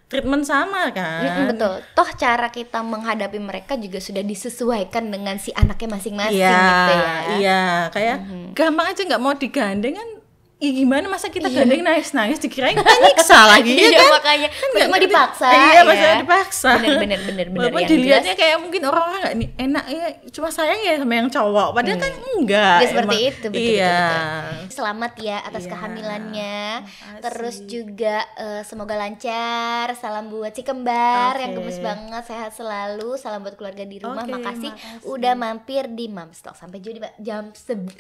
treatment 0.10 0.42
sama 0.42 0.90
kan 0.90 1.22
Mm-mm, 1.22 1.46
betul. 1.54 1.74
Toh 1.94 2.10
cara 2.18 2.50
kita 2.50 2.82
menghadapi 2.82 3.38
mereka 3.38 3.78
juga 3.78 4.02
sudah 4.02 4.26
disesuaikan 4.26 5.08
dengan 5.08 5.38
si 5.38 5.54
anaknya 5.54 5.96
masing-masing 5.96 6.42
iya 6.42 6.58
gitu 6.66 6.94
ya. 6.98 7.14
iya 7.38 7.62
kayak 7.94 8.18
gampang 8.58 8.90
aja 8.90 9.02
nggak 9.06 9.22
mau 9.22 9.38
digandeng 9.38 9.96
kan 9.96 10.10
Ih 10.60 10.76
gimana 10.76 11.08
masa 11.08 11.32
kita 11.32 11.48
gandeng 11.48 11.80
nangis-nangis 11.80 12.36
dikirain 12.38 12.76
kita 12.76 12.92
nyiksa 13.00 13.48
lagi 13.48 13.72
ya 13.80 13.88
Iya, 13.88 13.96
kan? 13.98 14.12
makanya 14.12 14.48
Kan 14.52 14.68
nggak 14.70 14.88
mau 14.88 15.00
dipaksa, 15.00 15.48
Iya, 15.48 15.72
ya. 15.72 15.82
masa 15.82 16.06
dipaksa. 16.20 16.70
Bener, 16.76 17.00
bener, 17.00 17.20
bener, 17.22 17.46
bener. 17.48 17.60
Walaupun 17.64 17.80
Yang 17.80 17.90
dilihatnya 17.90 18.26
jelas- 18.30 18.42
kayak 18.44 18.58
mungkin 18.60 18.82
orang-orang 18.84 19.20
nggak 19.22 19.36
nih 19.36 19.50
enak 19.58 19.86
ya, 19.88 20.04
cuma 20.30 20.50
sayang 20.50 20.80
ya 20.82 20.94
sama 20.96 21.14
yang 21.16 21.30
cowok. 21.30 21.70
Padahal 21.72 21.98
kan 21.98 22.12
enggak. 22.36 22.78
Ya, 22.78 22.88
seperti 22.88 23.16
emang. 23.16 23.32
itu, 23.32 23.48
betul, 23.48 23.72
Iya. 23.72 23.96
betul, 23.96 24.20
betul. 24.60 24.68
Selamat 24.70 25.14
ya 25.18 25.38
atas 25.42 25.64
Iya, 25.64 25.72
kehamilannya. 25.72 26.60
makasih. 26.76 27.22
Terus 27.24 27.56
juga 27.66 28.16
eh, 28.38 28.62
semoga 28.62 28.96
lancar. 28.96 29.86
Salam 29.96 30.26
buat 30.28 30.52
si 30.52 30.62
kembar 30.62 31.34
yang 31.36 31.52
Oke. 31.52 31.58
gemes 31.58 31.80
banget, 31.80 32.24
sehat 32.26 32.52
selalu. 32.52 33.16
Salam 33.16 33.40
buat 33.42 33.56
keluarga 33.56 33.82
di 33.82 33.96
rumah. 33.98 34.22
Oke, 34.22 34.36
makasih, 34.36 34.72
makasih. 34.72 35.08
udah 35.08 35.34
mampir 35.34 35.88
di 35.88 36.06
Mamstock. 36.06 36.52
Sampai 36.54 36.78
jumpa 36.78 37.16
jam 37.18 37.56
sebelas. 37.56 37.96